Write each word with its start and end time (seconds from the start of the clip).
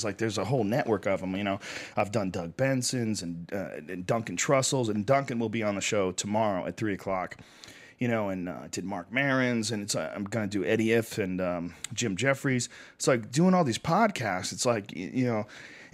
It's 0.00 0.04
like 0.06 0.16
there's 0.16 0.38
a 0.38 0.46
whole 0.46 0.64
network 0.64 1.04
of 1.04 1.20
them. 1.20 1.36
You 1.36 1.44
know, 1.44 1.60
I've 1.94 2.10
done 2.10 2.30
Doug 2.30 2.56
Benson's 2.56 3.20
and, 3.20 3.52
uh, 3.52 3.68
and 3.86 4.06
Duncan 4.06 4.34
Trussell's, 4.34 4.88
and 4.88 5.04
Duncan 5.04 5.38
will 5.38 5.50
be 5.50 5.62
on 5.62 5.74
the 5.74 5.82
show 5.82 6.10
tomorrow 6.10 6.64
at 6.64 6.78
three 6.78 6.94
o'clock. 6.94 7.36
You 7.98 8.08
know, 8.08 8.30
and 8.30 8.48
uh, 8.48 8.68
did 8.70 8.86
Marc 8.86 9.12
Maron's, 9.12 9.70
and 9.70 9.82
it's 9.82 9.94
uh, 9.94 10.10
I'm 10.16 10.24
gonna 10.24 10.46
do 10.46 10.64
Eddie 10.64 10.86
Ifft 10.86 11.22
and 11.22 11.38
um, 11.38 11.74
Jim 11.92 12.16
Jeffries. 12.16 12.70
It's 12.94 13.06
like 13.06 13.30
doing 13.30 13.52
all 13.52 13.62
these 13.62 13.78
podcasts. 13.78 14.52
It's 14.52 14.64
like 14.64 14.90
you 14.96 15.26
know, 15.26 15.46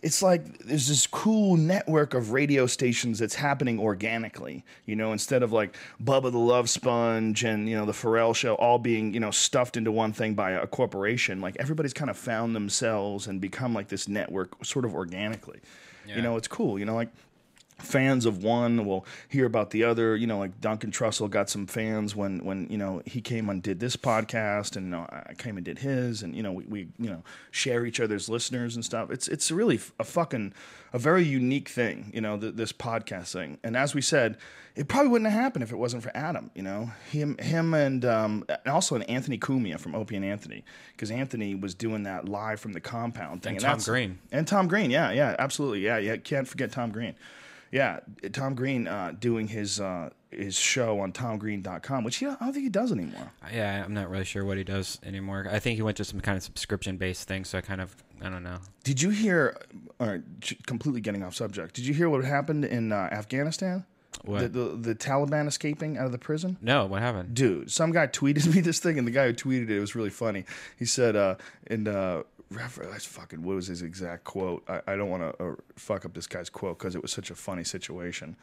it's 0.02 0.22
like 0.22 0.58
there's 0.58 0.88
this 0.88 1.06
cool 1.06 1.56
network 1.56 2.14
of 2.14 2.32
radio 2.32 2.66
stations 2.66 3.18
that's 3.18 3.34
happening 3.34 3.78
organically. 3.78 4.64
You 4.84 4.96
know, 4.96 5.12
instead 5.12 5.42
of 5.42 5.52
like 5.52 5.76
Bubba 6.02 6.30
the 6.30 6.38
Love 6.38 6.68
Sponge 6.68 7.44
and 7.44 7.68
you 7.68 7.76
know 7.76 7.86
the 7.86 7.92
Pharrell 7.92 8.34
Show 8.34 8.54
all 8.54 8.78
being 8.78 9.14
you 9.14 9.20
know 9.20 9.30
stuffed 9.30 9.76
into 9.76 9.90
one 9.92 10.12
thing 10.12 10.34
by 10.34 10.52
a 10.52 10.66
corporation. 10.66 11.40
Like 11.40 11.56
everybody's 11.58 11.94
kind 11.94 12.10
of 12.10 12.16
found 12.16 12.54
themselves 12.54 13.26
and 13.26 13.40
become 13.40 13.74
like 13.74 13.88
this 13.88 14.08
network 14.08 14.64
sort 14.64 14.84
of 14.84 14.94
organically. 14.94 15.60
You 16.14 16.22
know, 16.22 16.36
it's 16.36 16.46
cool. 16.46 16.78
You 16.78 16.84
know, 16.84 16.94
like 16.94 17.08
fans 17.78 18.24
of 18.26 18.42
one 18.42 18.86
will 18.86 19.06
hear 19.28 19.46
about 19.46 19.70
the 19.70 19.84
other. 19.84 20.16
You 20.16 20.26
know, 20.26 20.38
like 20.38 20.60
Duncan 20.60 20.90
Trussell 20.90 21.30
got 21.30 21.50
some 21.50 21.66
fans 21.66 22.14
when 22.14 22.44
when 22.44 22.68
you 22.70 22.78
know 22.78 23.02
he 23.06 23.20
came 23.20 23.48
and 23.48 23.62
did 23.62 23.80
this 23.80 23.96
podcast, 23.96 24.76
and 24.76 24.86
you 24.86 24.90
know, 24.92 25.06
I 25.10 25.34
came 25.34 25.56
and 25.56 25.64
did 25.64 25.78
his, 25.78 26.22
and 26.22 26.34
you 26.34 26.42
know 26.42 26.52
we, 26.52 26.64
we 26.64 26.80
you 26.98 27.10
know 27.10 27.22
share 27.50 27.86
each 27.86 28.00
other's 28.00 28.28
listeners 28.28 28.76
and 28.76 28.84
stuff. 28.84 29.10
It's 29.10 29.28
it's 29.28 29.50
really 29.50 29.80
a 29.98 30.04
fucking 30.04 30.52
a 30.92 30.98
very 30.98 31.24
unique 31.24 31.68
thing, 31.68 32.10
you 32.14 32.20
know, 32.20 32.38
th- 32.38 32.54
this 32.54 32.72
podcast 32.72 33.32
thing. 33.32 33.58
And 33.62 33.76
as 33.76 33.94
we 33.94 34.00
said, 34.00 34.38
it 34.74 34.88
probably 34.88 35.08
wouldn't 35.08 35.30
have 35.30 35.40
happened 35.40 35.62
if 35.62 35.72
it 35.72 35.76
wasn't 35.76 36.02
for 36.02 36.10
Adam. 36.16 36.50
You 36.54 36.62
know, 36.62 36.90
him 37.10 37.36
him 37.38 37.74
and 37.74 38.04
um, 38.04 38.44
and 38.48 38.72
also 38.72 38.94
an 38.94 39.02
Anthony 39.02 39.38
Cumia 39.38 39.78
from 39.78 39.94
Opie 39.94 40.16
and 40.16 40.24
Anthony, 40.24 40.64
because 40.92 41.10
Anthony 41.10 41.54
was 41.54 41.74
doing 41.74 42.04
that 42.04 42.28
live 42.28 42.60
from 42.60 42.72
the 42.72 42.80
compound 42.80 43.42
thing. 43.42 43.56
And 43.56 43.62
Tom 43.62 43.78
Green. 43.80 44.18
and 44.32 44.46
Tom 44.46 44.68
Green, 44.68 44.90
yeah, 44.90 45.10
yeah, 45.10 45.36
absolutely, 45.38 45.80
yeah, 45.80 45.98
yeah. 45.98 46.16
Can't 46.16 46.46
forget 46.46 46.72
Tom 46.72 46.90
Green. 46.90 47.14
Yeah, 47.72 48.00
Tom 48.32 48.54
Green 48.54 48.86
uh, 48.86 49.12
doing 49.18 49.48
his 49.48 49.80
uh, 49.80 50.10
his 50.30 50.56
show 50.56 51.00
on 51.00 51.12
TomGreen.com, 51.12 52.04
which 52.04 52.16
he, 52.16 52.26
I 52.26 52.34
don't 52.34 52.52
think 52.52 52.64
he 52.64 52.68
does 52.68 52.92
anymore. 52.92 53.32
Yeah, 53.52 53.84
I'm 53.84 53.94
not 53.94 54.10
really 54.10 54.24
sure 54.24 54.44
what 54.44 54.58
he 54.58 54.64
does 54.64 54.98
anymore. 55.04 55.46
I 55.50 55.58
think 55.58 55.76
he 55.76 55.82
went 55.82 55.96
to 55.96 56.04
some 56.04 56.20
kind 56.20 56.36
of 56.36 56.42
subscription 56.42 56.96
based 56.96 57.26
thing, 57.26 57.44
so 57.44 57.58
I 57.58 57.60
kind 57.60 57.80
of 57.80 57.94
I 58.20 58.28
don't 58.28 58.42
know. 58.42 58.58
Did 58.84 59.02
you 59.02 59.10
hear? 59.10 59.60
All 59.98 60.06
right, 60.06 60.22
completely 60.66 61.00
getting 61.00 61.22
off 61.22 61.34
subject. 61.34 61.74
Did 61.74 61.86
you 61.86 61.94
hear 61.94 62.08
what 62.08 62.24
happened 62.24 62.64
in 62.64 62.92
uh, 62.92 63.08
Afghanistan? 63.12 63.84
What? 64.24 64.40
The, 64.40 64.48
the 64.48 64.76
the 64.76 64.94
Taliban 64.94 65.46
escaping 65.46 65.98
out 65.98 66.06
of 66.06 66.12
the 66.12 66.18
prison. 66.18 66.56
No, 66.62 66.86
what 66.86 67.02
happened? 67.02 67.34
Dude, 67.34 67.70
some 67.70 67.92
guy 67.92 68.06
tweeted 68.06 68.46
me 68.54 68.60
this 68.60 68.78
thing, 68.78 68.98
and 68.98 69.06
the 69.06 69.12
guy 69.12 69.26
who 69.26 69.34
tweeted 69.34 69.68
it 69.68 69.80
was 69.80 69.94
really 69.94 70.10
funny. 70.10 70.44
He 70.78 70.84
said, 70.84 71.16
uh, 71.16 71.36
"And 71.66 71.88
uh, 71.88 72.22
that's 72.50 73.04
fucking 73.04 73.42
what 73.42 73.56
was 73.56 73.66
his 73.66 73.82
exact 73.82 74.24
quote? 74.24 74.64
I, 74.68 74.80
I 74.86 74.96
don't 74.96 75.10
want 75.10 75.22
to 75.22 75.44
uh, 75.44 75.54
fuck 75.76 76.04
up 76.04 76.14
this 76.14 76.26
guy's 76.26 76.50
quote 76.50 76.78
because 76.78 76.94
it 76.94 77.02
was 77.02 77.12
such 77.12 77.30
a 77.30 77.34
funny 77.34 77.64
situation. 77.64 78.36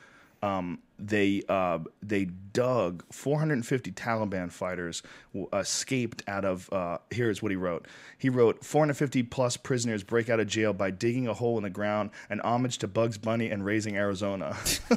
Um, 0.43 0.79
they 0.99 1.41
uh, 1.47 1.79
they 2.01 2.25
dug 2.25 3.05
450 3.13 3.93
Taliban 3.93 4.51
fighters 4.51 5.01
w- 5.33 5.47
escaped 5.53 6.21
out 6.27 6.43
of. 6.43 6.71
Uh, 6.73 6.97
here's 7.11 7.41
what 7.41 7.49
he 7.51 7.55
wrote. 7.55 7.87
He 8.17 8.27
wrote 8.27 8.65
450 8.65 9.23
plus 9.23 9.55
prisoners 9.55 10.03
break 10.03 10.29
out 10.29 10.41
of 10.41 10.47
jail 10.47 10.73
by 10.73 10.91
digging 10.91 11.29
a 11.29 11.33
hole 11.33 11.55
in 11.55 11.63
the 11.63 11.69
ground, 11.69 12.09
an 12.29 12.41
homage 12.41 12.77
to 12.79 12.89
Bugs 12.89 13.17
Bunny 13.17 13.49
and 13.51 13.63
raising 13.63 13.95
Arizona. 13.95 14.53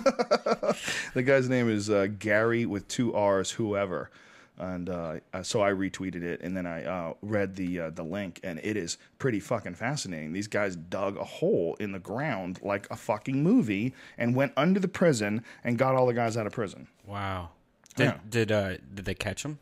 the 1.15 1.23
guy's 1.25 1.49
name 1.49 1.71
is 1.71 1.91
uh, 1.91 2.09
Gary 2.19 2.67
with 2.67 2.89
two 2.89 3.15
R's. 3.15 3.53
Whoever. 3.53 4.11
And 4.59 4.89
uh, 4.89 5.17
uh, 5.35 5.43
so 5.43 5.63
I 5.63 5.71
retweeted 5.71 6.23
it, 6.23 6.41
and 6.41 6.57
then 6.57 6.67
I 6.67 6.85
uh, 6.85 7.15
read 7.21 7.57
the 7.57 7.81
uh, 7.81 7.91
the 7.91 8.03
link, 8.03 8.41
and 8.43 8.59
it 8.63 8.77
is 8.77 8.97
pretty 9.19 9.39
fucking 9.39 9.75
fascinating. 9.75 10.33
These 10.33 10.49
guys 10.49 10.77
dug 10.77 11.19
a 11.19 11.25
hole 11.25 11.77
in 11.79 11.93
the 11.93 11.99
ground 11.99 12.61
like 12.63 12.87
a 12.91 12.97
fucking 12.97 13.43
movie, 13.43 13.95
and 14.17 14.35
went 14.35 14.53
under 14.57 14.81
the 14.81 14.89
prison 14.89 15.45
and 15.63 15.77
got 15.77 15.95
all 15.95 16.07
the 16.07 16.15
guys 16.15 16.37
out 16.37 16.47
of 16.47 16.53
prison. 16.53 16.87
Wow. 17.07 17.51
Did 17.97 18.05
Yeah. 18.05 18.19
did 18.29 18.53
uh 18.53 18.77
did 18.95 19.05
they 19.05 19.15
catch 19.15 19.43
them? 19.43 19.59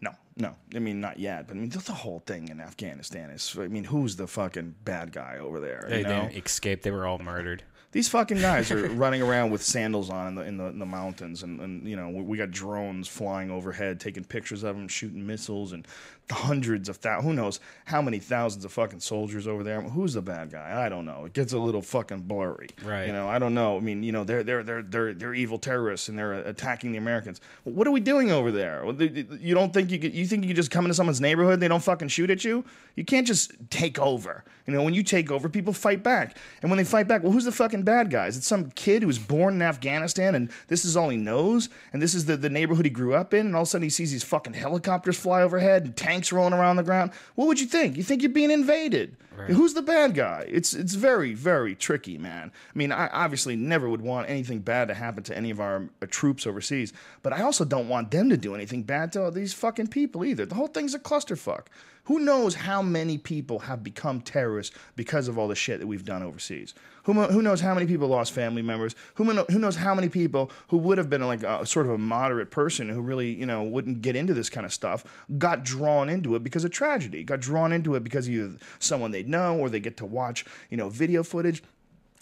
No, 0.00 0.12
no, 0.36 0.54
I 0.74 0.78
mean 0.78 1.00
not 1.00 1.18
yet, 1.18 1.48
but 1.48 1.56
I 1.56 1.60
mean 1.60 1.70
the, 1.70 1.78
the 1.78 1.92
whole 1.92 2.20
thing 2.26 2.48
in 2.48 2.60
Afghanistan 2.60 3.30
is. 3.30 3.56
I 3.58 3.66
mean, 3.68 3.84
who's 3.84 4.16
the 4.16 4.26
fucking 4.26 4.76
bad 4.84 5.10
guy 5.10 5.38
over 5.38 5.58
there? 5.58 5.86
They 5.88 5.98
you 5.98 6.04
know? 6.04 6.28
didn't 6.28 6.44
escape. 6.44 6.82
They 6.82 6.90
were 6.90 7.06
all 7.06 7.18
murdered. 7.18 7.64
These 7.92 8.08
fucking 8.08 8.38
guys 8.38 8.70
are 8.70 8.88
running 8.90 9.22
around 9.22 9.50
with 9.50 9.62
sandals 9.62 10.10
on 10.10 10.28
in 10.28 10.34
the 10.34 10.42
in 10.42 10.56
the, 10.56 10.64
in 10.66 10.78
the 10.78 10.86
mountains, 10.86 11.42
and, 11.42 11.60
and 11.60 11.86
you 11.86 11.96
know 11.96 12.08
we, 12.08 12.22
we 12.22 12.38
got 12.38 12.50
drones 12.50 13.08
flying 13.08 13.50
overhead, 13.50 14.00
taking 14.00 14.24
pictures 14.24 14.62
of 14.62 14.76
them, 14.76 14.88
shooting 14.88 15.26
missiles, 15.26 15.72
and 15.72 15.86
hundreds 16.30 16.88
of 16.88 16.96
thousands. 16.96 17.24
Who 17.28 17.34
knows 17.34 17.60
how 17.84 18.02
many 18.02 18.18
thousands 18.18 18.64
of 18.64 18.72
fucking 18.72 19.00
soldiers 19.00 19.46
over 19.46 19.62
there? 19.62 19.80
Who's 19.80 20.14
the 20.14 20.22
bad 20.22 20.50
guy? 20.50 20.84
I 20.84 20.88
don't 20.88 21.04
know. 21.04 21.24
It 21.24 21.32
gets 21.32 21.52
a 21.52 21.58
little 21.58 21.82
fucking 21.82 22.22
blurry. 22.22 22.68
Right. 22.84 23.06
You 23.06 23.12
know, 23.12 23.28
I 23.28 23.38
don't 23.38 23.54
know. 23.54 23.76
I 23.76 23.80
mean, 23.80 24.02
you 24.02 24.12
know, 24.12 24.24
they're 24.24 24.42
they're 24.42 24.62
they're 24.62 24.82
they're 24.82 25.14
they're 25.14 25.34
evil 25.34 25.58
terrorists, 25.58 26.08
and 26.08 26.18
they're 26.18 26.32
attacking 26.34 26.92
the 26.92 26.98
Americans. 26.98 27.40
What 27.64 27.86
are 27.86 27.92
we 27.92 28.00
doing 28.00 28.30
over 28.32 28.50
there? 28.50 28.82
Well, 28.84 28.92
they- 28.94 29.08
they- 29.08 29.36
You 29.36 29.54
don't 29.54 29.72
think 29.72 29.90
you 29.90 29.98
could, 29.98 30.14
you 30.14 30.26
think 30.26 30.42
you 30.42 30.48
could 30.48 30.56
just 30.56 30.70
come 30.70 30.84
into 30.84 30.94
someone's 30.94 31.20
neighborhood 31.20 31.54
and 31.54 31.62
they 31.62 31.68
don't 31.68 31.82
fucking 31.82 32.08
shoot 32.08 32.30
at 32.30 32.44
you? 32.44 32.64
You 32.96 33.04
can't 33.04 33.26
just 33.26 33.52
take 33.70 33.98
over. 33.98 34.44
You 34.66 34.72
know, 34.74 34.82
when 34.82 34.94
you 34.94 35.04
take 35.04 35.30
over, 35.30 35.48
people 35.48 35.72
fight 35.72 36.02
back, 36.02 36.36
and 36.62 36.70
when 36.70 36.78
they 36.78 36.82
fight 36.84 37.06
back, 37.06 37.22
well, 37.22 37.30
who's 37.30 37.44
the 37.44 37.52
fucking 37.52 37.82
bad 37.82 38.10
guys? 38.10 38.36
It's 38.36 38.46
some 38.48 38.70
kid 38.72 39.02
who 39.02 39.06
was 39.06 39.18
born 39.18 39.54
in 39.54 39.62
Afghanistan, 39.62 40.34
and 40.34 40.50
this 40.66 40.84
is 40.84 40.96
all 40.96 41.08
he 41.08 41.16
knows, 41.16 41.68
and 41.92 42.02
this 42.02 42.14
is 42.14 42.24
the, 42.24 42.36
the 42.36 42.50
neighborhood 42.50 42.84
he 42.84 42.90
grew 42.90 43.14
up 43.14 43.32
in, 43.32 43.46
and 43.46 43.54
all 43.54 43.62
of 43.62 43.68
a 43.68 43.70
sudden 43.70 43.84
he 43.84 43.90
sees 43.90 44.10
these 44.10 44.24
fucking 44.24 44.54
helicopters 44.54 45.16
fly 45.16 45.42
overhead 45.42 45.84
and 45.84 45.96
tanks 45.96 46.15
rolling 46.32 46.54
around 46.54 46.76
the 46.76 46.82
ground. 46.82 47.12
What 47.34 47.48
would 47.48 47.60
you 47.60 47.66
think? 47.66 47.96
You 47.96 48.02
think 48.02 48.22
you're 48.22 48.32
being 48.32 48.50
invaded? 48.50 49.16
Who's 49.48 49.74
the 49.74 49.82
bad 49.82 50.14
guy? 50.14 50.46
It's 50.48 50.72
it's 50.72 50.94
very 50.94 51.34
very 51.34 51.74
tricky, 51.74 52.16
man. 52.16 52.50
I 52.74 52.78
mean, 52.78 52.90
I 52.90 53.08
obviously 53.08 53.54
never 53.54 53.88
would 53.88 54.00
want 54.00 54.30
anything 54.30 54.60
bad 54.60 54.88
to 54.88 54.94
happen 54.94 55.22
to 55.24 55.36
any 55.36 55.50
of 55.50 55.60
our 55.60 55.88
uh, 56.00 56.06
troops 56.08 56.46
overseas, 56.46 56.92
but 57.22 57.34
I 57.34 57.42
also 57.42 57.64
don't 57.64 57.88
want 57.88 58.10
them 58.10 58.30
to 58.30 58.36
do 58.36 58.54
anything 58.54 58.82
bad 58.82 59.12
to 59.12 59.30
these 59.30 59.52
fucking 59.52 59.88
people 59.88 60.24
either. 60.24 60.46
The 60.46 60.54
whole 60.54 60.68
thing's 60.68 60.94
a 60.94 60.98
clusterfuck. 60.98 61.66
Who 62.06 62.20
knows 62.20 62.54
how 62.54 62.82
many 62.82 63.18
people 63.18 63.60
have 63.60 63.82
become 63.82 64.20
terrorists 64.20 64.76
because 64.94 65.26
of 65.28 65.38
all 65.38 65.48
the 65.48 65.54
shit 65.54 65.80
that 65.80 65.86
we've 65.86 66.04
done 66.04 66.22
overseas? 66.22 66.72
Who, 67.04 67.12
who 67.12 67.42
knows 67.42 67.60
how 67.60 67.74
many 67.74 67.86
people 67.86 68.08
lost 68.08 68.32
family 68.32 68.62
members? 68.62 68.94
Who, 69.14 69.24
who 69.24 69.58
knows 69.58 69.76
how 69.76 69.94
many 69.94 70.08
people 70.08 70.50
who 70.68 70.78
would 70.78 70.98
have 70.98 71.10
been 71.10 71.26
like 71.26 71.42
a 71.42 71.66
sort 71.66 71.86
of 71.86 71.92
a 71.92 71.98
moderate 71.98 72.50
person 72.50 72.88
who 72.88 73.00
really, 73.00 73.32
you 73.32 73.46
know, 73.46 73.62
wouldn't 73.62 74.02
get 74.02 74.14
into 74.14 74.34
this 74.34 74.48
kind 74.48 74.64
of 74.64 74.72
stuff 74.72 75.04
got 75.38 75.64
drawn 75.64 76.08
into 76.08 76.36
it 76.36 76.44
because 76.44 76.64
of 76.64 76.70
tragedy, 76.70 77.24
got 77.24 77.40
drawn 77.40 77.72
into 77.72 77.94
it 77.96 78.04
because 78.04 78.28
of 78.28 78.34
either 78.34 78.56
someone 78.78 79.10
they 79.10 79.22
know 79.22 79.58
or 79.58 79.68
they 79.68 79.80
get 79.80 79.96
to 79.96 80.06
watch, 80.06 80.44
you 80.70 80.76
know, 80.76 80.88
video 80.88 81.22
footage 81.22 81.62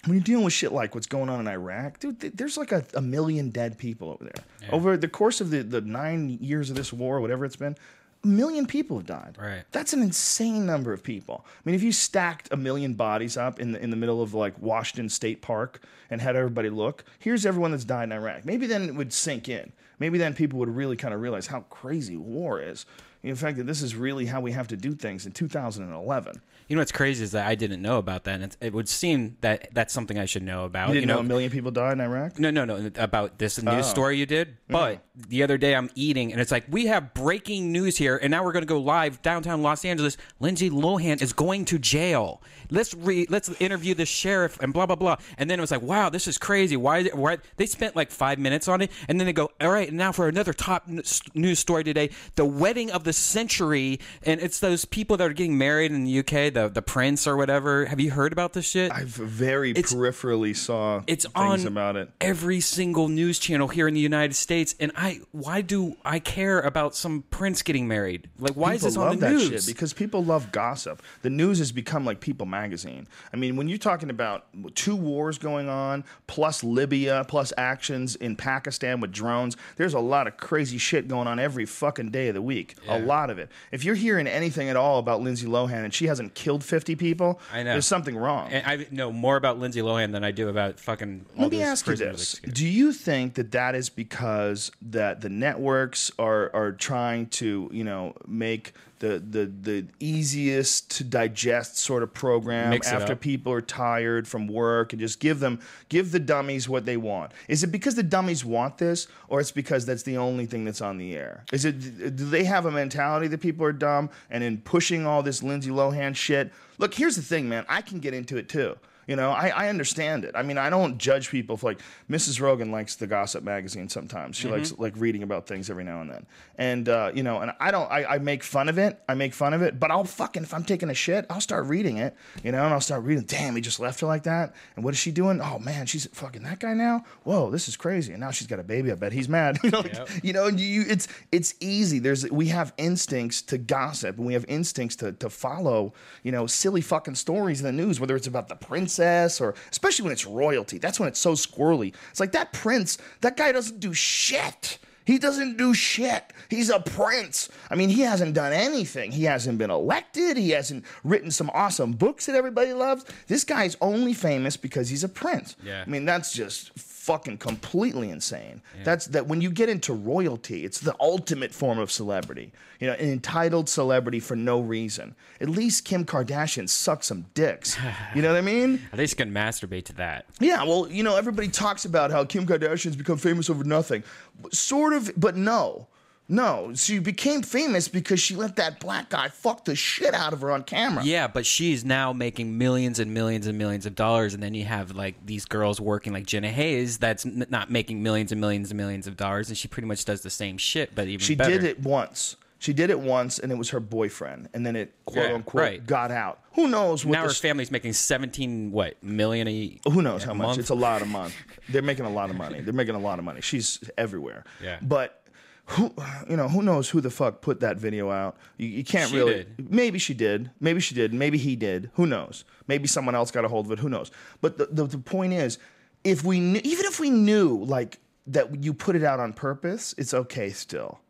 when 0.07 0.15
you're 0.15 0.25
dealing 0.25 0.45
with 0.45 0.53
shit 0.53 0.73
like 0.73 0.95
what's 0.95 1.07
going 1.07 1.31
on 1.31 1.41
in 1.41 1.49
Iraq, 1.49 1.99
dude, 1.99 2.21
th- 2.21 2.35
there's 2.35 2.59
like 2.59 2.73
a, 2.73 2.85
a 2.95 3.01
million 3.01 3.49
dead 3.49 3.79
people 3.79 4.11
over 4.11 4.25
there. 4.25 4.45
Over 4.71 4.97
the 4.97 5.09
course 5.09 5.41
of 5.41 5.51
the, 5.51 5.63
the 5.63 5.81
nine 5.81 6.39
years 6.43 6.69
of 6.69 6.77
this 6.77 6.93
war, 6.93 7.21
whatever 7.21 7.45
it's 7.47 7.57
been, 7.57 7.77
a 8.25 8.27
million 8.27 8.67
people 8.67 8.97
have 8.99 9.07
died. 9.07 9.37
Right. 9.41 9.63
That's 9.71 9.93
an 9.93 10.03
insane 10.03 10.67
number 10.67 10.93
of 10.93 11.03
people. 11.03 11.45
I 11.47 11.61
mean, 11.65 11.75
if 11.75 11.83
you 11.83 11.93
stacked 11.93 12.49
a 12.51 12.57
million 12.57 12.95
bodies 12.95 13.37
up 13.37 13.61
in 13.61 13.73
the, 13.73 13.83
in 13.83 13.91
the 13.91 13.97
middle 13.97 14.23
of 14.23 14.35
like 14.35 14.59
Washington 14.61 15.09
State 15.09 15.43
Park 15.43 15.83
and 16.11 16.21
had 16.21 16.37
everybody 16.37 16.71
look, 16.71 17.05
here's 17.19 17.47
everyone 17.47 17.71
that's 17.71 17.85
died 17.85 18.05
in 18.05 18.13
Iraq. 18.13 18.45
Maybe 18.45 18.67
then 18.67 18.89
it 18.89 18.95
would 18.95 19.13
sink 19.13 19.49
in. 19.49 19.73
Maybe 19.99 20.19
then 20.19 20.35
people 20.35 20.59
would 20.59 20.75
really 20.75 20.97
kind 20.97 21.15
of 21.15 21.21
realize 21.21 21.47
how 21.47 21.61
crazy 21.71 22.17
war 22.17 22.61
is. 22.61 22.87
In 23.23 23.37
fact, 23.37 23.57
that 23.57 23.65
this 23.65 23.81
is 23.81 23.97
really 23.97 24.27
how 24.27 24.41
we 24.41 24.53
have 24.53 24.69
to 24.69 24.77
do 24.77 24.95
things 24.95 25.25
in 25.25 25.33
2011. 25.33 26.43
You 26.69 26.77
know 26.77 26.81
what's 26.81 26.93
crazy 26.93 27.23
is 27.25 27.33
that 27.33 27.47
I 27.47 27.55
didn't 27.55 27.83
know 27.83 27.99
about 27.99 28.25
that, 28.25 28.35
and 28.37 28.45
it, 28.45 28.57
it 28.61 28.73
would 28.73 28.89
seem 28.89 29.37
that 29.43 29.69
that's 29.73 29.93
something 29.93 30.19
I 30.19 30.25
should 30.25 30.43
know 30.43 30.65
about. 30.65 30.89
You 30.89 30.95
didn't 30.95 31.09
know, 31.09 31.15
know 31.15 31.21
a 31.21 31.25
million 31.25 31.51
people 31.51 31.71
died 31.71 31.93
in 31.93 32.01
Iraq? 32.01 32.39
No, 32.39 32.51
no, 32.51 32.65
no. 32.65 32.91
About 32.97 33.39
this 33.39 33.63
news 33.63 33.75
Oh. 33.75 33.83
story 33.83 34.19
you 34.19 34.27
did. 34.27 34.57
But 34.69 35.05
the 35.29 35.43
other 35.43 35.59
day 35.59 35.75
I'm 35.75 35.91
eating 35.95 36.33
and 36.33 36.41
it's 36.41 36.51
like, 36.51 36.65
we 36.69 36.87
have 36.87 37.15
breaking 37.15 37.71
news 37.71 37.97
here. 37.97 38.17
And 38.17 38.31
now 38.31 38.43
we're 38.45 38.53
going 38.53 38.63
to 38.65 38.69
go 38.69 38.81
live 38.81 39.23
downtown 39.23 39.63
Los 39.63 39.85
Angeles. 39.85 40.17
Lindsay 40.41 40.71
Lohan 40.71 41.23
is 41.23 41.33
going 41.33 41.65
to 41.67 41.79
jail. 41.79 42.43
Let's 42.71 42.95
re- 42.95 43.27
let's 43.29 43.49
interview 43.61 43.95
the 43.95 44.07
sheriff 44.07 44.59
and 44.61 44.73
blah, 44.73 44.87
blah, 44.87 44.97
blah. 44.97 45.17
And 45.39 45.49
then 45.49 45.59
it 45.59 45.63
was 45.63 45.71
like, 45.71 45.83
wow, 45.83 46.09
this 46.09 46.27
is 46.27 46.39
crazy. 46.39 46.77
Why, 46.77 46.99
is 46.99 47.07
it, 47.07 47.15
why? 47.17 47.39
They 47.57 47.67
spent 47.67 47.95
like 47.95 48.11
five 48.11 48.39
minutes 48.39 48.67
on 48.67 48.81
it. 48.81 48.91
And 49.09 49.21
then 49.21 49.27
they 49.27 49.33
go, 49.33 49.51
all 49.61 49.71
right, 49.71 49.93
now 49.93 50.11
for 50.13 50.27
another 50.29 50.53
top 50.53 50.89
news 50.89 51.59
story 51.59 51.85
today 51.85 52.11
the 52.37 52.45
wedding 52.47 52.91
of 52.91 53.05
the 53.05 53.13
century. 53.13 54.01
And 54.25 54.41
it's 54.41 54.59
those 54.61 54.85
people 54.85 55.17
that 55.19 55.25
are 55.31 55.33
getting 55.35 55.59
married 55.59 55.93
in 55.93 56.05
the 56.05 56.19
UK, 56.21 56.53
the, 56.55 56.69
the 56.69 56.83
prince 56.83 57.27
or 57.27 57.37
whatever. 57.37 57.85
Have 57.87 58.01
you 58.01 58.11
heard 58.11 58.33
about 58.33 58.53
this 58.53 58.65
shit? 58.67 58.91
I've 58.93 59.09
very 59.09 59.71
It's- 59.73 59.93
peripherally 59.93 60.57
saw 60.57 61.03
it's 61.07 61.27
things 61.27 61.65
on 61.65 61.67
about 61.67 61.97
it. 61.97 62.11
every 62.21 62.61
single 62.61 63.09
news 63.09 63.39
channel 63.39 63.69
here 63.69 63.87
in 63.89 63.95
the 63.95 64.01
United 64.01 64.35
States. 64.35 64.75
And 64.81 64.93
I, 64.97 65.21
why 65.33 65.61
do 65.61 65.97
I 66.05 66.19
care 66.19 66.61
about 66.61 66.95
some 66.95 67.25
prince 67.31 67.63
getting 67.63 67.87
married? 67.89 68.29
Like, 68.39 68.55
why 68.55 68.73
people 68.75 68.89
is 68.89 68.95
this 68.95 68.97
on 68.97 69.19
the 69.19 69.31
news? 69.31 69.49
shit 69.49 69.67
because 69.67 69.93
people 69.93 70.25
love 70.25 70.53
gossip. 70.53 71.03
The 71.23 71.31
news 71.31 71.59
has 71.59 71.73
become 71.73 72.05
like 72.05 72.21
People 72.21 72.47
magazine. 72.47 73.07
I 73.33 73.37
mean, 73.37 73.57
when 73.57 73.69
you're 73.69 73.79
talking 73.79 74.09
about 74.11 74.47
two 74.75 74.97
wars 74.97 75.37
going 75.39 75.69
on, 75.69 76.05
plus 76.27 76.63
Libya, 76.65 77.25
plus 77.29 77.53
actions 77.59 78.17
in 78.17 78.37
Pakistan 78.37 79.01
with 79.01 79.13
drones, 79.13 79.57
there's 79.77 79.95
a 79.95 79.99
lot 80.01 80.27
of 80.27 80.37
crazy 80.37 80.79
shit 80.79 81.09
going 81.09 81.27
on 81.27 81.39
every 81.39 81.67
fucking 81.67 82.11
day 82.11 82.29
of 82.29 82.35
the 82.35 82.43
week. 82.43 82.77
A 82.89 82.99
lot 82.99 83.31
of 83.31 83.39
it. 83.39 83.51
If 83.73 83.85
you're 83.85 83.95
hearing 83.95 84.27
anything 84.27 84.69
at 84.69 84.77
all 84.77 84.99
about 84.99 85.21
Lindsay 85.21 85.47
Lohan 85.47 85.85
and 85.85 85.93
she 85.93 86.07
hasn't 86.07 86.35
killed 86.45 86.63
50 86.63 86.95
people, 86.97 87.41
I 87.51 87.63
know. 87.63 87.73
there's 87.73 87.87
something 87.87 88.17
wrong. 88.17 88.53
And 88.53 88.67
I 88.67 88.87
know 88.91 89.11
more 89.11 89.37
about 89.37 89.59
Lindsay 89.59 89.81
Lohan 89.81 90.13
than 90.13 90.23
I 90.23 90.31
do 90.31 90.51
about 90.51 90.79
fucking. 90.79 91.25
All 91.37 91.45
Let 91.45 91.53
me 91.53 91.63
ask 91.63 91.87
you 91.87 91.97
this: 91.97 92.39
Do 92.41 92.69
you 92.69 92.93
think 92.93 93.35
that 93.35 93.51
that 93.53 93.75
is 93.75 93.89
because 93.89 94.71
that 94.83 95.23
the 95.23 95.31
networks 95.31 96.11
are 96.19 96.51
are 96.55 96.73
trying 96.73 97.27
to 97.41 97.71
you 97.73 97.83
know 97.83 98.15
make 98.27 98.75
the 99.05 99.19
the 99.19 99.47
the 99.47 99.87
easiest 100.01 100.91
to 100.93 101.05
digest 101.05 101.77
sort 101.77 102.03
of 102.03 102.15
program 102.15 102.71
Mix 102.71 102.89
after 102.89 103.15
people 103.15 103.53
are 103.53 103.61
tired 103.61 104.27
from 104.27 104.47
work 104.47 104.93
and 104.93 105.01
just 105.01 105.21
give 105.21 105.41
them 105.41 105.61
give 105.89 106.11
the 106.11 106.19
dummies 106.19 106.69
what 106.69 106.87
they 106.87 106.97
want? 106.97 107.33
Is 107.49 107.63
it 107.63 107.69
because 107.69 107.95
the 107.95 108.03
dummies 108.03 108.45
want 108.45 108.79
this, 108.79 109.07
or 109.29 109.41
it's 109.41 109.51
because 109.51 109.85
that's 109.85 110.05
the 110.05 110.17
only 110.17 110.47
thing 110.47 110.65
that's 110.65 110.81
on 110.81 110.97
the 110.97 111.15
air? 111.15 111.45
Is 111.53 111.65
it 111.65 112.17
do 112.17 112.29
they 112.29 112.45
have 112.45 112.65
a 112.67 112.71
mentality 112.71 113.27
that 113.29 113.41
people 113.41 113.67
are 113.67 113.73
dumb 113.73 114.11
and 114.31 114.43
in 114.43 114.59
pushing 114.59 115.07
all 115.07 115.23
this 115.23 115.43
Lindsay 115.43 115.71
Lohan 115.71 116.17
shit? 116.17 116.53
Look, 116.79 116.95
here's 116.95 117.17
the 117.17 117.23
thing, 117.23 117.49
man. 117.49 117.67
I 117.69 117.83
can 117.83 118.01
get 118.01 118.15
into 118.15 118.37
it 118.37 118.49
too. 118.49 118.77
You 119.07 119.17
know, 119.17 119.31
I, 119.31 119.49
I 119.49 119.69
understand 119.69 120.25
it. 120.25 120.33
I 120.35 120.43
mean, 120.43 120.59
I 120.59 120.71
don't 120.71 120.99
judge 120.99 121.31
people 121.31 121.57
for 121.57 121.71
like 121.71 121.81
Mrs. 122.11 122.41
Rogan 122.41 122.71
likes 122.73 122.97
the 122.97 123.07
Gossip 123.07 123.43
magazine 123.45 123.89
sometimes. 123.89 124.37
She 124.37 124.49
likes 124.49 124.77
like 124.79 124.95
reading 124.97 125.23
about 125.23 125.47
things 125.47 125.69
every 125.71 125.85
now 125.85 126.01
and 126.01 126.11
then. 126.11 126.27
And 126.57 126.89
uh, 126.89 127.11
you 127.15 127.23
know, 127.23 127.41
and 127.41 127.53
I 127.61 127.71
don't 127.71 127.91
I, 127.91 128.05
I 128.05 128.19
make 128.19 128.43
fun 128.43 128.69
of 128.69 128.79
it. 128.79 129.01
I 129.09 129.15
make 129.15 129.35
fun 129.35 129.53
of 129.55 129.63
it, 129.63 129.79
but 129.81 129.91
I'll 129.91 130.05
fucking 130.05 130.43
if 130.43 130.55
I'm 130.55 130.65
taking 130.65 130.91
a 130.91 130.95
shit, 130.95 131.27
I'll 131.29 131.41
start 131.41 131.67
reading 131.67 131.97
it, 131.99 132.15
you 132.43 132.53
know, 132.53 132.65
and 132.65 132.73
I'll 132.73 132.81
start 132.81 133.03
reading, 133.05 133.25
damn, 133.25 133.55
he 133.57 133.61
just 133.61 133.81
left 133.81 134.01
her 134.01 134.07
like 134.07 134.23
that. 134.25 134.55
And 134.77 134.85
what 134.85 134.95
is 134.95 134.99
she 135.01 135.11
doing? 135.11 135.41
Oh 135.41 135.59
man, 135.59 135.87
she's 135.87 136.07
fucking 136.13 136.43
that 136.45 136.61
guy 136.61 136.75
now? 136.75 137.05
Whoa, 137.25 137.51
this 137.51 137.69
is 137.69 137.77
crazy. 137.77 138.13
And 138.13 138.21
now 138.21 138.31
she's 138.31 138.47
got 138.47 138.59
a 138.59 138.63
baby. 138.65 138.91
I 138.93 138.95
bet 138.95 139.13
he's 139.13 139.29
mad. 139.29 139.59
you 139.65 139.71
know, 139.71 139.81
like, 139.81 139.95
Yep. 139.95 140.09
you 140.23 140.33
know, 140.33 140.47
and 140.47 140.59
you 140.59 140.85
it's 140.89 141.09
it's 141.33 141.55
easy. 141.61 141.99
There's 141.99 142.31
we 142.31 142.47
have 142.49 142.73
instincts 142.79 143.43
to 143.43 143.59
gossip 143.59 144.17
and 144.19 144.27
we 144.27 144.33
have 144.35 144.45
instincts 144.49 144.97
to 144.97 145.13
to 145.13 145.29
follow, 145.31 145.93
you 146.23 146.33
know, 146.33 146.47
silly 146.47 146.81
fucking 146.81 147.15
stories 147.17 147.61
in 147.61 147.67
the 147.67 147.73
news, 147.73 148.01
whether 148.01 148.17
it's 148.17 148.27
about 148.27 148.49
the 148.49 148.57
princess 148.95 149.41
or 149.41 149.55
especially 149.71 150.05
when 150.05 150.13
it's 150.13 150.27
royalty. 150.27 150.79
That's 150.79 151.01
when 151.01 151.09
it's 151.09 151.21
so 151.21 151.33
squirrely. 151.33 151.95
It's 152.11 152.21
like 152.21 152.33
that 152.33 152.53
prince, 152.53 152.99
that 153.21 153.37
guy 153.37 153.53
doesn't 153.53 153.81
do 153.81 153.93
shit. 153.93 154.79
He 155.07 155.19
doesn't 155.19 155.59
do 155.59 155.75
shit. 155.75 156.33
He's 156.49 156.71
a 156.71 156.81
prince. 156.81 157.51
I 157.71 157.75
mean, 157.75 157.91
he 157.91 158.01
hasn't 158.01 158.35
done 158.35 158.55
anything. 158.55 159.13
He 159.13 159.25
hasn't 159.25 159.59
been 159.59 159.71
elected. 159.71 160.39
He 160.39 160.51
hasn't 160.51 160.83
written 161.03 161.31
some 161.31 161.51
awesome 161.53 161.93
books 161.93 162.25
that 162.25 162.35
everybody 162.35 162.73
loves. 162.73 163.05
This 163.27 163.45
guy's 163.45 163.77
only 163.83 164.15
famous 164.15 164.57
because 164.57 164.89
he's 164.89 165.05
a 165.05 165.09
prince. 165.11 165.57
Yeah. 165.63 165.85
I 165.87 165.91
mean, 165.91 166.07
that's 166.07 166.33
just 166.33 166.73
fucking 167.05 167.37
completely 167.37 168.09
insane. 168.09 168.63
That's 168.83 169.07
that 169.09 169.27
when 169.27 169.43
you 169.43 169.51
get 169.51 169.69
into 169.69 169.93
royalty, 169.93 170.65
it's 170.65 170.81
the 170.81 170.97
ultimate 170.99 171.53
form 171.53 171.79
of 171.79 171.93
celebrity. 171.93 172.51
You 172.81 172.87
know, 172.87 172.95
an 172.95 173.11
entitled 173.11 173.69
celebrity 173.69 174.21
for 174.21 174.37
no 174.37 174.61
reason. 174.61 175.15
At 175.39 175.51
least 175.51 175.85
Kim 175.85 176.07
Kardashian 176.07 176.67
sucked 176.67 177.05
some 177.05 177.27
dicks. 177.35 177.77
You 178.15 178.23
know 178.23 178.29
what 178.33 178.39
I 178.39 178.41
mean? 178.41 178.81
At 178.93 178.99
least 178.99 179.19
can 179.19 179.33
masturbate 179.33 179.85
to 179.87 179.93
that. 179.97 180.25
Yeah, 180.41 180.65
well, 180.65 180.89
you 180.91 181.03
know, 181.03 181.17
everybody 181.17 181.49
talks 181.49 181.85
about 181.85 182.11
how 182.11 182.25
Kim 182.25 182.47
Kardashian's 182.47 182.97
become 182.97 183.19
famous 183.19 183.51
over 183.51 183.65
nothing. 183.65 184.03
Sort 184.51 184.95
of, 184.95 185.13
but 185.15 185.37
no. 185.37 185.89
No, 186.27 186.73
she 186.75 186.99
became 187.01 187.43
famous 187.43 187.87
because 187.89 188.19
she 188.19 188.35
let 188.35 188.57
that 188.57 188.81
black 188.81 189.11
guy 189.11 189.29
fuck 189.29 189.67
the 189.67 189.77
shit 189.77 190.15
out 190.15 190.33
of 190.33 190.41
her 190.41 190.51
on 190.51 190.63
camera. 190.63 191.05
Yeah, 191.05 191.27
but 191.29 191.45
she's 191.45 191.85
now 191.85 192.15
making 192.15 192.57
millions 192.57 192.99
and 192.99 193.13
millions 193.13 193.47
and 193.47 193.59
millions 193.59 193.85
of 193.85 193.95
dollars, 193.95 194.33
and 194.33 194.43
then 194.43 194.55
you 194.55 194.65
have 194.65 194.93
like 194.97 195.17
these 195.27 195.45
girls 195.45 195.81
working 195.83 196.15
like 196.15 196.25
Jenna 196.25 196.51
Haze, 196.51 196.97
that's 196.97 197.27
n- 197.27 197.45
not 197.51 197.71
making 197.71 198.03
millions 198.03 198.33
and 198.33 198.41
millions 198.41 198.71
and 198.71 198.79
millions 198.79 199.07
of 199.07 199.19
dollars, 199.19 199.49
and 199.49 199.59
she 199.59 199.69
pretty 199.69 199.87
much 199.87 200.05
does 200.07 200.23
the 200.23 200.31
same 200.31 200.57
shit, 200.57 200.95
but 200.95 201.09
even 201.09 201.21
She 201.21 201.35
better. 201.35 201.51
did 201.51 201.65
it 201.65 201.81
once. 201.81 202.37
She 202.59 202.73
did 202.73 202.89
it 202.89 202.99
once, 202.99 203.39
and 203.39 203.53
it 203.53 203.59
was 203.59 203.69
her 203.71 203.81
boyfriend, 203.81 204.49
and 204.55 204.65
then 204.65 204.75
it 204.77 204.95
quote 205.05 205.27
Yeah, 205.29 205.35
unquote 205.35 205.61
right. 205.63 205.87
got 205.87 206.11
out. 206.11 206.39
Who 206.55 206.69
knows 206.69 207.05
what? 207.05 207.13
Now 207.13 207.19
the 207.21 207.25
her 207.25 207.31
s- 207.33 207.39
family's 207.39 207.71
making 207.71 207.93
seventeen 207.93 208.73
what 208.73 209.03
million 209.03 209.47
a 209.47 209.51
year? 209.53 209.79
who 209.93 210.01
knows 210.01 210.25
how 210.25 210.33
much? 210.33 210.47
month? 210.47 210.59
It's 210.61 210.71
a 210.71 210.75
lot 210.75 211.03
of 211.03 211.09
money. 211.09 211.35
They're 211.69 211.83
making 211.83 212.07
a 212.07 212.11
lot 212.11 212.31
of 212.31 212.37
money. 212.37 212.63
They're 212.63 212.73
making 212.73 212.95
a 212.95 212.99
lot 213.01 213.19
of 213.19 213.27
money. 213.27 213.43
She's 213.43 213.79
everywhere. 213.99 214.45
Yeah. 214.63 214.79
But 214.81 215.21
who, 215.67 215.93
you 216.29 216.37
know, 216.37 216.49
who 216.49 216.63
knows 216.63 216.91
who 216.91 217.01
the 217.01 217.11
fuck 217.11 217.41
put 217.41 217.61
that 217.61 217.79
video 217.79 218.11
out? 218.11 218.37
You, 218.59 218.69
you 218.69 218.85
can't 218.85 219.11
She 219.11 219.17
really. 219.17 219.35
did. 219.57 219.71
Maybe 219.71 219.99
she 219.99 220.13
did. 220.15 220.51
Maybe 220.61 220.81
she 220.81 220.95
did. 220.95 221.15
Maybe 221.15 221.39
he 221.39 221.57
did. 221.57 221.91
Who 221.95 222.07
knows? 222.07 222.45
Maybe 222.69 222.87
someone 222.87 223.15
else 223.15 223.31
got 223.31 223.45
a 223.45 223.49
hold 223.49 223.67
of 223.67 223.73
it. 223.73 223.79
Who 223.79 223.89
knows? 223.89 224.11
But 224.41 224.59
the 224.59 224.67
the, 224.67 224.85
the 224.85 224.99
point 224.99 225.33
is, 225.33 225.59
if 226.05 226.23
we 226.25 226.39
knew, 226.39 226.61
even 226.65 226.85
if 226.87 227.01
we 227.01 227.09
knew 227.11 227.65
like 227.65 227.99
that 228.27 228.63
you 228.63 228.75
put 228.75 228.95
it 228.97 229.05
out 229.05 229.21
on 229.21 229.33
purpose, 229.33 229.95
it's 229.97 230.13
okay 230.15 230.51
still. 230.51 231.01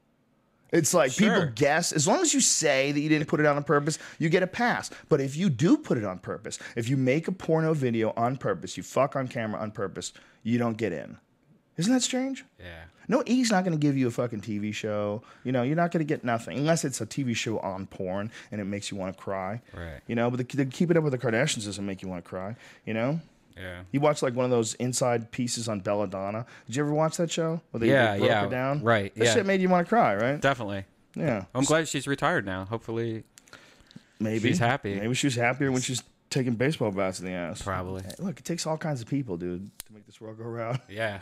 It's 0.73 0.93
like 0.93 1.13
Sure. 1.13 1.33
people 1.35 1.53
guess. 1.55 1.93
As 1.93 2.07
long 2.09 2.21
as 2.21 2.35
you 2.35 2.41
say 2.41 2.91
that 2.91 2.99
you 3.01 3.09
didn't 3.09 3.29
put 3.29 3.39
it 3.39 3.47
out 3.47 3.57
on 3.57 3.63
purpose, 3.63 3.99
you 4.19 4.29
get 4.29 4.43
a 4.43 4.47
pass. 4.49 4.91
But 5.09 5.21
if 5.21 5.37
you 5.37 5.49
do 5.49 5.77
put 5.77 5.99
it 5.99 6.05
on 6.05 6.19
purpose, 6.19 6.59
if 6.75 6.89
you 6.89 6.97
make 6.97 7.29
a 7.29 7.33
porno 7.33 7.75
video 7.75 8.13
on 8.17 8.37
purpose, 8.37 8.77
you 8.77 8.83
fuck 8.83 9.15
on 9.15 9.29
camera 9.29 9.61
on 9.61 9.71
purpose, 9.71 10.13
you 10.43 10.59
don't 10.59 10.77
get 10.77 10.93
in. 10.93 11.17
Isn't 11.77 11.93
that 11.93 12.03
strange? 12.03 12.45
Yeah. 12.59 12.85
No, 13.09 13.23
he's 13.27 13.51
not 13.51 13.65
going 13.65 13.79
to 13.79 13.81
give 13.87 13.97
you 13.97 14.07
a 14.07 14.11
fucking 14.11 14.41
TV 14.41 14.73
show. 14.73 15.23
You 15.43 15.53
know, 15.53 15.63
you're 15.63 15.77
not 15.77 15.91
going 15.93 16.01
to 16.01 16.05
get 16.09 16.25
nothing 16.25 16.57
unless 16.59 16.85
it's 16.85 17.01
a 17.01 17.07
TV 17.07 17.37
show 17.37 17.59
on 17.59 17.87
porn 17.87 18.31
and 18.51 18.61
it 18.61 18.65
makes 18.65 18.91
you 18.91 18.97
want 18.97 19.15
to 19.17 19.23
cry. 19.23 19.61
Right. 19.77 20.01
You 20.07 20.15
know, 20.15 20.31
but 20.31 20.39
the, 20.49 20.57
the 20.57 20.65
Keep 20.67 20.91
It 20.93 20.97
Up 20.97 21.05
with 21.05 21.13
the 21.13 21.19
Kardashians 21.19 21.65
doesn't 21.67 21.85
make 21.85 22.01
you 22.03 22.09
want 22.09 22.25
to 22.25 22.29
cry. 22.29 22.57
You 22.87 22.95
know. 22.95 23.21
Yeah. 23.57 23.83
You 23.93 24.01
watch 24.01 24.23
like 24.23 24.35
one 24.35 24.45
of 24.45 24.51
those 24.51 24.75
inside 24.75 25.31
pieces 25.31 25.69
on 25.69 25.81
Belladonna. 25.81 26.45
Did 26.67 26.77
you 26.77 26.83
ever 26.83 26.93
watch 26.93 27.19
that 27.19 27.31
show? 27.31 27.61
Where 27.71 27.79
they, 27.79 27.89
Yeah, 27.89 28.17
broke 28.17 28.29
yeah, 28.29 28.45
her 28.45 28.51
down. 28.51 28.83
right, 28.83 29.15
That 29.15 29.25
yeah. 29.25 29.35
shit 29.35 29.47
made 29.47 29.61
you 29.61 29.69
want 29.69 29.87
to 29.87 29.89
cry, 29.89 30.17
right? 30.17 30.41
Definitely. 30.41 30.85
Yeah. 31.15 31.45
I'm 31.55 31.63
glad 31.65 31.87
she's 31.87 32.09
retired 32.09 32.45
now. 32.47 32.65
Hopefully, 32.65 33.23
Maybe 34.21 34.49
She's 34.49 34.59
happy. 34.59 34.95
Maybe 34.99 35.15
she's 35.15 35.35
happier 35.37 35.71
when 35.71 35.83
she's 35.83 36.03
taking 36.35 36.55
baseball 36.55 36.91
bats 36.91 37.21
in 37.21 37.27
the 37.27 37.33
ass. 37.33 37.63
probably. 37.63 38.03
Look, 38.19 38.41
it 38.41 38.45
takes 38.45 38.67
all 38.67 38.77
kinds 38.77 39.01
of 39.01 39.07
people, 39.07 39.37
dude, 39.37 39.71
to 39.87 39.93
make 39.93 40.05
this 40.05 40.21
world 40.21 40.39
go 40.39 40.45
round. 40.45 40.81
Yeah. 40.89 41.21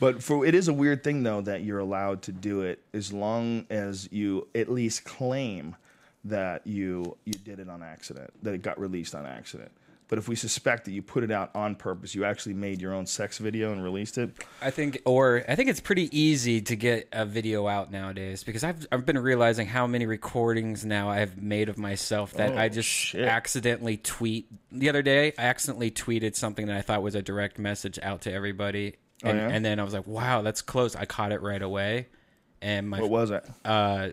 But 0.00 0.22
for 0.22 0.44
it 0.44 0.54
is 0.54 0.68
a 0.68 0.72
weird 0.72 1.04
thing 1.04 1.22
though 1.22 1.40
that 1.42 1.62
you're 1.62 1.78
allowed 1.78 2.22
to 2.22 2.32
do 2.32 2.62
it 2.62 2.80
as 2.92 3.12
long 3.12 3.64
as 3.70 4.08
you 4.10 4.48
at 4.54 4.68
least 4.70 5.04
claim 5.04 5.76
that 6.24 6.66
you 6.66 7.16
you 7.24 7.34
did 7.34 7.60
it 7.60 7.68
on 7.68 7.82
accident, 7.82 8.30
that 8.42 8.54
it 8.54 8.62
got 8.62 8.78
released 8.80 9.14
on 9.14 9.24
accident. 9.26 9.70
But 10.14 10.20
if 10.20 10.28
we 10.28 10.36
suspect 10.36 10.84
that 10.84 10.92
you 10.92 11.02
put 11.02 11.24
it 11.24 11.32
out 11.32 11.50
on 11.56 11.74
purpose, 11.74 12.14
you 12.14 12.24
actually 12.24 12.54
made 12.54 12.80
your 12.80 12.94
own 12.94 13.04
sex 13.04 13.38
video 13.38 13.72
and 13.72 13.82
released 13.82 14.16
it. 14.16 14.30
I 14.62 14.70
think, 14.70 15.02
or 15.04 15.42
I 15.48 15.56
think 15.56 15.68
it's 15.68 15.80
pretty 15.80 16.08
easy 16.16 16.60
to 16.60 16.76
get 16.76 17.08
a 17.10 17.26
video 17.26 17.66
out 17.66 17.90
nowadays 17.90 18.44
because 18.44 18.62
I've 18.62 18.86
I've 18.92 19.04
been 19.04 19.18
realizing 19.18 19.66
how 19.66 19.88
many 19.88 20.06
recordings 20.06 20.84
now 20.84 21.10
I've 21.10 21.42
made 21.42 21.68
of 21.68 21.78
myself 21.78 22.32
that 22.34 22.52
Oh, 22.52 22.56
I 22.56 22.68
just 22.68 22.88
shit. 22.88 23.24
accidentally 23.24 23.96
tweet. 23.96 24.46
The 24.70 24.88
other 24.88 25.02
day, 25.02 25.32
I 25.36 25.42
accidentally 25.46 25.90
tweeted 25.90 26.36
something 26.36 26.66
that 26.68 26.76
I 26.76 26.82
thought 26.82 27.02
was 27.02 27.16
a 27.16 27.22
direct 27.22 27.58
message 27.58 27.98
out 28.00 28.20
to 28.20 28.32
everybody, 28.32 28.94
and, 29.24 29.36
Oh, 29.36 29.42
yeah? 29.42 29.48
and 29.52 29.64
then 29.64 29.80
I 29.80 29.82
was 29.82 29.94
like, 29.94 30.06
"Wow, 30.06 30.42
that's 30.42 30.62
close." 30.62 30.94
I 30.94 31.06
caught 31.06 31.32
it 31.32 31.42
right 31.42 31.60
away, 31.60 32.06
and 32.62 32.88
my 32.88 33.00
What 33.00 33.10
was 33.10 33.30
it? 33.32 33.44
uh, 33.64 34.10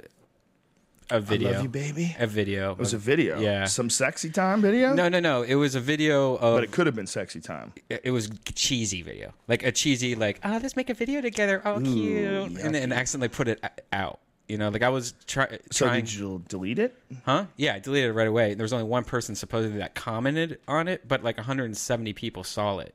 a 1.11 1.19
video, 1.19 1.51
Love 1.51 1.63
you, 1.63 1.69
baby. 1.69 2.15
a 2.17 2.25
video. 2.25 2.71
It 2.71 2.77
was 2.79 2.93
a 2.93 2.97
video. 2.97 3.39
Yeah. 3.39 3.65
Some 3.65 3.89
sexy 3.89 4.29
time 4.29 4.61
video. 4.61 4.93
no, 4.93 5.09
no, 5.09 5.19
no. 5.19 5.43
It 5.43 5.55
was 5.55 5.75
a 5.75 5.79
video 5.79 6.35
of 6.37 6.55
but 6.55 6.63
it 6.63 6.71
could 6.71 6.85
have 6.87 6.95
been 6.95 7.07
sexy 7.07 7.41
time. 7.41 7.73
it 7.89 8.01
it 8.05 8.11
was 8.11 8.29
cheesy 8.55 9.01
video, 9.01 9.33
like 9.47 9.63
a 9.63 9.71
cheesy, 9.71 10.15
like 10.15 10.39
oh, 10.43 10.59
let's 10.61 10.75
make 10.75 10.89
a 10.89 10.93
video 10.93 11.21
together, 11.21 11.61
oh 11.65 11.79
cute, 11.81 12.57
and 12.59 12.73
then 12.75 12.91
accidentally 12.91 13.29
put 13.29 13.47
it 13.47 13.63
out. 13.93 14.19
You 14.47 14.57
know, 14.57 14.67
like 14.69 14.83
I 14.83 14.89
was 14.89 15.13
try- 15.27 15.59
So 15.71 15.85
trying, 15.85 16.03
did 16.05 16.13
you 16.13 16.43
delete 16.49 16.77
it? 16.79 16.93
huh? 17.25 17.45
Yeah, 17.55 17.75
I 17.75 17.79
deleted 17.79 18.09
it 18.09 18.13
right 18.13 18.27
away. 18.27 18.53
There 18.53 18.63
was 18.65 18.73
only 18.73 18.83
one 18.85 19.05
person 19.05 19.33
supposedly 19.35 19.77
that 19.77 19.95
commented 19.95 20.59
on 20.67 20.89
it, 20.89 21.07
but 21.07 21.23
like 21.23 21.37
170 21.37 22.11
people 22.13 22.43
saw 22.43 22.79
it, 22.79 22.93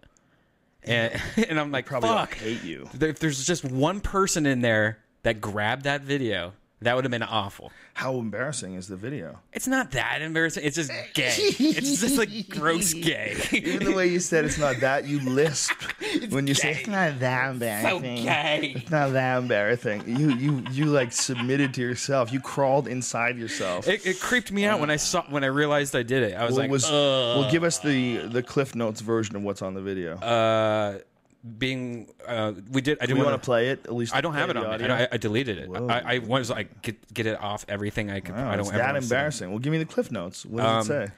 and 0.82 1.18
and 1.48 1.58
I'm 1.58 1.70
like, 1.72 1.86
Probably 1.86 2.08
fuck. 2.10 2.34
hate 2.34 2.62
you. 2.62 2.88
If 3.00 3.20
there's 3.20 3.46
just 3.46 3.64
one 3.64 4.00
person 4.00 4.44
in 4.44 4.60
there 4.60 4.98
that 5.22 5.40
grabbed 5.40 5.84
that 5.84 6.02
video, 6.02 6.52
that 6.86 6.94
would 6.96 7.04
have 7.04 7.10
been 7.10 7.22
awful. 7.22 7.70
How 7.94 8.16
embarrassing 8.18 8.74
is 8.74 8.88
the 8.88 8.96
video? 8.96 9.38
It's 9.52 9.66
not 9.66 9.92
that 9.92 10.20
embarrassing. 10.22 10.64
It's 10.64 10.76
just 10.76 10.90
gay. 11.14 11.34
it's 11.36 12.00
just 12.00 12.18
like 12.18 12.48
gross 12.48 12.92
gay. 12.92 13.36
Even 13.52 13.84
the 13.84 13.92
way 13.94 14.06
you 14.08 14.20
said 14.20 14.44
it's 14.44 14.58
not 14.58 14.80
that, 14.80 15.06
you 15.06 15.20
lisp 15.20 15.72
when 16.30 16.46
you 16.46 16.54
say 16.54 16.72
it's 16.72 16.86
not 16.88 17.20
that 17.20 17.46
so 17.48 17.52
embarrassing. 17.96 18.24
gay. 18.24 18.72
It's 18.76 18.90
not 18.90 19.12
that 19.12 19.38
embarrassing. 19.38 20.04
You 20.06 20.30
you 20.34 20.64
you 20.70 20.84
like 20.86 21.12
submitted 21.12 21.72
to 21.74 21.80
yourself. 21.80 22.32
You 22.32 22.40
crawled 22.40 22.86
inside 22.88 23.38
yourself. 23.38 23.86
It, 23.88 24.04
it 24.06 24.20
creeped 24.20 24.52
me 24.52 24.64
out 24.66 24.80
when 24.80 24.90
I 24.90 24.96
saw 24.96 25.22
when 25.28 25.44
I 25.44 25.48
realized 25.48 25.96
I 25.96 26.02
did 26.02 26.22
it. 26.22 26.34
I 26.34 26.44
was 26.44 26.52
What 26.54 26.62
like, 26.62 26.70
was 26.70 26.90
well, 26.90 27.50
give 27.50 27.64
us 27.64 27.78
the 27.78 28.18
the 28.26 28.42
Cliff 28.42 28.74
Notes 28.74 29.00
version 29.00 29.36
of 29.36 29.42
what's 29.42 29.62
on 29.62 29.74
the 29.74 29.82
video. 29.82 30.16
uh, 30.18 30.98
being 31.58 32.08
uh, 32.26 32.52
we 32.70 32.80
did. 32.80 32.98
I 33.00 33.06
Do 33.06 33.14
didn't 33.14 33.24
want 33.24 33.40
to 33.40 33.44
play 33.44 33.68
it? 33.70 33.84
At 33.86 33.94
least 33.94 34.14
I 34.14 34.20
don't 34.20 34.34
have 34.34 34.50
it 34.50 34.56
on. 34.56 34.80
me. 34.80 34.88
I, 34.88 35.08
I 35.12 35.16
deleted 35.16 35.58
it. 35.58 35.68
Whoa. 35.68 35.86
I, 35.88 36.14
I 36.14 36.18
was 36.18 36.50
like 36.50 36.82
get 36.82 37.12
get 37.14 37.26
it 37.26 37.40
off 37.40 37.64
everything 37.68 38.10
I 38.10 38.20
could. 38.20 38.34
Wow, 38.34 38.48
I 38.48 38.56
don't 38.56 38.60
it's 38.60 38.68
ever 38.70 38.78
that 38.78 38.86
wanna 38.88 39.00
see 39.02 39.04
it. 39.04 39.10
embarrassing. 39.12 39.50
Well, 39.50 39.58
give 39.58 39.72
me 39.72 39.78
the 39.78 39.84
Cliff 39.84 40.10
Notes. 40.10 40.44
What 40.44 40.62
does 40.62 40.90
Um, 40.90 40.96
it 40.96 41.06
say? 41.08 41.12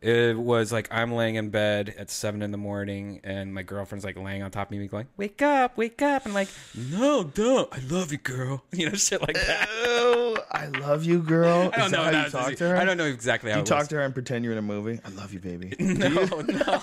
It 0.00 0.38
was 0.38 0.70
like 0.72 0.86
I'm 0.92 1.12
laying 1.12 1.34
in 1.34 1.50
bed 1.50 1.92
at 1.98 2.08
seven 2.08 2.40
in 2.42 2.52
the 2.52 2.56
morning, 2.58 3.20
and 3.24 3.52
my 3.52 3.62
girlfriend's 3.62 4.04
like 4.04 4.16
laying 4.16 4.42
on 4.44 4.50
top 4.52 4.70
of 4.70 4.78
me, 4.78 4.86
going, 4.86 5.08
"Wake 5.16 5.42
up, 5.42 5.76
wake 5.76 6.00
up!" 6.02 6.24
And 6.24 6.34
like, 6.34 6.48
"No, 6.76 7.24
don't. 7.24 7.68
I 7.74 7.80
love 7.90 8.12
you, 8.12 8.18
girl." 8.18 8.62
You 8.72 8.90
know, 8.90 8.94
shit 8.94 9.20
like 9.20 9.34
that. 9.34 9.68
Oh, 9.72 10.38
I 10.52 10.66
love 10.66 11.04
you, 11.04 11.18
girl. 11.20 11.70
I 11.74 11.76
don't 11.78 11.86
Is 11.86 11.92
know. 11.92 12.02
how 12.04 12.10
you 12.24 12.30
talk 12.30 12.54
to 12.54 12.68
her? 12.68 12.76
I 12.76 12.84
don't 12.84 12.96
know 12.96 13.06
exactly 13.06 13.50
how 13.50 13.56
You 13.56 13.62
it 13.62 13.66
talk 13.66 13.80
was. 13.80 13.88
to 13.88 13.96
her 13.96 14.02
and 14.02 14.14
pretend 14.14 14.44
you're 14.44 14.52
in 14.52 14.58
a 14.58 14.62
movie. 14.62 15.00
I 15.04 15.08
love 15.10 15.32
you, 15.32 15.40
baby. 15.40 15.74
No, 15.80 16.08
no. 16.40 16.80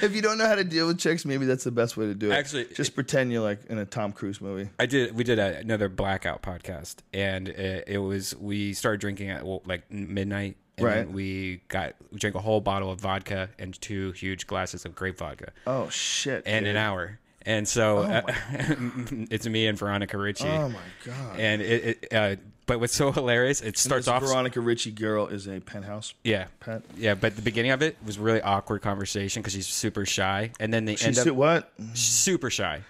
if 0.00 0.14
you 0.14 0.22
don't 0.22 0.38
know 0.38 0.46
how 0.46 0.54
to 0.54 0.62
deal 0.64 0.86
with 0.86 0.98
chicks, 0.98 1.24
maybe 1.24 1.44
that's 1.44 1.64
the 1.64 1.72
best 1.72 1.96
way 1.96 2.06
to 2.06 2.14
do 2.14 2.30
it. 2.30 2.34
Actually, 2.34 2.66
just 2.74 2.94
pretend 2.94 3.32
you're 3.32 3.42
like 3.42 3.64
in 3.66 3.78
a 3.78 3.84
Tom 3.84 4.12
Cruise 4.12 4.40
movie. 4.40 4.70
I 4.78 4.86
did. 4.86 5.14
We 5.16 5.24
did 5.24 5.38
a, 5.40 5.56
another 5.58 5.88
blackout 5.88 6.42
podcast, 6.42 6.96
and 7.12 7.48
it, 7.48 7.84
it 7.88 7.98
was 7.98 8.36
we 8.36 8.74
started 8.74 9.00
drinking 9.00 9.30
at 9.30 9.44
well, 9.44 9.62
like 9.66 9.90
midnight, 9.90 10.56
and 10.78 10.86
Right. 10.86 11.10
we 11.10 11.60
got 11.68 11.94
we 12.12 12.18
drank 12.18 12.34
a 12.36 12.40
whole 12.40 12.60
bottle 12.60 12.90
of 12.90 13.00
vodka 13.00 13.48
and 13.58 13.78
two 13.80 14.12
huge 14.12 14.46
glasses 14.46 14.84
of 14.84 14.94
grape 14.94 15.18
vodka 15.18 15.52
Oh 15.66 15.88
shit! 15.88 16.46
in 16.46 16.64
dude. 16.64 16.70
an 16.72 16.76
hour. 16.76 17.18
And 17.48 17.66
so 17.68 17.98
uh, 17.98 18.22
Oh 18.26 18.32
it's 19.30 19.46
me 19.46 19.66
and 19.68 19.78
Veronica 19.78 20.18
Ricci. 20.18 20.48
Oh 20.48 20.68
my 20.68 20.78
god! 21.04 21.38
and 21.38 21.62
it, 21.62 21.98
it 22.02 22.12
uh, 22.14 22.36
but 22.66 22.80
what's 22.80 22.94
so 22.96 23.12
hilarious, 23.12 23.60
it 23.60 23.78
starts 23.78 24.08
off 24.08 24.22
Veronica 24.22 24.60
Ricci 24.60 24.90
girl 24.90 25.28
is 25.28 25.46
a 25.46 25.60
penthouse 25.60 26.12
yeah. 26.24 26.46
pet. 26.58 26.82
Yeah, 26.96 27.14
but 27.14 27.36
the 27.36 27.42
beginning 27.42 27.70
of 27.70 27.80
it 27.82 27.96
was 28.04 28.18
really 28.18 28.42
awkward 28.42 28.82
conversation 28.82 29.40
because 29.42 29.52
she's 29.54 29.68
super 29.68 30.04
shy, 30.04 30.50
and 30.58 30.74
then 30.74 30.84
the 30.84 30.92
end 30.92 30.98
She's 30.98 31.18
of 31.26 31.36
what? 31.36 31.72
super 31.94 32.50
shy, 32.50 32.82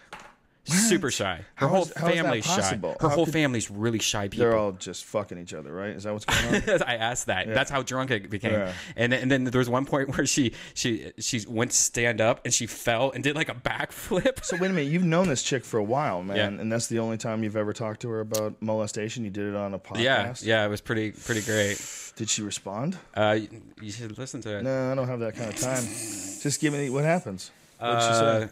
super 0.66 1.10
shy. 1.10 1.36
Her 1.54 1.66
How 1.66 1.68
whole 1.68 1.82
is- 1.84 1.92
how 1.96 2.06
is 2.08 2.14
that 2.14 2.22
family's 2.22 2.44
shy. 2.44 2.76
Her 2.76 2.94
How 3.00 3.08
whole 3.08 3.24
could- 3.24 3.32
family's 3.34 3.70
really 3.70 3.98
shy 3.98 4.28
people. 4.28 4.46
They're 4.46 4.56
all 4.56 4.72
just 4.72 5.04
fucking 5.04 5.38
each 5.38 5.54
other, 5.54 5.72
right? 5.72 5.90
Is 5.90 6.04
that 6.04 6.12
what's 6.12 6.24
going 6.24 6.62
on? 6.68 6.82
I 6.86 6.96
asked 6.96 7.26
that. 7.26 7.46
That's 7.52 7.70
how 7.70 7.82
drunk 7.82 8.10
it 8.10 8.28
became. 8.30 8.52
Yeah. 8.52 8.72
And 8.96 9.12
then, 9.12 9.22
and 9.22 9.30
then 9.30 9.44
there 9.44 9.58
was 9.58 9.68
one 9.68 9.84
point 9.86 10.16
where 10.16 10.26
she 10.26 10.52
she 10.74 11.12
she 11.18 11.44
went 11.48 11.72
stand 11.72 12.20
up 12.20 12.40
and 12.44 12.52
she 12.52 12.66
fell 12.66 13.10
and 13.12 13.22
did 13.24 13.36
like 13.36 13.48
a 13.48 13.54
backflip. 13.54 14.44
so 14.44 14.56
wait 14.56 14.70
a 14.70 14.74
minute, 14.74 14.90
you've 14.90 15.04
known 15.04 15.28
this 15.28 15.42
chick 15.42 15.64
for 15.64 15.78
a 15.78 15.84
while, 15.84 16.22
man, 16.22 16.36
Yeah. 16.36 16.60
and 16.60 16.70
that's 16.72 16.86
the 16.88 16.98
only 16.98 17.16
time 17.18 17.42
you've 17.44 17.56
ever 17.56 17.72
talked 17.72 18.00
to 18.02 18.08
her 18.08 18.20
about 18.20 18.60
molestation. 18.60 19.24
You 19.24 19.30
did 19.30 19.46
it 19.46 19.54
on 19.56 19.74
a 19.74 19.78
podcast. 19.78 20.00
yeah, 20.00 20.34
yeah, 20.42 20.64
it 20.64 20.68
was 20.68 20.80
pretty 20.80 21.12
pretty 21.12 21.42
great. 21.42 21.80
Did 22.16 22.30
she 22.30 22.42
respond? 22.42 22.96
Uh, 23.14 23.38
you- 23.80 23.90
should 23.90 24.16
listen 24.18 24.40
to 24.42 24.58
it. 24.58 24.62
No, 24.62 24.92
I 24.92 24.94
don't 24.94 25.06
have 25.08 25.20
that 25.20 25.36
kind 25.36 25.50
of 25.50 25.56
time. 25.60 25.82
Just 25.82 26.60
give 26.60 26.72
me 26.72 26.88
what 26.90 27.04
happens. 27.04 27.50
What 27.78 27.92
did 27.94 28.02
she 28.02 28.08
Uh, 28.08 28.40
say? 28.40 28.48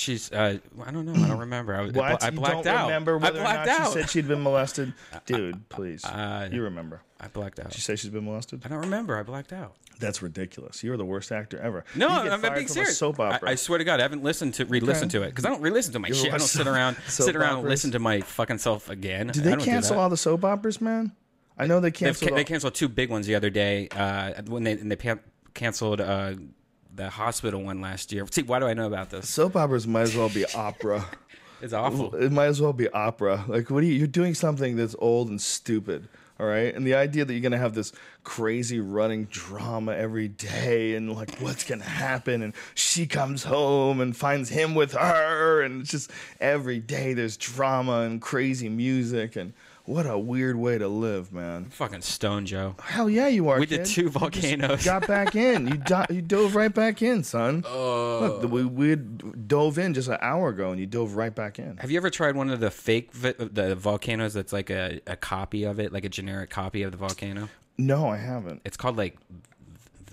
She's 0.00 0.32
uh, 0.32 0.58
I 0.84 0.90
don't 0.90 1.06
know. 1.06 1.12
I 1.24 1.28
don't 1.28 1.38
remember. 1.38 1.74
I, 1.74 1.82
I 1.82 1.86
What? 1.90 2.24
I 2.24 2.30
blacked 2.30 2.64
don't 2.64 2.74
out. 2.76 2.86
remember 2.86 3.12
I 3.12 3.16
whether 3.18 3.38
or 3.40 3.42
blacked 3.42 3.66
not 3.68 3.80
out. 3.80 3.86
she 3.88 4.00
said 4.00 4.10
she'd 4.10 4.28
been 4.28 4.42
molested? 4.42 4.92
Dude, 5.26 5.68
please. 5.68 6.04
Uh, 6.04 6.48
you 6.50 6.62
remember. 6.62 7.02
I 7.20 7.28
blacked 7.28 7.58
out. 7.60 7.66
Did 7.66 7.74
she 7.74 7.80
say 7.82 7.96
she's 7.96 8.10
been 8.10 8.24
molested? 8.24 8.62
I 8.64 8.68
don't 8.68 8.80
remember. 8.80 9.16
I 9.18 9.22
blacked 9.22 9.52
out. 9.52 9.74
That's 9.98 10.22
ridiculous. 10.22 10.82
You're 10.82 10.96
the 10.96 11.04
worst 11.04 11.30
actor 11.30 11.60
ever. 11.60 11.84
No, 11.94 12.08
I'm, 12.08 12.42
I'm 12.44 12.54
being 12.54 12.66
serious. 12.68 12.96
soap 12.96 13.20
opera. 13.20 13.50
I, 13.50 13.52
I 13.52 13.54
swear 13.56 13.76
to 13.78 13.84
God, 13.84 14.00
I 14.00 14.02
haven't 14.04 14.22
listened 14.22 14.54
to 14.54 14.64
re-listened 14.64 15.10
to 15.10 15.22
it 15.22 15.26
because 15.28 15.44
I 15.44 15.50
don't 15.50 15.60
re-listen 15.60 15.92
to 15.92 15.98
my 15.98 16.08
You 16.08 16.14
shit. 16.14 16.32
I 16.32 16.38
don't 16.38 16.46
sit 16.48 16.66
around 16.66 16.96
sit 17.06 17.36
around 17.36 17.58
and 17.60 17.68
listen 17.68 17.90
to 17.92 17.98
my 17.98 18.22
fucking 18.22 18.58
self 18.58 18.88
again. 18.88 19.26
Did 19.26 19.42
I 19.42 19.44
they 19.44 19.50
don't 19.50 19.58
do 19.58 19.64
cancel 19.66 19.98
all 19.98 20.08
the 20.08 20.16
soap 20.16 20.44
operas, 20.44 20.80
man? 20.80 21.12
I 21.58 21.66
know 21.66 21.78
they 21.80 21.90
canceled. 21.90 22.30
ca- 22.30 22.34
they 22.36 22.44
canceled 22.44 22.74
two 22.74 22.88
big 22.88 23.10
ones 23.10 23.26
the 23.26 23.34
other 23.34 23.50
day 23.50 23.88
uh, 23.90 24.40
when 24.46 24.62
they 24.64 24.72
and 24.72 24.90
they 24.90 24.96
canceled 25.52 26.00
uh, 26.00 26.32
the 26.94 27.10
hospital 27.10 27.62
one 27.62 27.80
last 27.80 28.12
year. 28.12 28.26
See, 28.30 28.42
why 28.42 28.58
do 28.58 28.66
I 28.66 28.74
know 28.74 28.86
about 28.86 29.10
this? 29.10 29.28
soap 29.28 29.56
operas 29.56 29.86
might 29.86 30.02
as 30.02 30.16
well 30.16 30.28
be 30.28 30.44
opera. 30.46 31.04
It's 31.62 31.74
awful. 31.74 32.14
It 32.14 32.32
might 32.32 32.46
as 32.46 32.58
well 32.58 32.72
be 32.72 32.88
opera. 32.88 33.44
Like, 33.46 33.68
what 33.68 33.82
are 33.82 33.86
you? 33.86 33.92
You're 33.92 34.06
doing 34.06 34.32
something 34.32 34.76
that's 34.76 34.96
old 34.98 35.28
and 35.28 35.38
stupid. 35.38 36.08
All 36.38 36.46
right, 36.46 36.74
and 36.74 36.86
the 36.86 36.94
idea 36.94 37.26
that 37.26 37.34
you're 37.34 37.42
gonna 37.42 37.58
have 37.58 37.74
this 37.74 37.92
crazy 38.24 38.80
running 38.80 39.26
drama 39.26 39.92
every 39.92 40.26
day, 40.26 40.94
and 40.94 41.12
like, 41.12 41.38
what's 41.38 41.64
gonna 41.64 41.84
happen? 41.84 42.40
And 42.40 42.54
she 42.74 43.06
comes 43.06 43.44
home 43.44 44.00
and 44.00 44.16
finds 44.16 44.48
him 44.48 44.74
with 44.74 44.92
her, 44.92 45.60
and 45.60 45.82
it's 45.82 45.90
just 45.90 46.10
every 46.40 46.78
day 46.78 47.12
there's 47.12 47.36
drama 47.36 48.00
and 48.00 48.22
crazy 48.22 48.70
music, 48.70 49.36
and 49.36 49.52
what 49.90 50.06
a 50.06 50.18
weird 50.18 50.56
way 50.56 50.78
to 50.78 50.88
live, 50.88 51.32
man. 51.32 51.64
Fucking 51.66 52.02
Stone 52.02 52.46
Joe. 52.46 52.76
Hell 52.82 53.10
yeah, 53.10 53.26
you 53.28 53.48
are. 53.48 53.58
We 53.58 53.66
did 53.66 53.80
kid. 53.80 53.86
two 53.86 54.02
You 54.02 54.08
volcanoes. 54.10 54.84
got 54.84 55.06
back 55.06 55.34
in. 55.34 55.66
You 55.68 55.76
do- 55.78 56.14
you 56.14 56.22
dove 56.22 56.54
right 56.54 56.72
back 56.72 57.02
in, 57.02 57.24
son. 57.24 57.64
Oh. 57.66 58.38
Look, 58.40 58.50
we 58.52 58.64
we 58.64 58.96
dove 58.96 59.78
in 59.78 59.94
just 59.94 60.08
an 60.08 60.18
hour 60.20 60.50
ago, 60.50 60.70
and 60.70 60.78
you 60.80 60.86
dove 60.86 61.16
right 61.16 61.34
back 61.34 61.58
in. 61.58 61.76
Have 61.78 61.90
you 61.90 61.96
ever 61.96 62.10
tried 62.10 62.36
one 62.36 62.50
of 62.50 62.60
the 62.60 62.70
fake 62.70 63.12
vi- 63.12 63.34
the 63.38 63.74
volcanoes 63.74 64.32
that's 64.34 64.52
like 64.52 64.70
a, 64.70 65.00
a 65.06 65.16
copy 65.16 65.64
of 65.64 65.80
it, 65.80 65.92
like 65.92 66.04
a 66.04 66.08
generic 66.08 66.50
copy 66.50 66.82
of 66.82 66.92
the 66.92 66.98
volcano? 66.98 67.48
No, 67.76 68.08
I 68.08 68.16
haven't. 68.18 68.62
It's 68.64 68.76
called 68.76 68.96
like 68.96 69.16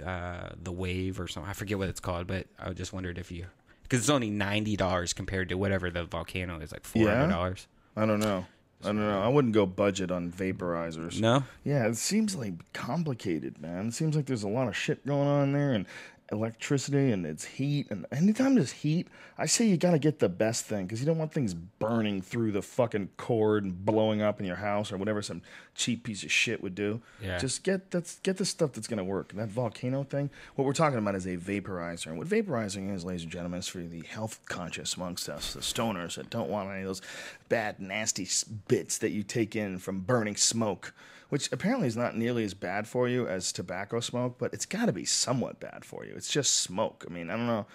uh, 0.05 0.49
the 0.61 0.71
wave 0.71 1.19
or 1.19 1.27
something. 1.27 1.49
I 1.49 1.53
forget 1.53 1.77
what 1.77 1.89
it's 1.89 1.99
called, 1.99 2.27
but 2.27 2.47
I 2.59 2.71
just 2.73 2.93
wondered 2.93 3.17
if 3.17 3.31
you 3.31 3.45
because 3.83 3.99
it's 3.99 4.09
only 4.09 4.29
ninety 4.29 4.75
dollars 4.75 5.13
compared 5.13 5.49
to 5.49 5.55
whatever 5.55 5.89
the 5.89 6.03
volcano 6.05 6.59
is, 6.59 6.71
like 6.71 6.83
four 6.83 7.07
hundred 7.09 7.29
dollars. 7.29 7.67
I 7.95 8.05
don't 8.05 8.19
know. 8.19 8.45
I 8.83 8.87
don't 8.87 8.99
know. 8.99 9.21
I 9.21 9.27
wouldn't 9.27 9.53
go 9.53 9.65
budget 9.65 10.11
on 10.11 10.31
vaporizers. 10.31 11.19
No, 11.19 11.43
Yeah, 11.63 11.87
it 11.87 11.97
seems 11.97 12.35
like 12.35 12.53
complicated, 12.73 13.59
man. 13.59 13.87
It 13.87 13.93
seems 13.93 14.15
like 14.15 14.25
there's 14.27 14.43
a 14.43 14.47
lot 14.49 14.67
of 14.67 14.75
shit 14.75 15.05
going 15.05 15.27
on 15.27 15.51
there 15.51 15.73
and 15.73 15.85
electricity 16.31 17.11
and 17.11 17.25
it's 17.25 17.45
heat. 17.45 17.87
And 17.89 18.05
anytime 18.11 18.55
there's 18.55 18.71
heat, 18.71 19.07
I 19.37 19.45
say 19.45 19.65
you 19.65 19.77
got 19.77 19.91
to 19.91 19.99
get 19.99 20.19
the 20.19 20.29
best 20.29 20.65
thing 20.65 20.85
because 20.85 20.99
you 20.99 21.05
don't 21.05 21.17
want 21.17 21.31
things 21.31 21.53
burning 21.53 22.21
through 22.21 22.51
the 22.51 22.61
fucking 22.61 23.09
cord 23.17 23.63
and 23.63 23.85
blowing 23.85 24.21
up 24.21 24.39
in 24.39 24.45
your 24.45 24.57
house 24.57 24.91
or 24.91 24.97
whatever 24.97 25.21
some 25.21 25.41
cheap 25.75 26.03
piece 26.03 26.23
of 26.23 26.31
shit 26.31 26.61
would 26.61 26.75
do. 26.75 27.01
Yeah. 27.21 27.37
Just 27.37 27.63
get 27.63 27.91
that's 27.91 28.19
get 28.19 28.37
the 28.37 28.45
stuff 28.45 28.73
that's 28.73 28.87
going 28.87 28.97
to 28.97 29.03
work. 29.03 29.33
That 29.33 29.49
volcano 29.49 30.03
thing, 30.03 30.29
what 30.55 30.65
we're 30.65 30.73
talking 30.73 30.99
about 30.99 31.15
is 31.15 31.25
a 31.25 31.37
vaporizer. 31.37 32.07
And 32.07 32.17
what 32.17 32.27
vaporizing 32.27 32.93
is, 32.93 33.05
ladies 33.05 33.23
and 33.23 33.31
gentlemen, 33.31 33.59
is 33.59 33.67
for 33.67 33.79
the 33.79 34.01
health 34.01 34.39
conscious 34.45 34.95
amongst 34.95 35.29
us, 35.29 35.53
the 35.53 35.61
stoners 35.61 36.15
that 36.15 36.29
don't 36.29 36.49
want 36.49 36.69
any 36.69 36.81
of 36.81 36.87
those 36.87 37.01
bad, 37.49 37.79
nasty 37.79 38.27
bits 38.67 38.97
that 38.97 39.11
you 39.11 39.23
take 39.23 39.55
in 39.55 39.77
from 39.77 40.01
burning 40.01 40.35
smoke 40.35 40.93
which 41.29 41.51
apparently 41.51 41.87
is 41.87 41.97
not 41.97 42.15
nearly 42.15 42.43
as 42.43 42.53
bad 42.53 42.87
for 42.87 43.07
you 43.07 43.27
as 43.27 43.51
tobacco 43.51 43.99
smoke, 43.99 44.37
but 44.37 44.53
it's 44.53 44.65
got 44.65 44.85
to 44.85 44.93
be 44.93 45.05
somewhat 45.05 45.59
bad 45.59 45.83
for 45.83 46.05
you. 46.05 46.13
It's 46.15 46.29
just 46.29 46.55
smoke. 46.55 47.05
I 47.09 47.13
mean, 47.13 47.29
I 47.29 47.35
don't 47.35 47.47
know. 47.47 47.65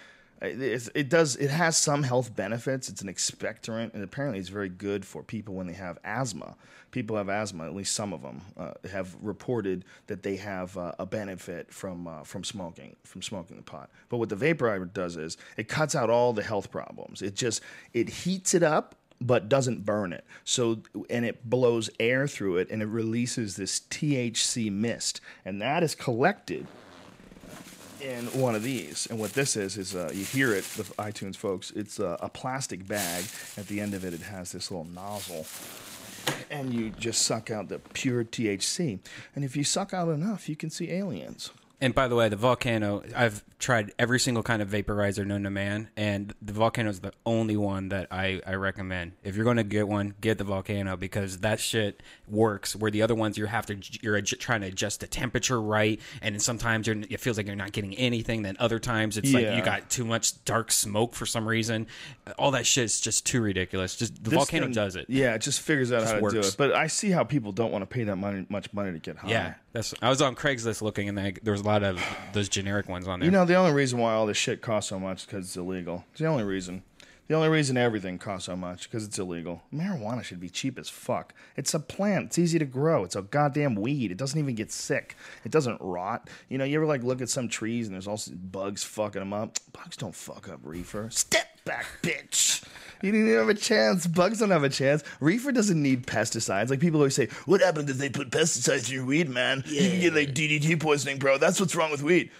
It, 0.41 0.89
it 0.93 1.09
does. 1.09 1.37
It 1.37 1.49
has 1.49 1.77
some 1.77 2.03
health 2.03 2.35
benefits. 2.35 2.89
It's 2.89 3.01
an 3.01 3.07
expectorant, 3.07 3.93
and 3.93 4.03
apparently, 4.03 4.39
it's 4.39 4.49
very 4.49 4.67
good 4.67 5.05
for 5.05 5.23
people 5.23 5.55
when 5.55 5.67
they 5.67 5.73
have 5.73 5.97
asthma. 6.03 6.57
People 6.91 7.15
have 7.15 7.29
asthma. 7.29 7.65
At 7.65 7.73
least 7.73 7.95
some 7.95 8.11
of 8.11 8.21
them 8.21 8.41
uh, 8.57 8.73
have 8.91 9.15
reported 9.21 9.85
that 10.07 10.21
they 10.21 10.35
have 10.35 10.77
uh, 10.77 10.91
a 10.99 11.05
benefit 11.05 11.71
from 11.71 12.07
uh, 12.07 12.23
from 12.23 12.43
smoking 12.43 12.97
from 13.05 13.21
smoking 13.21 13.55
the 13.55 13.63
pot. 13.63 13.89
But 14.09 14.17
what 14.17 14.27
the 14.27 14.35
vaporizer 14.35 14.91
does 14.91 15.15
is 15.15 15.37
it 15.55 15.69
cuts 15.69 15.95
out 15.95 16.09
all 16.09 16.33
the 16.33 16.43
health 16.43 16.69
problems. 16.69 17.21
It 17.21 17.35
just 17.35 17.61
it 17.93 18.09
heats 18.09 18.53
it 18.53 18.63
up 18.63 18.95
but 19.25 19.49
doesn't 19.49 19.85
burn 19.85 20.13
it. 20.13 20.25
So 20.43 20.83
and 21.09 21.25
it 21.25 21.49
blows 21.49 21.89
air 21.99 22.27
through 22.27 22.57
it 22.57 22.69
and 22.69 22.81
it 22.81 22.87
releases 22.87 23.55
this 23.55 23.79
THC 23.79 24.71
mist 24.71 25.21
and 25.45 25.61
that 25.61 25.83
is 25.83 25.95
collected 25.95 26.67
in 28.03 28.25
one 28.39 28.53
of 28.53 28.63
these. 28.63 29.07
And 29.09 29.17
what 29.17 29.33
this 29.33 29.55
is 29.55 29.77
is 29.77 29.95
uh, 29.95 30.11
you 30.13 30.25
hear 30.25 30.53
it, 30.53 30.65
the 30.75 30.83
iTunes 30.99 31.35
folks. 31.35 31.71
It's 31.71 31.99
uh, 31.99 32.17
a 32.19 32.29
plastic 32.29 32.85
bag. 32.87 33.25
At 33.57 33.67
the 33.67 33.79
end 33.79 33.93
of 33.93 34.03
it, 34.03 34.13
it 34.13 34.21
has 34.21 34.51
this 34.51 34.69
little 34.69 34.85
nozzle. 34.85 35.45
And 36.51 36.73
you 36.73 36.89
just 36.91 37.23
suck 37.23 37.49
out 37.49 37.69
the 37.69 37.79
pure 37.79 38.23
THC. 38.23 38.99
And 39.35 39.43
if 39.43 39.55
you 39.55 39.63
suck 39.63 39.93
out 39.93 40.09
enough, 40.09 40.47
you 40.47 40.55
can 40.55 40.69
see 40.69 40.91
aliens. 40.91 41.51
And 41.83 41.93
by 41.93 42.07
the 42.07 42.15
way, 42.15 42.29
the 42.29 42.37
volcano, 42.37 43.03
I've 43.13 43.43
tried 43.59 43.91
every 43.99 44.17
single 44.17 44.41
kind 44.41 44.61
of 44.61 44.69
vaporizer 44.69 45.25
known 45.25 45.43
to 45.43 45.49
man, 45.49 45.89
and 45.97 46.33
the 46.41 46.53
volcano 46.53 46.89
is 46.89 47.01
the 47.01 47.11
only 47.25 47.57
one 47.57 47.89
that 47.89 48.07
I, 48.09 48.39
I 48.47 48.53
recommend. 48.53 49.11
If 49.21 49.35
you're 49.35 49.43
going 49.43 49.57
to 49.57 49.65
get 49.65 49.85
one, 49.89 50.13
get 50.21 50.37
the 50.37 50.45
volcano 50.45 50.95
because 50.95 51.39
that 51.39 51.59
shit 51.59 52.01
works. 52.25 52.73
Where 52.73 52.89
the 52.89 53.01
other 53.01 53.15
ones, 53.15 53.37
you 53.37 53.47
have 53.47 53.65
to, 53.65 53.77
you're 54.01 54.15
adj- 54.21 54.39
trying 54.39 54.61
to 54.61 54.67
adjust 54.67 55.01
the 55.01 55.07
temperature 55.07 55.61
right, 55.61 55.99
and 56.21 56.41
sometimes 56.41 56.87
you're, 56.87 56.95
it 57.09 57.19
feels 57.19 57.35
like 57.35 57.47
you're 57.47 57.55
not 57.57 57.73
getting 57.73 57.93
anything. 57.95 58.43
Then 58.43 58.55
other 58.59 58.79
times 58.79 59.17
it's 59.17 59.33
like 59.33 59.43
Yeah. 59.43 59.57
you 59.57 59.61
got 59.61 59.89
too 59.89 60.05
much 60.05 60.41
dark 60.45 60.71
smoke 60.71 61.13
for 61.15 61.25
some 61.25 61.45
reason. 61.45 61.87
All 62.37 62.51
that 62.51 62.65
shit 62.65 62.85
is 62.85 63.01
just 63.01 63.25
too 63.25 63.41
ridiculous. 63.41 63.97
Just 63.97 64.23
the 64.23 64.29
This 64.29 64.37
volcano 64.37 64.67
thing- 64.67 64.73
does 64.73 64.95
it. 64.95 65.07
Yeah, 65.09 65.33
it 65.35 65.41
just 65.41 65.59
figures 65.59 65.91
out 65.91 66.03
how 66.03 66.13
to 66.13 66.17
do 66.19 66.23
works. 66.23 66.49
it. 66.51 66.55
But 66.57 66.73
I 66.75 66.87
see 66.87 67.09
how 67.11 67.25
people 67.25 67.51
don't 67.51 67.73
want 67.73 67.81
to 67.81 67.93
pay 67.93 68.05
that 68.05 68.15
money, 68.15 68.45
much 68.47 68.71
money 68.71 68.93
to 68.93 68.99
get 68.99 69.17
high. 69.17 69.29
Yeah, 69.29 69.53
that's. 69.73 69.93
I 70.01 70.09
was 70.09 70.21
on 70.21 70.35
Craigslist 70.35 70.81
looking, 70.81 71.09
and 71.09 71.17
like, 71.17 71.41
there 71.43 71.51
was 71.51 71.61
a 71.61 71.65
lot 71.65 71.83
of 71.83 72.01
those 72.31 72.47
generic 72.47 72.87
ones 72.87 73.07
on 73.07 73.19
there. 73.19 73.25
You 73.25 73.31
know, 73.31 73.45
the 73.45 73.55
only 73.55 73.73
reason 73.73 73.99
why 73.99 74.13
all 74.13 74.25
this 74.25 74.37
shit 74.37 74.61
costs 74.61 74.89
so 74.89 74.99
much 74.99 75.27
because 75.27 75.45
it's 75.45 75.57
illegal. 75.57 76.05
It's 76.11 76.21
the 76.21 76.27
only 76.27 76.43
reason. 76.43 76.83
The 77.27 77.35
only 77.35 77.47
reason 77.47 77.77
everything 77.77 78.17
costs 78.17 78.47
so 78.47 78.55
much 78.55 78.89
because 78.89 79.05
it's 79.05 79.17
illegal. 79.17 79.63
Marijuana 79.73 80.23
should 80.23 80.41
be 80.41 80.49
cheap 80.49 80.77
as 80.77 80.89
fuck. 80.89 81.33
It's 81.55 81.73
a 81.73 81.79
plant. 81.79 82.27
It's 82.27 82.39
easy 82.39 82.59
to 82.59 82.65
grow. 82.65 83.05
It's 83.05 83.15
a 83.15 83.21
goddamn 83.21 83.75
weed. 83.75 84.11
It 84.11 84.17
doesn't 84.17 84.37
even 84.37 84.55
get 84.55 84.73
sick. 84.73 85.15
It 85.45 85.51
doesn't 85.51 85.79
rot. 85.79 86.29
You 86.49 86.57
know, 86.57 86.65
you 86.65 86.75
ever 86.77 86.85
like 86.85 87.01
look 87.01 87.21
at 87.21 87.29
some 87.29 87.47
trees 87.47 87.87
and 87.87 87.93
there's 87.93 88.09
also 88.09 88.33
bugs 88.35 88.83
fucking 88.83 89.21
them 89.21 89.31
up. 89.31 89.57
Bugs 89.71 89.95
don't 89.95 90.13
fuck 90.13 90.49
up 90.49 90.59
reefer. 90.63 91.09
Step 91.11 91.52
back, 91.65 91.85
bitch. 92.01 92.63
You 93.01 93.11
didn't 93.11 93.27
even 93.27 93.39
have 93.39 93.49
a 93.49 93.53
chance. 93.53 94.07
Bugs 94.07 94.39
don't 94.39 94.51
have 94.51 94.63
a 94.63 94.69
chance. 94.69 95.03
Reefer 95.19 95.51
doesn't 95.51 95.81
need 95.81 96.07
pesticides. 96.07 96.69
Like 96.69 96.79
people 96.79 97.01
always 97.01 97.15
say, 97.15 97.27
"What 97.45 97.59
happens 97.59 97.89
if 97.89 97.97
they 97.97 98.09
put 98.09 98.29
pesticides 98.29 98.87
in 98.87 98.95
your 98.95 99.05
weed, 99.05 99.29
man? 99.29 99.63
You 99.67 99.89
can 99.89 99.99
get 99.99 100.13
like 100.13 100.33
DDT 100.33 100.79
poisoning, 100.79 101.19
bro. 101.19 101.37
That's 101.37 101.59
what's 101.59 101.75
wrong 101.75 101.91
with 101.91 102.01
weed." 102.01 102.31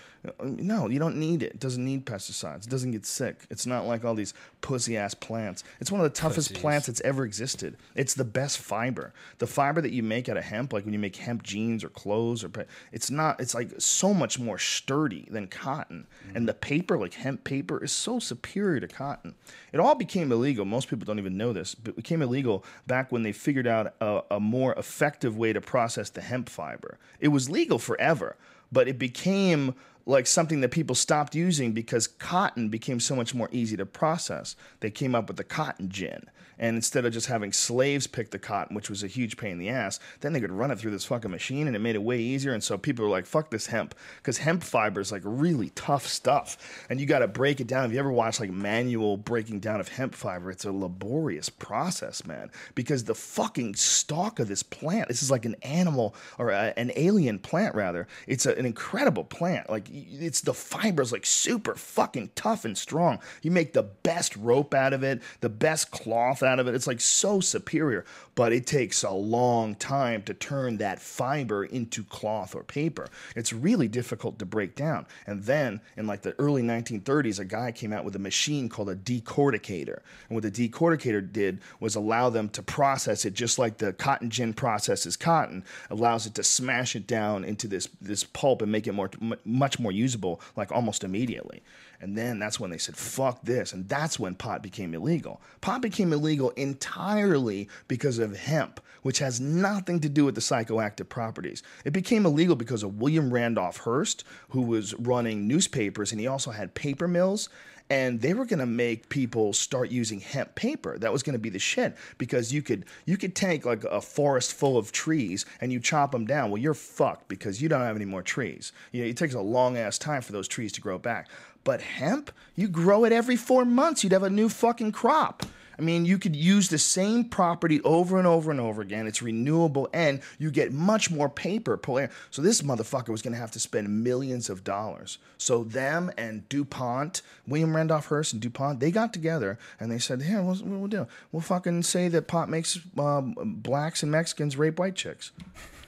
No, 0.41 0.87
you 0.87 0.99
don't 0.99 1.17
need 1.17 1.43
it. 1.43 1.53
It 1.53 1.59
doesn't 1.59 1.83
need 1.83 2.05
pesticides. 2.05 2.65
It 2.65 2.69
doesn't 2.69 2.91
get 2.91 3.05
sick. 3.05 3.45
It's 3.49 3.65
not 3.65 3.85
like 3.85 4.05
all 4.05 4.15
these 4.15 4.33
pussy 4.61 4.95
ass 4.95 5.13
plants. 5.13 5.63
It's 5.81 5.91
one 5.91 5.99
of 5.99 6.05
the 6.05 6.17
toughest 6.17 6.49
Pussies. 6.49 6.61
plants 6.61 6.87
that's 6.87 7.01
ever 7.01 7.25
existed. 7.25 7.75
It's 7.95 8.13
the 8.13 8.23
best 8.23 8.57
fiber. 8.57 9.13
The 9.39 9.47
fiber 9.47 9.81
that 9.81 9.91
you 9.91 10.01
make 10.01 10.29
out 10.29 10.37
of 10.37 10.45
hemp, 10.45 10.71
like 10.71 10.85
when 10.85 10.93
you 10.93 10.99
make 10.99 11.17
hemp 11.17 11.43
jeans 11.43 11.83
or 11.83 11.89
clothes, 11.89 12.43
or 12.43 12.51
it's 12.93 13.11
not. 13.11 13.41
It's 13.41 13.53
like 13.53 13.71
so 13.79 14.13
much 14.13 14.39
more 14.39 14.57
sturdy 14.57 15.27
than 15.29 15.47
cotton. 15.47 16.07
And 16.27 16.35
mm-hmm. 16.35 16.45
the 16.45 16.53
paper, 16.53 16.97
like 16.97 17.15
hemp 17.15 17.43
paper, 17.43 17.83
is 17.83 17.91
so 17.91 18.19
superior 18.19 18.79
to 18.79 18.87
cotton. 18.87 19.35
It 19.73 19.81
all 19.81 19.95
became 19.95 20.31
illegal. 20.31 20.63
Most 20.63 20.87
people 20.87 21.05
don't 21.05 21.19
even 21.19 21.35
know 21.35 21.51
this, 21.51 21.75
but 21.75 21.91
it 21.91 21.95
became 21.97 22.21
illegal 22.21 22.63
back 22.87 23.11
when 23.11 23.23
they 23.23 23.33
figured 23.33 23.67
out 23.67 23.93
a, 23.99 24.21
a 24.31 24.39
more 24.39 24.73
effective 24.75 25.37
way 25.37 25.51
to 25.51 25.59
process 25.59 26.09
the 26.09 26.21
hemp 26.21 26.47
fiber. 26.47 26.97
It 27.19 27.29
was 27.29 27.49
legal 27.49 27.79
forever, 27.79 28.37
but 28.71 28.87
it 28.87 28.97
became 28.97 29.75
like 30.05 30.27
something 30.27 30.61
that 30.61 30.69
people 30.69 30.95
stopped 30.95 31.35
using 31.35 31.71
because 31.71 32.07
cotton 32.07 32.69
became 32.69 32.99
so 32.99 33.15
much 33.15 33.33
more 33.33 33.49
easy 33.51 33.77
to 33.77 33.85
process. 33.85 34.55
They 34.81 34.91
came 34.91 35.15
up 35.15 35.27
with 35.27 35.37
the 35.37 35.43
cotton 35.43 35.89
gin. 35.89 36.25
And 36.63 36.77
instead 36.77 37.05
of 37.05 37.11
just 37.11 37.27
having 37.27 37.51
slaves 37.51 38.07
pick 38.07 38.31
the 38.31 38.39
cotton, 38.39 38.73
which 38.73 38.89
was 38.89 39.03
a 39.03 39.07
huge 39.07 39.35
pain 39.35 39.51
in 39.51 39.57
the 39.57 39.67
ass, 39.67 39.99
then 40.21 40.31
they 40.31 40.39
could 40.39 40.49
run 40.49 40.71
it 40.71 40.79
through 40.79 40.91
this 40.91 41.03
fucking 41.03 41.29
machine 41.29 41.67
and 41.67 41.75
it 41.75 41.79
made 41.79 41.95
it 41.95 42.01
way 42.01 42.17
easier. 42.21 42.53
And 42.53 42.63
so 42.63 42.77
people 42.77 43.03
were 43.03 43.11
like, 43.11 43.25
fuck 43.25 43.51
this 43.51 43.67
hemp. 43.67 43.93
Because 44.15 44.37
hemp 44.37 44.63
fiber 44.63 45.01
is 45.01 45.11
like 45.11 45.23
really 45.25 45.71
tough 45.71 46.07
stuff. 46.07 46.85
And 46.89 47.01
you 47.01 47.05
got 47.05 47.19
to 47.19 47.27
break 47.27 47.59
it 47.59 47.67
down. 47.67 47.83
If 47.83 47.91
you 47.91 47.99
ever 47.99 48.13
watch 48.13 48.39
like 48.39 48.49
manual 48.49 49.17
breaking 49.17 49.59
down 49.59 49.81
of 49.81 49.89
hemp 49.89 50.15
fiber, 50.15 50.49
it's 50.51 50.63
a 50.63 50.71
laborious 50.71 51.49
process, 51.49 52.25
man. 52.25 52.49
Because 52.75 53.03
the 53.03 53.13
fucking 53.13 53.75
stalk 53.75 54.39
of 54.39 54.47
this 54.47 54.63
plant, 54.63 55.09
this 55.09 55.21
is 55.21 55.29
like 55.29 55.43
an 55.43 55.57
animal 55.63 56.15
or 56.37 56.51
a, 56.51 56.71
an 56.77 56.93
alien 56.95 57.39
plant, 57.39 57.75
rather. 57.75 58.07
It's 58.25 58.45
a, 58.45 58.57
an 58.57 58.65
incredible 58.65 59.25
plant. 59.25 59.69
Like 59.69 59.89
it's 59.91 60.39
the 60.39 60.53
fibers 60.53 61.11
like 61.11 61.25
super 61.25 61.75
fucking 61.75 62.31
tough 62.35 62.63
and 62.63 62.77
strong. 62.77 63.19
You 63.41 63.51
make 63.51 63.73
the 63.73 63.83
best 63.83 64.37
rope 64.37 64.73
out 64.73 64.93
of 64.93 65.03
it, 65.03 65.21
the 65.41 65.49
best 65.49 65.91
cloth 65.91 66.41
out 66.41 66.52
of 66.59 66.67
it. 66.67 66.75
It's 66.75 66.87
like 66.87 67.01
so 67.01 67.39
superior, 67.39 68.05
but 68.35 68.53
it 68.53 68.65
takes 68.65 69.03
a 69.03 69.11
long 69.11 69.75
time 69.75 70.23
to 70.23 70.33
turn 70.33 70.77
that 70.77 70.99
fiber 70.99 71.65
into 71.65 72.03
cloth 72.03 72.55
or 72.55 72.63
paper. 72.63 73.07
It's 73.35 73.53
really 73.53 73.87
difficult 73.87 74.39
to 74.39 74.45
break 74.45 74.75
down. 74.75 75.05
And 75.27 75.43
then 75.43 75.81
in 75.97 76.07
like 76.07 76.21
the 76.21 76.35
early 76.39 76.63
1930s, 76.63 77.39
a 77.39 77.45
guy 77.45 77.71
came 77.71 77.93
out 77.93 78.05
with 78.05 78.15
a 78.15 78.19
machine 78.19 78.69
called 78.69 78.89
a 78.89 78.95
decorticator. 78.95 79.99
And 80.29 80.35
what 80.35 80.43
the 80.43 80.51
decorticator 80.51 81.31
did 81.31 81.59
was 81.79 81.95
allow 81.95 82.29
them 82.29 82.49
to 82.49 82.63
process 82.63 83.25
it 83.25 83.33
just 83.33 83.59
like 83.59 83.77
the 83.77 83.93
cotton 83.93 84.29
gin 84.29 84.53
processes 84.53 85.17
cotton, 85.17 85.63
allows 85.89 86.25
it 86.25 86.35
to 86.35 86.43
smash 86.43 86.95
it 86.95 87.07
down 87.07 87.43
into 87.43 87.67
this 87.67 87.89
this 88.01 88.23
pulp 88.23 88.61
and 88.61 88.71
make 88.71 88.87
it 88.87 88.93
more 88.93 89.09
much 89.45 89.79
more 89.79 89.91
usable 89.91 90.41
like 90.55 90.71
almost 90.71 91.03
immediately. 91.03 91.61
And 92.03 92.17
then 92.17 92.37
that's 92.37 92.59
when 92.59 92.69
they 92.69 92.77
said, 92.77 92.97
fuck 92.97 93.41
this. 93.43 93.71
And 93.71 93.87
that's 93.87 94.19
when 94.19 94.35
pot 94.35 94.61
became 94.61 94.93
illegal. 94.93 95.41
Pot 95.61 95.81
became 95.81 96.11
illegal 96.11 96.49
entirely 96.51 97.69
because 97.87 98.19
of 98.19 98.35
hemp, 98.35 98.81
which 99.03 99.19
has 99.19 99.39
nothing 99.39 100.01
to 100.01 100.09
do 100.09 100.25
with 100.25 100.35
the 100.35 100.41
psychoactive 100.41 101.07
properties. 101.07 101.63
It 101.85 101.93
became 101.93 102.25
illegal 102.25 102.57
because 102.57 102.83
of 102.83 102.99
William 102.99 103.33
Randolph 103.33 103.77
Hearst, 103.77 104.25
who 104.49 104.63
was 104.63 104.93
running 104.95 105.47
newspapers 105.47 106.11
and 106.11 106.19
he 106.19 106.27
also 106.27 106.51
had 106.51 106.75
paper 106.75 107.07
mills 107.07 107.47
and 107.89 108.21
they 108.21 108.33
were 108.33 108.45
going 108.45 108.59
to 108.59 108.65
make 108.65 109.09
people 109.09 109.53
start 109.53 109.91
using 109.91 110.19
hemp 110.19 110.55
paper 110.55 110.97
that 110.97 111.11
was 111.11 111.21
going 111.21 111.33
to 111.33 111.39
be 111.39 111.49
the 111.49 111.59
shit 111.59 111.95
because 112.17 112.53
you 112.53 112.61
could 112.61 112.85
you 113.05 113.17
could 113.17 113.35
take 113.35 113.65
like 113.65 113.83
a 113.83 114.01
forest 114.01 114.53
full 114.53 114.77
of 114.77 114.91
trees 114.91 115.45
and 115.61 115.71
you 115.71 115.79
chop 115.79 116.11
them 116.11 116.25
down 116.25 116.49
well 116.49 116.61
you're 116.61 116.73
fucked 116.73 117.27
because 117.27 117.61
you 117.61 117.69
don't 117.69 117.81
have 117.81 117.95
any 117.95 118.05
more 118.05 118.21
trees 118.21 118.71
you 118.91 119.03
know, 119.03 119.09
it 119.09 119.17
takes 119.17 119.33
a 119.33 119.41
long 119.41 119.77
ass 119.77 119.97
time 119.97 120.21
for 120.21 120.31
those 120.31 120.47
trees 120.47 120.71
to 120.71 120.81
grow 120.81 120.97
back 120.97 121.29
but 121.63 121.81
hemp 121.81 122.31
you 122.55 122.67
grow 122.67 123.03
it 123.05 123.11
every 123.11 123.35
4 123.35 123.65
months 123.65 124.03
you'd 124.03 124.13
have 124.13 124.23
a 124.23 124.29
new 124.29 124.49
fucking 124.49 124.91
crop 124.91 125.45
I 125.77 125.81
mean, 125.81 126.05
you 126.05 126.17
could 126.17 126.35
use 126.35 126.69
the 126.69 126.77
same 126.77 127.25
property 127.25 127.81
over 127.81 128.17
and 128.17 128.27
over 128.27 128.51
and 128.51 128.59
over 128.59 128.81
again. 128.81 129.07
It's 129.07 129.21
renewable, 129.21 129.89
and 129.93 130.21
you 130.37 130.51
get 130.51 130.71
much 130.71 131.09
more 131.09 131.29
paper 131.29 131.77
per. 131.77 132.09
So 132.29 132.41
this 132.41 132.61
motherfucker 132.61 133.09
was 133.09 133.21
going 133.21 133.33
to 133.33 133.39
have 133.39 133.51
to 133.51 133.59
spend 133.59 134.03
millions 134.03 134.49
of 134.49 134.63
dollars. 134.63 135.17
So 135.37 135.63
them 135.63 136.11
and 136.17 136.47
DuPont, 136.49 137.21
William 137.47 137.75
Randolph 137.75 138.07
Hearst 138.07 138.33
and 138.33 138.41
DuPont, 138.41 138.79
they 138.79 138.91
got 138.91 139.13
together 139.13 139.57
and 139.79 139.91
they 139.91 139.99
said, 139.99 140.21
"Here, 140.21 140.41
what 140.41 140.61
we'll 140.61 140.87
do? 140.87 141.07
We'll 141.31 141.41
fucking 141.41 141.83
say 141.83 142.07
that 142.09 142.27
pot 142.27 142.49
makes 142.49 142.79
um, 142.97 143.35
blacks 143.35 144.03
and 144.03 144.11
Mexicans 144.11 144.57
rape 144.57 144.79
white 144.79 144.95
chicks." 144.95 145.31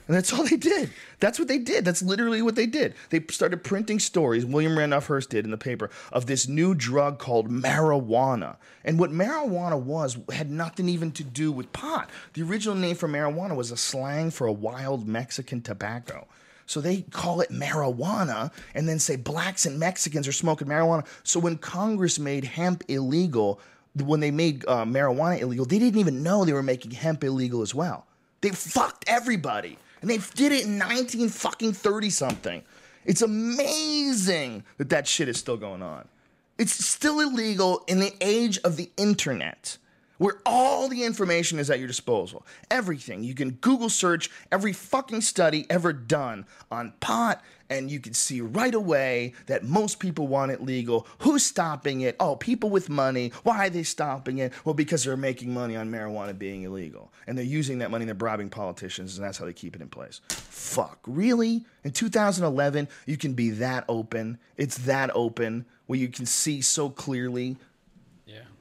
And 0.08 0.16
that's 0.16 0.32
all 0.32 0.44
they 0.44 0.58
did. 0.58 0.92
That's 1.20 1.40
what 1.40 1.48
they 1.48 1.58
did. 1.58 1.84
That's 1.84 2.04
literally 2.04 2.42
what 2.42 2.56
they 2.56 2.68
did. 2.68 2.94
They 3.10 3.24
started 3.30 3.64
printing 3.64 4.00
stories, 4.00 4.46
William 4.46 4.78
Randolph 4.78 5.08
Hearst 5.08 5.32
did 5.32 5.46
in 5.46 5.52
the 5.52 5.58
paper, 5.58 5.90
of 6.12 6.28
this 6.28 6.48
new 6.48 6.76
drug 6.76 7.18
called 7.18 7.50
marijuana. 7.50 8.58
And 8.84 9.00
what 9.00 9.12
marijuana 9.12 9.82
was 9.82 10.18
had 10.32 10.52
nothing 10.52 10.90
even 10.90 11.12
to 11.14 11.24
do 11.24 11.52
with 11.52 11.74
pot. 11.74 12.10
The 12.34 12.44
original 12.44 12.76
name 12.76 12.96
for 12.96 13.10
marijuana 13.10 13.56
was 13.56 13.72
a 13.72 13.78
slang 13.78 14.30
for 14.30 14.46
a 14.46 14.54
wild 14.54 15.08
Mexican 15.08 15.62
tobacco. 15.62 16.28
So 16.68 16.82
they 16.82 17.02
call 17.02 17.42
it 17.42 17.50
marijuana 17.52 18.52
and 18.74 18.88
then 18.90 19.00
say 19.00 19.16
blacks 19.16 19.66
and 19.66 19.80
Mexicans 19.80 20.28
are 20.28 20.32
smoking 20.32 20.68
marijuana. 20.68 21.06
So 21.24 21.40
when 21.40 21.58
Congress 21.58 22.20
made 22.20 22.44
hemp 22.44 22.84
illegal, 22.88 23.60
when 24.04 24.20
they 24.20 24.32
made 24.32 24.66
uh, 24.68 24.84
marijuana 24.86 25.40
illegal, 25.40 25.66
they 25.66 25.80
didn't 25.80 26.00
even 26.00 26.24
know 26.24 26.44
they 26.44 26.54
were 26.54 26.64
making 26.64 26.92
hemp 26.92 27.24
illegal 27.24 27.62
as 27.62 27.74
well. 27.74 28.06
They 28.42 28.50
fucked 28.50 29.06
everybody. 29.08 29.78
And 30.02 30.10
they 30.10 30.18
did 30.36 30.52
it 30.52 30.66
in 30.66 30.78
19 30.78 31.30
fucking 31.30 31.74
30 31.74 32.10
something. 32.10 32.64
It's 33.06 33.22
amazing 33.22 34.64
that 34.78 34.90
that 34.90 35.08
shit 35.08 35.30
is 35.30 35.38
still 35.38 35.58
going 35.58 35.82
on. 35.82 36.08
It's 36.58 36.86
still 36.86 37.20
illegal 37.20 37.84
in 37.88 38.00
the 38.00 38.14
age 38.22 38.60
of 38.60 38.78
the 38.78 38.90
internet 38.98 39.78
where 40.18 40.38
all 40.46 40.88
the 40.88 41.04
information 41.04 41.60
is 41.60 41.70
at 41.70 41.80
your 41.80 41.88
disposal. 41.88 42.46
Everything. 42.72 43.24
You 43.24 43.36
can 43.36 43.52
Google 43.52 43.90
search 43.90 44.30
every 44.52 44.74
fucking 44.74 45.22
study 45.22 45.66
ever 45.70 45.92
done 45.92 46.46
on 46.72 46.94
pot, 47.00 47.44
and 47.70 47.90
you 47.90 48.00
can 48.00 48.14
see 48.14 48.42
right 48.42 48.74
away 48.74 49.34
that 49.48 49.64
most 49.64 50.00
people 50.00 50.28
want 50.28 50.52
it 50.52 50.62
legal. 50.62 51.08
Who's 51.20 51.44
stopping 51.44 52.02
it? 52.02 52.16
Oh, 52.20 52.36
people 52.36 52.70
with 52.70 52.90
money. 52.90 53.32
Why 53.44 53.68
are 53.68 53.70
they 53.70 53.84
stopping 53.84 54.40
it? 54.40 54.54
Well, 54.64 54.76
because 54.76 55.04
they're 55.04 55.18
making 55.18 55.54
money 55.54 55.76
on 55.76 55.92
marijuana 55.92 56.38
being 56.38 56.64
illegal. 56.64 57.12
And 57.28 57.38
they're 57.38 57.46
using 57.46 57.80
that 57.80 57.92
money 57.92 58.06
they're 58.06 58.14
bribing 58.14 58.50
politicians, 58.50 59.18
and 59.18 59.26
that's 59.26 59.38
how 59.38 59.46
they 59.46 59.54
keep 59.54 59.76
it 59.76 59.82
in 59.82 59.90
place. 59.90 60.22
Fuck. 60.30 61.00
Really? 61.08 61.66
In 61.84 61.92
2011, 61.92 62.88
you 63.06 63.18
can 63.18 63.34
be 63.34 63.52
that 63.52 63.86
open. 63.88 64.38
It's 64.58 64.78
that 64.80 65.12
open 65.16 65.66
where 65.88 66.00
you 66.00 66.08
can 66.08 66.26
see 66.26 66.62
so 66.62 66.90
clearly. 66.90 67.58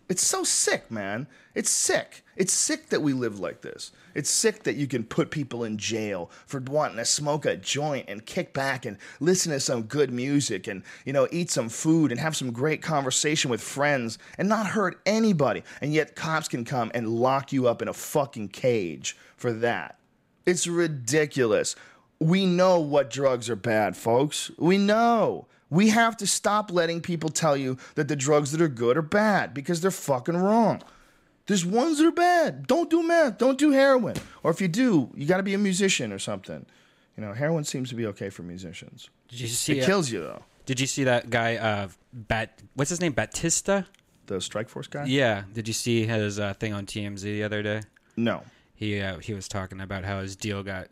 It's 0.09 0.27
so 0.27 0.45
sick, 0.45 0.90
man. 0.90 1.27
It's 1.55 1.71
sick. 1.71 2.25
It's 2.37 2.53
sick 2.53 2.88
that 2.88 3.01
we 3.01 3.12
live 3.12 3.38
like 3.38 3.62
this. 3.62 3.93
It's 4.14 4.31
sick 4.31 4.64
that 4.64 4.77
you 4.77 4.87
can 4.87 5.05
put 5.05 5.31
people 5.31 5.64
in 5.64 5.79
jail 5.79 6.31
for 6.47 6.61
wanting 6.61 6.97
to 6.97 7.05
smoke 7.05 7.47
a 7.47 7.57
joint 7.57 8.09
and 8.09 8.25
kick 8.25 8.53
back 8.53 8.85
and 8.85 8.99
listen 9.21 9.53
to 9.53 9.61
some 9.61 9.83
good 9.83 10.12
music 10.12 10.67
and, 10.67 10.83
you 11.05 11.12
know, 11.12 11.29
eat 11.31 11.51
some 11.51 11.69
food 11.69 12.11
and 12.11 12.21
have 12.21 12.37
some 12.37 12.53
great 12.53 12.83
conversation 12.83 13.51
with 13.51 13.61
friends 13.61 14.19
and 14.37 14.49
not 14.49 14.67
hurt 14.67 15.01
anybody. 15.07 15.62
And 15.81 15.93
yet 15.93 16.17
cops 16.17 16.49
can 16.49 16.64
come 16.64 16.90
and 16.95 17.09
lock 17.09 17.53
you 17.53 17.67
up 17.67 17.81
in 17.81 17.88
a 17.88 17.95
fucking 17.95 18.49
cage 18.49 19.17
for 19.37 19.53
that. 19.53 19.99
It's 20.47 20.67
ridiculous. 20.67 21.77
We 22.21 22.47
know 22.47 22.79
what 22.79 23.11
drugs 23.11 23.49
are 23.49 23.57
bad, 23.57 23.97
folks. 23.97 24.51
We 24.59 24.79
know. 24.79 25.47
We 25.74 25.88
have 25.88 26.16
to 26.18 26.26
stop 26.26 26.70
letting 26.70 27.00
people 27.00 27.30
tell 27.30 27.56
you 27.56 27.78
that 27.96 28.06
the 28.06 28.14
drugs 28.14 28.52
that 28.52 28.60
are 28.60 28.68
good 28.68 28.96
are 28.96 29.02
bad 29.02 29.52
because 29.52 29.80
they're 29.80 29.90
fucking 29.90 30.37
wrong. 30.37 30.82
There's 31.46 31.66
ones 31.66 31.98
that 31.98 32.06
are 32.06 32.12
bad. 32.12 32.68
Don't 32.68 32.88
do 32.88 33.02
meth. 33.02 33.38
Don't 33.38 33.58
do 33.58 33.72
heroin. 33.72 34.14
Or 34.44 34.52
if 34.52 34.60
you 34.60 34.68
do, 34.68 35.10
you 35.16 35.26
got 35.26 35.38
to 35.38 35.42
be 35.42 35.52
a 35.52 35.58
musician 35.58 36.12
or 36.12 36.20
something. 36.20 36.64
You 37.16 37.24
know, 37.24 37.32
heroin 37.32 37.64
seems 37.64 37.88
to 37.88 37.96
be 37.96 38.06
okay 38.06 38.30
for 38.30 38.42
musicians. 38.44 39.10
Did 39.28 39.40
you 39.40 39.48
see? 39.48 39.78
It 39.78 39.82
uh, 39.82 39.87
kills 39.87 40.12
you 40.12 40.20
though. 40.20 40.44
did 40.64 40.78
you 40.78 40.87
see 40.87 41.04
that 41.04 41.28
guy? 41.28 41.56
Uh, 41.56 41.88
Bat. 42.12 42.62
What's 42.74 42.90
his 42.90 43.00
name? 43.00 43.12
Batista. 43.12 43.82
The 44.26 44.37
Strikeforce 44.37 44.88
guy? 44.88 45.04
Yeah. 45.06 45.42
Did 45.52 45.66
you 45.66 45.74
see 45.74 46.06
his 46.06 46.38
uh, 46.38 46.54
thing 46.54 46.72
on 46.72 46.87
TMZ 46.87 47.22
the 47.22 47.42
other 47.42 47.62
day? 47.62 47.82
No. 48.16 48.44
He 48.76 49.00
uh, 49.00 49.18
he 49.18 49.34
was 49.34 49.48
talking 49.48 49.80
about 49.80 50.04
how 50.04 50.20
his 50.20 50.37
deal 50.37 50.62
got 50.62 50.88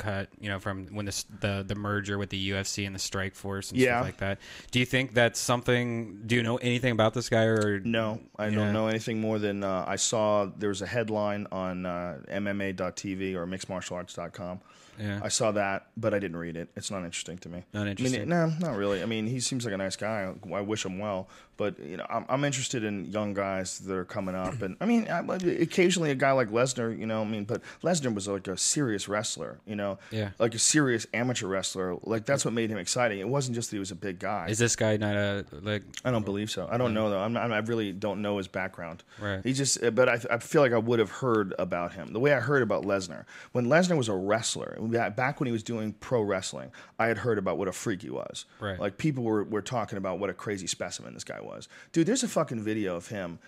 cut. 0.00 0.28
You 0.40 0.48
know, 0.48 0.58
from 0.58 0.86
when 0.88 1.06
the 1.06 1.24
the 1.40 1.64
the 1.66 1.74
merger 1.74 2.18
with 2.18 2.30
the 2.30 2.50
UFC 2.50 2.86
and 2.86 2.94
the 2.94 2.98
Strikeforce 2.98 3.70
and 3.70 3.78
Yeah. 3.80 3.98
stuff 3.98 4.04
like 4.06 4.16
that. 4.18 4.38
Do 4.70 4.78
you 4.80 4.86
think 4.86 5.14
that's 5.14 5.38
something? 5.38 6.22
Do 6.26 6.34
you 6.36 6.42
know 6.42 6.56
anything 6.56 6.92
about 6.92 7.14
this 7.14 7.28
guy 7.28 7.44
or 7.44 7.80
No, 7.80 8.20
I 8.38 8.48
Yeah. 8.48 8.54
don't 8.56 8.72
know 8.72 8.88
anything 8.88 9.20
more 9.20 9.38
than 9.38 9.62
uh, 9.62 9.84
I 9.86 9.96
saw 9.96 10.46
there 10.46 10.68
was 10.70 10.82
a 10.82 10.86
headline 10.86 11.46
on 11.52 11.86
uh, 11.86 12.18
MMA.tv 12.28 13.34
or 13.34 13.46
mixedmartialarts.com 13.46 14.60
Yeah. 14.98 15.20
I 15.22 15.28
saw 15.28 15.52
that, 15.52 15.86
but 15.96 16.12
I 16.12 16.18
didn't 16.18 16.36
read 16.36 16.56
it. 16.56 16.68
It's 16.76 16.90
not 16.90 17.04
interesting 17.04 17.38
to 17.38 17.48
me. 17.48 17.64
Not 17.72 17.86
I 17.86 17.90
interesting? 17.90 18.20
mean, 18.20 18.28
no, 18.28 18.52
not 18.60 18.76
really. 18.76 19.02
I 19.02 19.06
mean, 19.06 19.26
he 19.26 19.40
seems 19.40 19.64
like 19.64 19.72
a 19.72 19.78
nice 19.78 19.96
guy. 19.96 20.32
I 20.52 20.60
wish 20.60 20.84
him 20.84 20.98
well, 20.98 21.28
but 21.60 21.78
you 21.78 21.98
know, 21.98 22.06
I'm, 22.08 22.24
I'm 22.30 22.42
interested 22.44 22.84
in 22.84 23.04
young 23.12 23.34
guys 23.34 23.80
that 23.80 23.94
are 23.94 24.06
coming 24.06 24.34
up, 24.34 24.62
and 24.62 24.78
I 24.80 24.86
mean, 24.86 25.06
I, 25.08 25.20
occasionally 25.60 26.10
a 26.10 26.14
guy 26.14 26.32
like 26.32 26.48
Lesnar, 26.48 26.98
you 26.98 27.04
know, 27.04 27.20
I 27.20 27.26
mean, 27.26 27.44
but 27.44 27.60
Lesnar 27.82 28.14
was 28.14 28.26
like 28.26 28.48
a 28.48 28.56
serious 28.56 29.10
wrestler, 29.10 29.60
you 29.66 29.76
know, 29.76 29.98
Yeah. 30.10 30.30
like 30.38 30.54
a 30.54 30.58
serious 30.58 31.06
amateur 31.12 31.48
wrestler. 31.48 31.98
Like 32.02 32.24
that's 32.24 32.46
what 32.46 32.54
made 32.54 32.70
him 32.70 32.78
exciting. 32.78 33.18
It 33.18 33.28
wasn't 33.28 33.56
just 33.56 33.68
that 33.68 33.76
he 33.76 33.78
was 33.78 33.90
a 33.90 33.94
big 33.94 34.18
guy. 34.18 34.46
Is 34.48 34.58
this 34.58 34.74
guy 34.74 34.96
not 34.96 35.16
a 35.16 35.44
like? 35.60 35.82
I 36.02 36.10
don't 36.10 36.24
believe 36.24 36.50
so. 36.50 36.66
I 36.70 36.78
don't 36.78 36.92
mm. 36.92 36.94
know 36.94 37.10
though. 37.10 37.20
I'm 37.20 37.34
not, 37.34 37.52
I 37.52 37.58
really 37.58 37.92
don't 37.92 38.22
know 38.22 38.38
his 38.38 38.48
background. 38.48 39.04
Right. 39.20 39.44
He 39.44 39.52
just, 39.52 39.78
but 39.94 40.08
I, 40.08 40.18
I 40.30 40.38
feel 40.38 40.62
like 40.62 40.72
I 40.72 40.78
would 40.78 40.98
have 40.98 41.10
heard 41.10 41.52
about 41.58 41.92
him 41.92 42.14
the 42.14 42.20
way 42.20 42.32
I 42.32 42.40
heard 42.40 42.62
about 42.62 42.84
Lesnar. 42.84 43.26
When 43.52 43.66
Lesnar 43.66 43.98
was 43.98 44.08
a 44.08 44.16
wrestler, 44.16 44.78
back 45.14 45.40
when 45.40 45.46
he 45.46 45.52
was 45.52 45.62
doing 45.62 45.92
pro 46.00 46.22
wrestling, 46.22 46.70
I 46.98 47.08
had 47.08 47.18
heard 47.18 47.36
about 47.36 47.58
what 47.58 47.68
a 47.68 47.72
freak 47.72 48.00
he 48.00 48.08
was. 48.08 48.46
Right. 48.60 48.80
Like 48.80 48.96
people 48.96 49.24
were, 49.24 49.44
were 49.44 49.60
talking 49.60 49.98
about 49.98 50.20
what 50.20 50.30
a 50.30 50.32
crazy 50.32 50.66
specimen 50.66 51.12
this 51.12 51.22
guy 51.22 51.42
was. 51.50 51.68
Dude, 51.92 52.06
there's 52.06 52.22
a 52.22 52.28
fucking 52.28 52.62
video 52.62 52.96
of 52.96 53.08
him. 53.08 53.38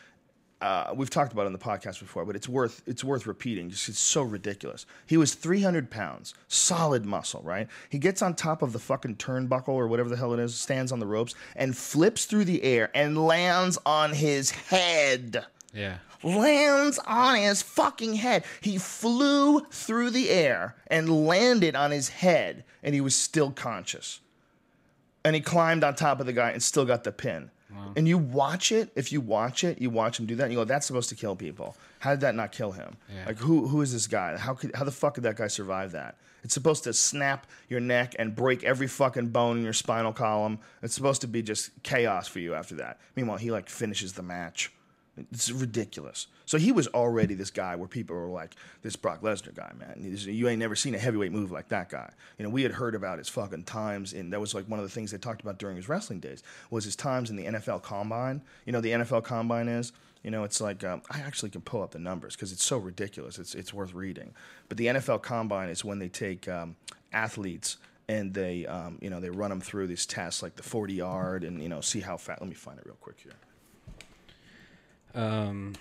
Uh, 0.60 0.92
we've 0.94 1.10
talked 1.10 1.32
about 1.32 1.42
it 1.42 1.46
on 1.46 1.52
the 1.52 1.58
podcast 1.58 1.98
before, 1.98 2.24
but 2.24 2.36
it's 2.36 2.48
worth 2.48 2.82
it's 2.86 3.02
worth 3.02 3.26
repeating. 3.26 3.68
Just 3.68 3.88
it's 3.88 3.98
so 3.98 4.22
ridiculous. 4.22 4.86
He 5.06 5.16
was 5.16 5.34
300 5.34 5.90
pounds, 5.90 6.34
solid 6.46 7.04
muscle, 7.04 7.42
right? 7.42 7.66
He 7.88 7.98
gets 7.98 8.22
on 8.22 8.34
top 8.34 8.62
of 8.62 8.72
the 8.72 8.78
fucking 8.78 9.16
turnbuckle 9.16 9.70
or 9.70 9.88
whatever 9.88 10.08
the 10.08 10.16
hell 10.16 10.32
it 10.34 10.38
is, 10.38 10.54
stands 10.54 10.92
on 10.92 11.00
the 11.00 11.06
ropes, 11.06 11.34
and 11.56 11.76
flips 11.76 12.26
through 12.26 12.44
the 12.44 12.62
air 12.62 12.90
and 12.94 13.18
lands 13.26 13.76
on 13.84 14.12
his 14.12 14.50
head 14.52 15.44
Yeah. 15.74 15.96
lands 16.22 17.00
on 17.08 17.34
his 17.38 17.60
fucking 17.62 18.14
head. 18.14 18.44
He 18.60 18.78
flew 18.78 19.62
through 19.72 20.10
the 20.10 20.30
air 20.30 20.76
and 20.86 21.26
landed 21.26 21.74
on 21.74 21.90
his 21.90 22.08
head, 22.08 22.62
and 22.84 22.94
he 22.94 23.00
was 23.00 23.16
still 23.16 23.50
conscious. 23.50 24.20
And 25.24 25.34
he 25.34 25.40
climbed 25.40 25.82
on 25.82 25.96
top 25.96 26.20
of 26.20 26.26
the 26.26 26.32
guy 26.32 26.50
and 26.50 26.62
still 26.62 26.84
got 26.84 27.02
the 27.02 27.10
pin. 27.10 27.50
And 27.96 28.08
you 28.08 28.18
watch 28.18 28.72
it, 28.72 28.90
if 28.94 29.12
you 29.12 29.20
watch 29.20 29.64
it, 29.64 29.80
you 29.80 29.90
watch 29.90 30.18
him 30.18 30.26
do 30.26 30.34
that, 30.36 30.44
and 30.44 30.52
you 30.52 30.58
go, 30.58 30.64
that's 30.64 30.86
supposed 30.86 31.08
to 31.10 31.14
kill 31.14 31.36
people. 31.36 31.76
How 31.98 32.10
did 32.10 32.20
that 32.20 32.34
not 32.34 32.52
kill 32.52 32.72
him? 32.72 32.96
Yeah. 33.14 33.26
Like 33.26 33.38
who 33.38 33.68
who 33.68 33.80
is 33.82 33.92
this 33.92 34.06
guy? 34.06 34.36
How 34.36 34.54
could 34.54 34.74
how 34.74 34.84
the 34.84 34.90
fuck 34.90 35.14
could 35.14 35.24
that 35.24 35.36
guy 35.36 35.48
survive 35.48 35.92
that? 35.92 36.16
It's 36.44 36.54
supposed 36.54 36.84
to 36.84 36.92
snap 36.92 37.46
your 37.68 37.80
neck 37.80 38.16
and 38.18 38.34
break 38.34 38.64
every 38.64 38.88
fucking 38.88 39.28
bone 39.28 39.58
in 39.58 39.64
your 39.64 39.72
spinal 39.72 40.12
column. 40.12 40.58
It's 40.82 40.94
supposed 40.94 41.20
to 41.20 41.28
be 41.28 41.42
just 41.42 41.70
chaos 41.82 42.26
for 42.26 42.40
you 42.40 42.54
after 42.54 42.74
that. 42.76 42.98
Meanwhile, 43.14 43.38
he 43.38 43.50
like 43.50 43.68
finishes 43.68 44.14
the 44.14 44.22
match. 44.22 44.72
It's 45.30 45.50
ridiculous. 45.50 46.26
So 46.46 46.56
he 46.56 46.72
was 46.72 46.88
already 46.88 47.34
this 47.34 47.50
guy 47.50 47.76
where 47.76 47.88
people 47.88 48.16
were 48.16 48.28
like, 48.28 48.54
"This 48.80 48.96
Brock 48.96 49.20
Lesnar 49.20 49.54
guy, 49.54 49.70
man. 49.78 50.16
You 50.16 50.48
ain't 50.48 50.58
never 50.58 50.74
seen 50.74 50.94
a 50.94 50.98
heavyweight 50.98 51.32
move 51.32 51.50
like 51.50 51.68
that 51.68 51.90
guy." 51.90 52.10
You 52.38 52.44
know, 52.44 52.50
we 52.50 52.62
had 52.62 52.72
heard 52.72 52.94
about 52.94 53.18
his 53.18 53.28
fucking 53.28 53.64
times, 53.64 54.14
and 54.14 54.32
that 54.32 54.40
was 54.40 54.54
like 54.54 54.66
one 54.68 54.80
of 54.80 54.84
the 54.84 54.90
things 54.90 55.10
they 55.10 55.18
talked 55.18 55.42
about 55.42 55.58
during 55.58 55.76
his 55.76 55.88
wrestling 55.88 56.20
days 56.20 56.42
was 56.70 56.84
his 56.84 56.96
times 56.96 57.28
in 57.28 57.36
the 57.36 57.44
NFL 57.44 57.82
Combine. 57.82 58.40
You 58.64 58.72
know, 58.72 58.80
the 58.80 58.92
NFL 58.92 59.24
Combine 59.24 59.68
is. 59.68 59.92
You 60.22 60.30
know, 60.30 60.44
it's 60.44 60.60
like 60.60 60.84
um, 60.84 61.02
I 61.10 61.18
actually 61.18 61.50
can 61.50 61.62
pull 61.62 61.82
up 61.82 61.90
the 61.90 61.98
numbers 61.98 62.36
because 62.36 62.52
it's 62.52 62.64
so 62.64 62.78
ridiculous. 62.78 63.38
It's 63.38 63.54
it's 63.54 63.74
worth 63.74 63.92
reading. 63.92 64.32
But 64.68 64.78
the 64.78 64.86
NFL 64.86 65.22
Combine 65.22 65.68
is 65.68 65.84
when 65.84 65.98
they 65.98 66.08
take 66.08 66.48
um, 66.48 66.76
athletes 67.12 67.76
and 68.08 68.32
they 68.32 68.66
um, 68.66 68.98
you 69.00 69.10
know 69.10 69.20
they 69.20 69.30
run 69.30 69.50
them 69.50 69.60
through 69.60 69.88
these 69.88 70.06
tests 70.06 70.42
like 70.42 70.56
the 70.56 70.62
40 70.62 70.94
yard 70.94 71.44
and 71.44 71.62
you 71.62 71.68
know 71.68 71.80
see 71.80 72.00
how 72.00 72.16
fast. 72.16 72.40
Let 72.40 72.48
me 72.48 72.54
find 72.54 72.78
it 72.78 72.86
real 72.86 72.96
quick 73.00 73.16
here. 73.22 73.32
Um. 75.14 75.74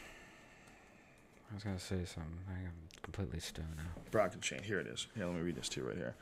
I 1.52 1.54
was 1.56 1.64
gonna 1.64 1.80
say 1.80 2.06
something. 2.06 2.40
I 2.50 2.60
am 2.60 2.74
completely 3.04 3.40
stoned 3.40 3.76
now. 3.76 4.02
Brock 4.10 4.34
and 4.34 4.44
Shane. 4.44 4.64
Here 4.64 4.80
it 4.80 4.88
is. 4.88 5.08
Here, 5.16 5.26
let 5.26 5.36
me 5.36 5.42
read 5.42 5.56
this 5.56 5.68
to 5.70 5.82
you 5.82 5.88
right 5.88 5.98
here. 5.98 6.16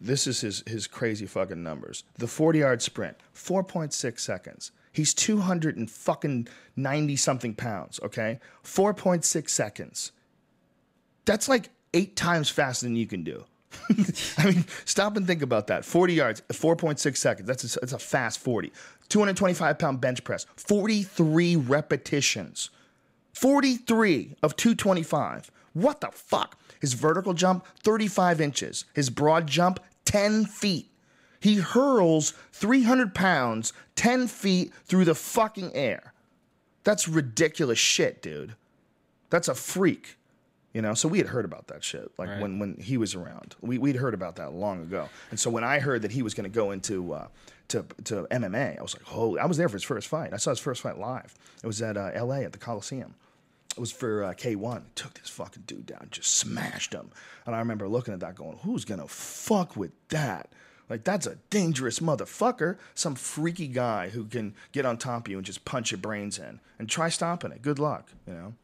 This 0.00 0.26
is 0.26 0.40
his 0.40 0.62
his 0.66 0.86
crazy 0.86 1.26
fucking 1.26 1.62
numbers. 1.62 2.04
The 2.18 2.26
40 2.26 2.58
yard 2.58 2.82
sprint, 2.82 3.16
4.6 3.34 4.20
seconds. 4.20 4.72
He's 4.92 5.12
200 5.14 5.76
and 5.76 5.90
fucking 5.90 6.46
90 6.76 7.16
something 7.16 7.54
pounds, 7.54 7.98
okay? 8.02 8.38
4.6 8.62 9.48
seconds. 9.48 10.12
That's 11.24 11.48
like 11.48 11.70
eight 11.94 12.14
times 12.14 12.48
faster 12.48 12.86
than 12.86 12.94
you 12.94 13.06
can 13.06 13.24
do. 13.24 13.44
I 14.38 14.46
mean, 14.50 14.64
stop 14.84 15.16
and 15.16 15.26
think 15.26 15.42
about 15.42 15.66
that. 15.68 15.84
40 15.84 16.14
yards, 16.14 16.42
4.6 16.48 17.16
seconds. 17.16 17.46
That's 17.46 17.76
a, 17.76 17.80
that's 17.80 17.92
a 17.92 17.98
fast 17.98 18.38
40. 18.40 18.72
225 19.08 19.78
pound 19.78 20.00
bench 20.00 20.24
press, 20.24 20.46
43 20.56 21.56
repetitions. 21.56 22.70
43 23.34 24.36
of 24.42 24.56
225. 24.56 25.50
What 25.72 26.00
the 26.00 26.08
fuck? 26.12 26.58
His 26.80 26.94
vertical 26.94 27.34
jump, 27.34 27.66
35 27.82 28.40
inches. 28.40 28.84
His 28.94 29.10
broad 29.10 29.46
jump, 29.46 29.80
10 30.04 30.44
feet. 30.46 30.90
He 31.40 31.56
hurls 31.56 32.32
300 32.52 33.14
pounds 33.14 33.72
10 33.96 34.28
feet 34.28 34.72
through 34.86 35.04
the 35.04 35.14
fucking 35.14 35.74
air. 35.74 36.14
That's 36.84 37.08
ridiculous 37.08 37.78
shit, 37.78 38.22
dude. 38.22 38.54
That's 39.30 39.48
a 39.48 39.54
freak. 39.54 40.16
You 40.74 40.82
know, 40.82 40.92
so 40.92 41.08
we 41.08 41.18
had 41.18 41.28
heard 41.28 41.44
about 41.44 41.68
that 41.68 41.82
shit, 41.84 42.10
like 42.18 42.28
Right. 42.28 42.40
when, 42.42 42.58
when 42.58 42.74
he 42.80 42.96
was 42.98 43.14
around. 43.14 43.54
We 43.60 43.78
we'd 43.78 43.94
heard 43.96 44.12
about 44.12 44.36
that 44.36 44.52
long 44.52 44.82
ago, 44.82 45.08
and 45.30 45.38
so 45.38 45.48
when 45.48 45.62
I 45.64 45.78
heard 45.78 46.02
that 46.02 46.10
he 46.10 46.20
was 46.22 46.34
going 46.34 46.50
to 46.50 46.54
go 46.54 46.72
into 46.72 47.12
uh, 47.14 47.28
to 47.68 47.84
to 48.04 48.26
MMA, 48.30 48.78
I 48.78 48.82
was 48.82 48.94
like, 48.94 49.04
oh, 49.14 49.38
I 49.38 49.46
was 49.46 49.56
there 49.56 49.68
for 49.68 49.76
his 49.76 49.84
first 49.84 50.08
fight. 50.08 50.34
I 50.34 50.36
saw 50.36 50.50
his 50.50 50.58
first 50.58 50.82
fight 50.82 50.98
live. 50.98 51.32
It 51.62 51.66
was 51.68 51.80
at 51.80 51.96
uh, 51.96 52.10
L.A. 52.12 52.44
at 52.44 52.52
the 52.52 52.58
Coliseum. 52.58 53.14
It 53.76 53.80
was 53.80 53.90
for 53.92 54.24
uh, 54.24 54.32
K-1. 54.34 54.82
Took 54.94 55.14
this 55.14 55.28
fucking 55.30 55.64
dude 55.66 55.86
down, 55.86 56.08
just 56.10 56.32
smashed 56.36 56.92
him. 56.92 57.10
And 57.46 57.54
I 57.56 57.60
remember 57.60 57.88
looking 57.88 58.12
at 58.14 58.20
that, 58.20 58.34
going, 58.34 58.58
"Who's 58.64 58.84
gonna 58.84 59.06
fuck 59.08 59.76
with 59.76 59.92
that? 60.08 60.50
Like 60.90 61.04
that's 61.04 61.26
a 61.28 61.36
dangerous 61.50 62.00
motherfucker. 62.00 62.78
Some 62.94 63.14
freaky 63.14 63.68
guy 63.68 64.08
who 64.08 64.24
can 64.24 64.54
get 64.72 64.84
on 64.84 64.96
top 64.98 65.26
of 65.26 65.30
you 65.30 65.36
and 65.38 65.46
just 65.46 65.64
punch 65.64 65.92
your 65.92 65.98
brains 65.98 66.36
in. 66.38 66.58
And 66.80 66.88
try 66.88 67.08
stopping 67.10 67.52
it. 67.52 67.62
Good 67.62 67.78
luck, 67.78 68.10
you 68.26 68.34
know." 68.34 68.54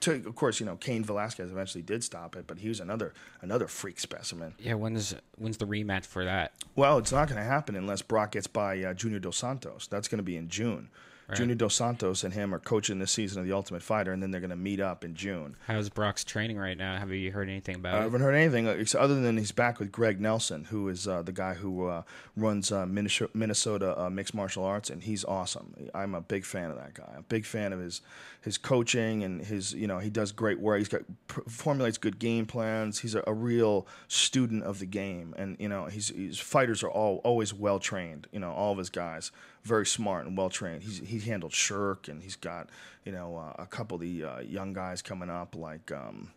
To, 0.00 0.12
of 0.12 0.34
course, 0.34 0.60
you 0.60 0.66
know 0.66 0.76
Cain 0.76 1.04
Velasquez 1.04 1.50
eventually 1.50 1.82
did 1.82 2.04
stop 2.04 2.36
it, 2.36 2.46
but 2.46 2.58
he 2.58 2.68
was 2.68 2.80
another 2.80 3.12
another 3.40 3.66
freak 3.66 3.98
specimen. 4.00 4.54
Yeah. 4.58 4.74
When's 4.74 5.14
when's 5.36 5.56
the 5.56 5.66
rematch 5.66 6.04
for 6.06 6.24
that? 6.24 6.52
Well, 6.74 6.98
it's 6.98 7.12
not 7.12 7.28
going 7.28 7.40
to 7.40 7.46
happen 7.46 7.76
unless 7.76 8.02
Brock 8.02 8.32
gets 8.32 8.46
by 8.46 8.82
uh, 8.82 8.94
Junior 8.94 9.18
Dos 9.18 9.36
Santos. 9.36 9.86
That's 9.86 10.08
going 10.08 10.18
to 10.18 10.24
be 10.24 10.36
in 10.36 10.48
June. 10.48 10.88
Junior 11.34 11.56
Dos 11.56 11.74
Santos 11.74 12.22
and 12.22 12.32
him 12.32 12.54
are 12.54 12.60
coaching 12.60 13.00
this 13.00 13.10
season 13.10 13.40
of 13.40 13.46
the 13.46 13.52
Ultimate 13.52 13.82
Fighter, 13.82 14.12
and 14.12 14.22
then 14.22 14.30
they're 14.30 14.40
going 14.40 14.50
to 14.50 14.56
meet 14.56 14.78
up 14.78 15.04
in 15.04 15.14
June. 15.14 15.56
How's 15.66 15.88
Brock's 15.88 16.22
training 16.22 16.56
right 16.56 16.78
now? 16.78 16.96
Have 16.98 17.10
you 17.10 17.32
heard 17.32 17.48
anything 17.48 17.76
about 17.76 17.94
I 17.94 17.96
it? 17.96 18.00
I 18.00 18.02
haven't 18.04 18.20
heard 18.20 18.34
anything 18.34 18.68
uh, 18.68 18.84
other 18.96 19.20
than 19.20 19.36
he's 19.36 19.50
back 19.50 19.80
with 19.80 19.90
Greg 19.90 20.20
Nelson, 20.20 20.64
who 20.64 20.88
is 20.88 21.08
uh, 21.08 21.22
the 21.22 21.32
guy 21.32 21.54
who 21.54 21.86
uh, 21.86 22.02
runs 22.36 22.70
uh, 22.70 22.86
Minnesota, 22.86 24.00
uh, 24.00 24.08
Mixed 24.08 24.34
Martial 24.34 24.64
Arts, 24.64 24.88
and 24.88 25.02
he's 25.02 25.24
awesome. 25.24 25.74
I'm 25.94 26.14
a 26.14 26.20
big 26.20 26.44
fan 26.44 26.70
of 26.70 26.76
that 26.76 26.94
guy. 26.94 27.10
I'm 27.12 27.20
a 27.20 27.22
big 27.22 27.44
fan 27.44 27.72
of 27.72 27.80
his 27.80 28.02
his 28.42 28.58
coaching 28.58 29.24
and 29.24 29.44
his 29.44 29.72
you 29.72 29.88
know 29.88 29.98
he 29.98 30.08
does 30.08 30.30
great 30.30 30.60
work. 30.60 30.78
He's 30.78 30.88
got 30.88 31.02
formulates 31.48 31.98
good 31.98 32.20
game 32.20 32.46
plans. 32.46 33.00
He's 33.00 33.16
a, 33.16 33.24
a 33.26 33.34
real 33.34 33.88
student 34.06 34.62
of 34.62 34.78
the 34.78 34.86
game, 34.86 35.34
and 35.36 35.56
you 35.58 35.68
know 35.68 35.86
he's, 35.86 36.10
his 36.10 36.38
fighters 36.38 36.84
are 36.84 36.90
all 36.90 37.20
always 37.24 37.52
well 37.52 37.80
trained. 37.80 38.28
You 38.30 38.38
know 38.38 38.52
all 38.52 38.70
of 38.70 38.78
his 38.78 38.90
guys 38.90 39.32
very 39.66 39.86
smart 39.86 40.26
and 40.26 40.36
well 40.36 40.48
trained. 40.50 40.82
He's 40.82 40.98
he's 40.98 41.24
handled 41.24 41.52
Sherk, 41.52 42.08
and 42.08 42.22
he's 42.22 42.36
got 42.36 42.70
you 43.04 43.12
know 43.12 43.36
uh, 43.36 43.62
a 43.62 43.66
couple 43.66 43.96
of 43.96 44.00
the 44.00 44.24
uh, 44.24 44.40
young 44.40 44.72
guys 44.72 45.02
coming 45.02 45.30
up 45.30 45.54
like. 45.56 45.90
Um, 45.92 46.30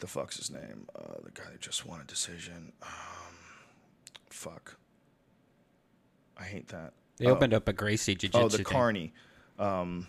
the 0.00 0.06
fuck's 0.06 0.38
his 0.38 0.50
name? 0.50 0.86
Uh, 0.96 1.20
the 1.24 1.30
guy 1.30 1.44
that 1.52 1.60
just 1.60 1.84
won 1.84 2.00
a 2.00 2.04
decision. 2.04 2.72
Um, 2.82 2.88
fuck. 4.30 4.76
I 6.38 6.44
hate 6.44 6.68
that. 6.68 6.94
They 7.18 7.26
Oh. 7.26 7.32
opened 7.32 7.52
up 7.52 7.68
a 7.68 7.74
Gracie 7.74 8.14
Jiu 8.14 8.30
Jitsu. 8.30 8.38
Oh, 8.42 8.48
the 8.48 8.64
Carny. 8.64 9.12
Um, 9.58 10.06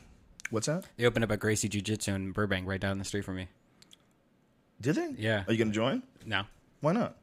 what's 0.49 0.67
that? 0.67 0.85
They 0.95 1.05
opened 1.05 1.25
up 1.25 1.31
a 1.31 1.35
Gracie 1.35 1.67
Jiu 1.67 1.81
Jitsu 1.81 2.13
in 2.13 2.31
Burbank, 2.31 2.65
right 2.67 2.79
down 2.79 2.99
the 2.99 3.03
street 3.03 3.25
from 3.25 3.35
me. 3.35 3.49
Did 4.79 4.95
they? 4.95 5.09
Yeah. 5.17 5.43
Are 5.45 5.51
you 5.51 5.59
gonna 5.59 5.71
join? 5.73 6.03
No, 6.25 6.43
Why 6.79 6.93
not? 6.93 7.17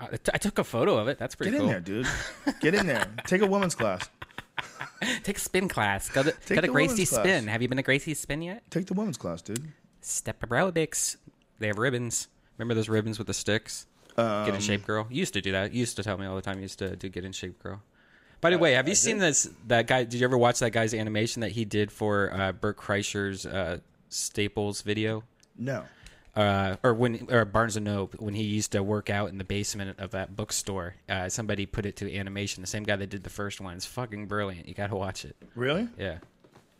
I, 0.00 0.04
I, 0.06 0.08
I 0.32 0.38
took 0.38 0.58
a 0.58 0.64
photo 0.64 0.96
of 0.96 1.08
it. 1.08 1.18
That's 1.18 1.34
pretty 1.34 1.52
Get 1.52 1.58
cool. 1.58 1.66
in 1.66 1.72
there, 1.72 1.80
dude. 1.80 2.06
Get 2.60 2.74
in 2.74 2.86
there. 2.86 3.06
Take 3.26 3.42
a 3.42 3.46
woman's 3.46 3.74
class. 3.74 4.08
Take 5.22 5.36
a 5.36 5.40
spin 5.40 5.68
class. 5.68 6.08
Go 6.08 6.22
to, 6.22 6.34
go 6.48 6.60
to 6.60 6.68
Gracie 6.68 7.06
class. 7.06 7.20
Spin. 7.20 7.48
Have 7.48 7.62
you 7.62 7.68
been 7.68 7.76
to 7.76 7.82
Gracie 7.82 8.14
Spin 8.14 8.42
yet? 8.42 8.62
Take 8.70 8.86
the 8.86 8.94
women's 8.94 9.16
class, 9.16 9.42
dude. 9.42 9.72
Step 10.00 10.40
aerobics. 10.40 11.16
They 11.58 11.66
have 11.66 11.78
ribbons. 11.78 12.28
Remember 12.58 12.74
those 12.74 12.88
ribbons 12.88 13.18
with 13.18 13.26
the 13.26 13.34
sticks? 13.34 13.86
get 14.16 14.54
in 14.54 14.60
shape, 14.60 14.86
girl. 14.86 15.06
You 15.10 15.18
used 15.18 15.34
to 15.34 15.42
do 15.42 15.52
that. 15.52 15.72
You 15.72 15.80
used 15.80 15.96
to 15.96 16.02
tell 16.02 16.16
me 16.16 16.26
all 16.26 16.36
the 16.36 16.42
time. 16.42 16.56
You 16.56 16.62
used 16.62 16.78
to 16.78 16.96
do 16.96 17.08
get 17.08 17.24
in 17.24 17.32
shape, 17.32 17.62
girl. 17.62 17.82
By 18.40 18.50
the 18.50 18.58
way, 18.58 18.72
have 18.72 18.88
you 18.88 18.94
seen 18.94 19.18
this? 19.18 19.48
That 19.66 19.86
guy? 19.86 20.04
Did 20.04 20.20
you 20.20 20.24
ever 20.24 20.38
watch 20.38 20.58
that 20.60 20.70
guy's 20.70 20.94
animation 20.94 21.40
that 21.40 21.52
he 21.52 21.64
did 21.64 21.90
for 21.90 22.32
uh, 22.32 22.52
Bert 22.52 22.76
Kreischer's 22.76 23.46
uh, 23.46 23.78
Staples 24.08 24.82
video? 24.82 25.24
No. 25.58 25.84
Uh, 26.36 26.76
or 26.82 26.94
when 26.94 27.26
or 27.30 27.44
Barnes 27.44 27.76
and 27.76 27.86
Noble 27.86 28.18
when 28.18 28.34
he 28.34 28.42
used 28.42 28.72
to 28.72 28.82
work 28.82 29.08
out 29.08 29.30
in 29.30 29.38
the 29.38 29.44
basement 29.44 29.98
of 29.98 30.10
that 30.10 30.36
bookstore. 30.36 30.94
Uh, 31.08 31.28
somebody 31.28 31.66
put 31.66 31.86
it 31.86 31.96
to 31.96 32.14
animation. 32.14 32.60
The 32.60 32.66
same 32.66 32.84
guy 32.84 32.96
that 32.96 33.08
did 33.08 33.24
the 33.24 33.30
first 33.30 33.60
one. 33.60 33.74
It's 33.74 33.86
fucking 33.86 34.26
brilliant. 34.26 34.68
You 34.68 34.74
gotta 34.74 34.94
watch 34.94 35.24
it. 35.24 35.34
Really? 35.54 35.88
Yeah, 35.98 36.18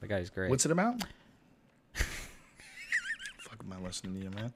the 0.00 0.06
guy's 0.06 0.30
great. 0.30 0.50
What's 0.50 0.66
it 0.66 0.72
about? 0.72 1.00
Fuck 1.94 3.60
am 3.64 3.72
I 3.72 3.84
listening 3.84 4.14
to 4.14 4.24
you, 4.24 4.30
man? 4.30 4.52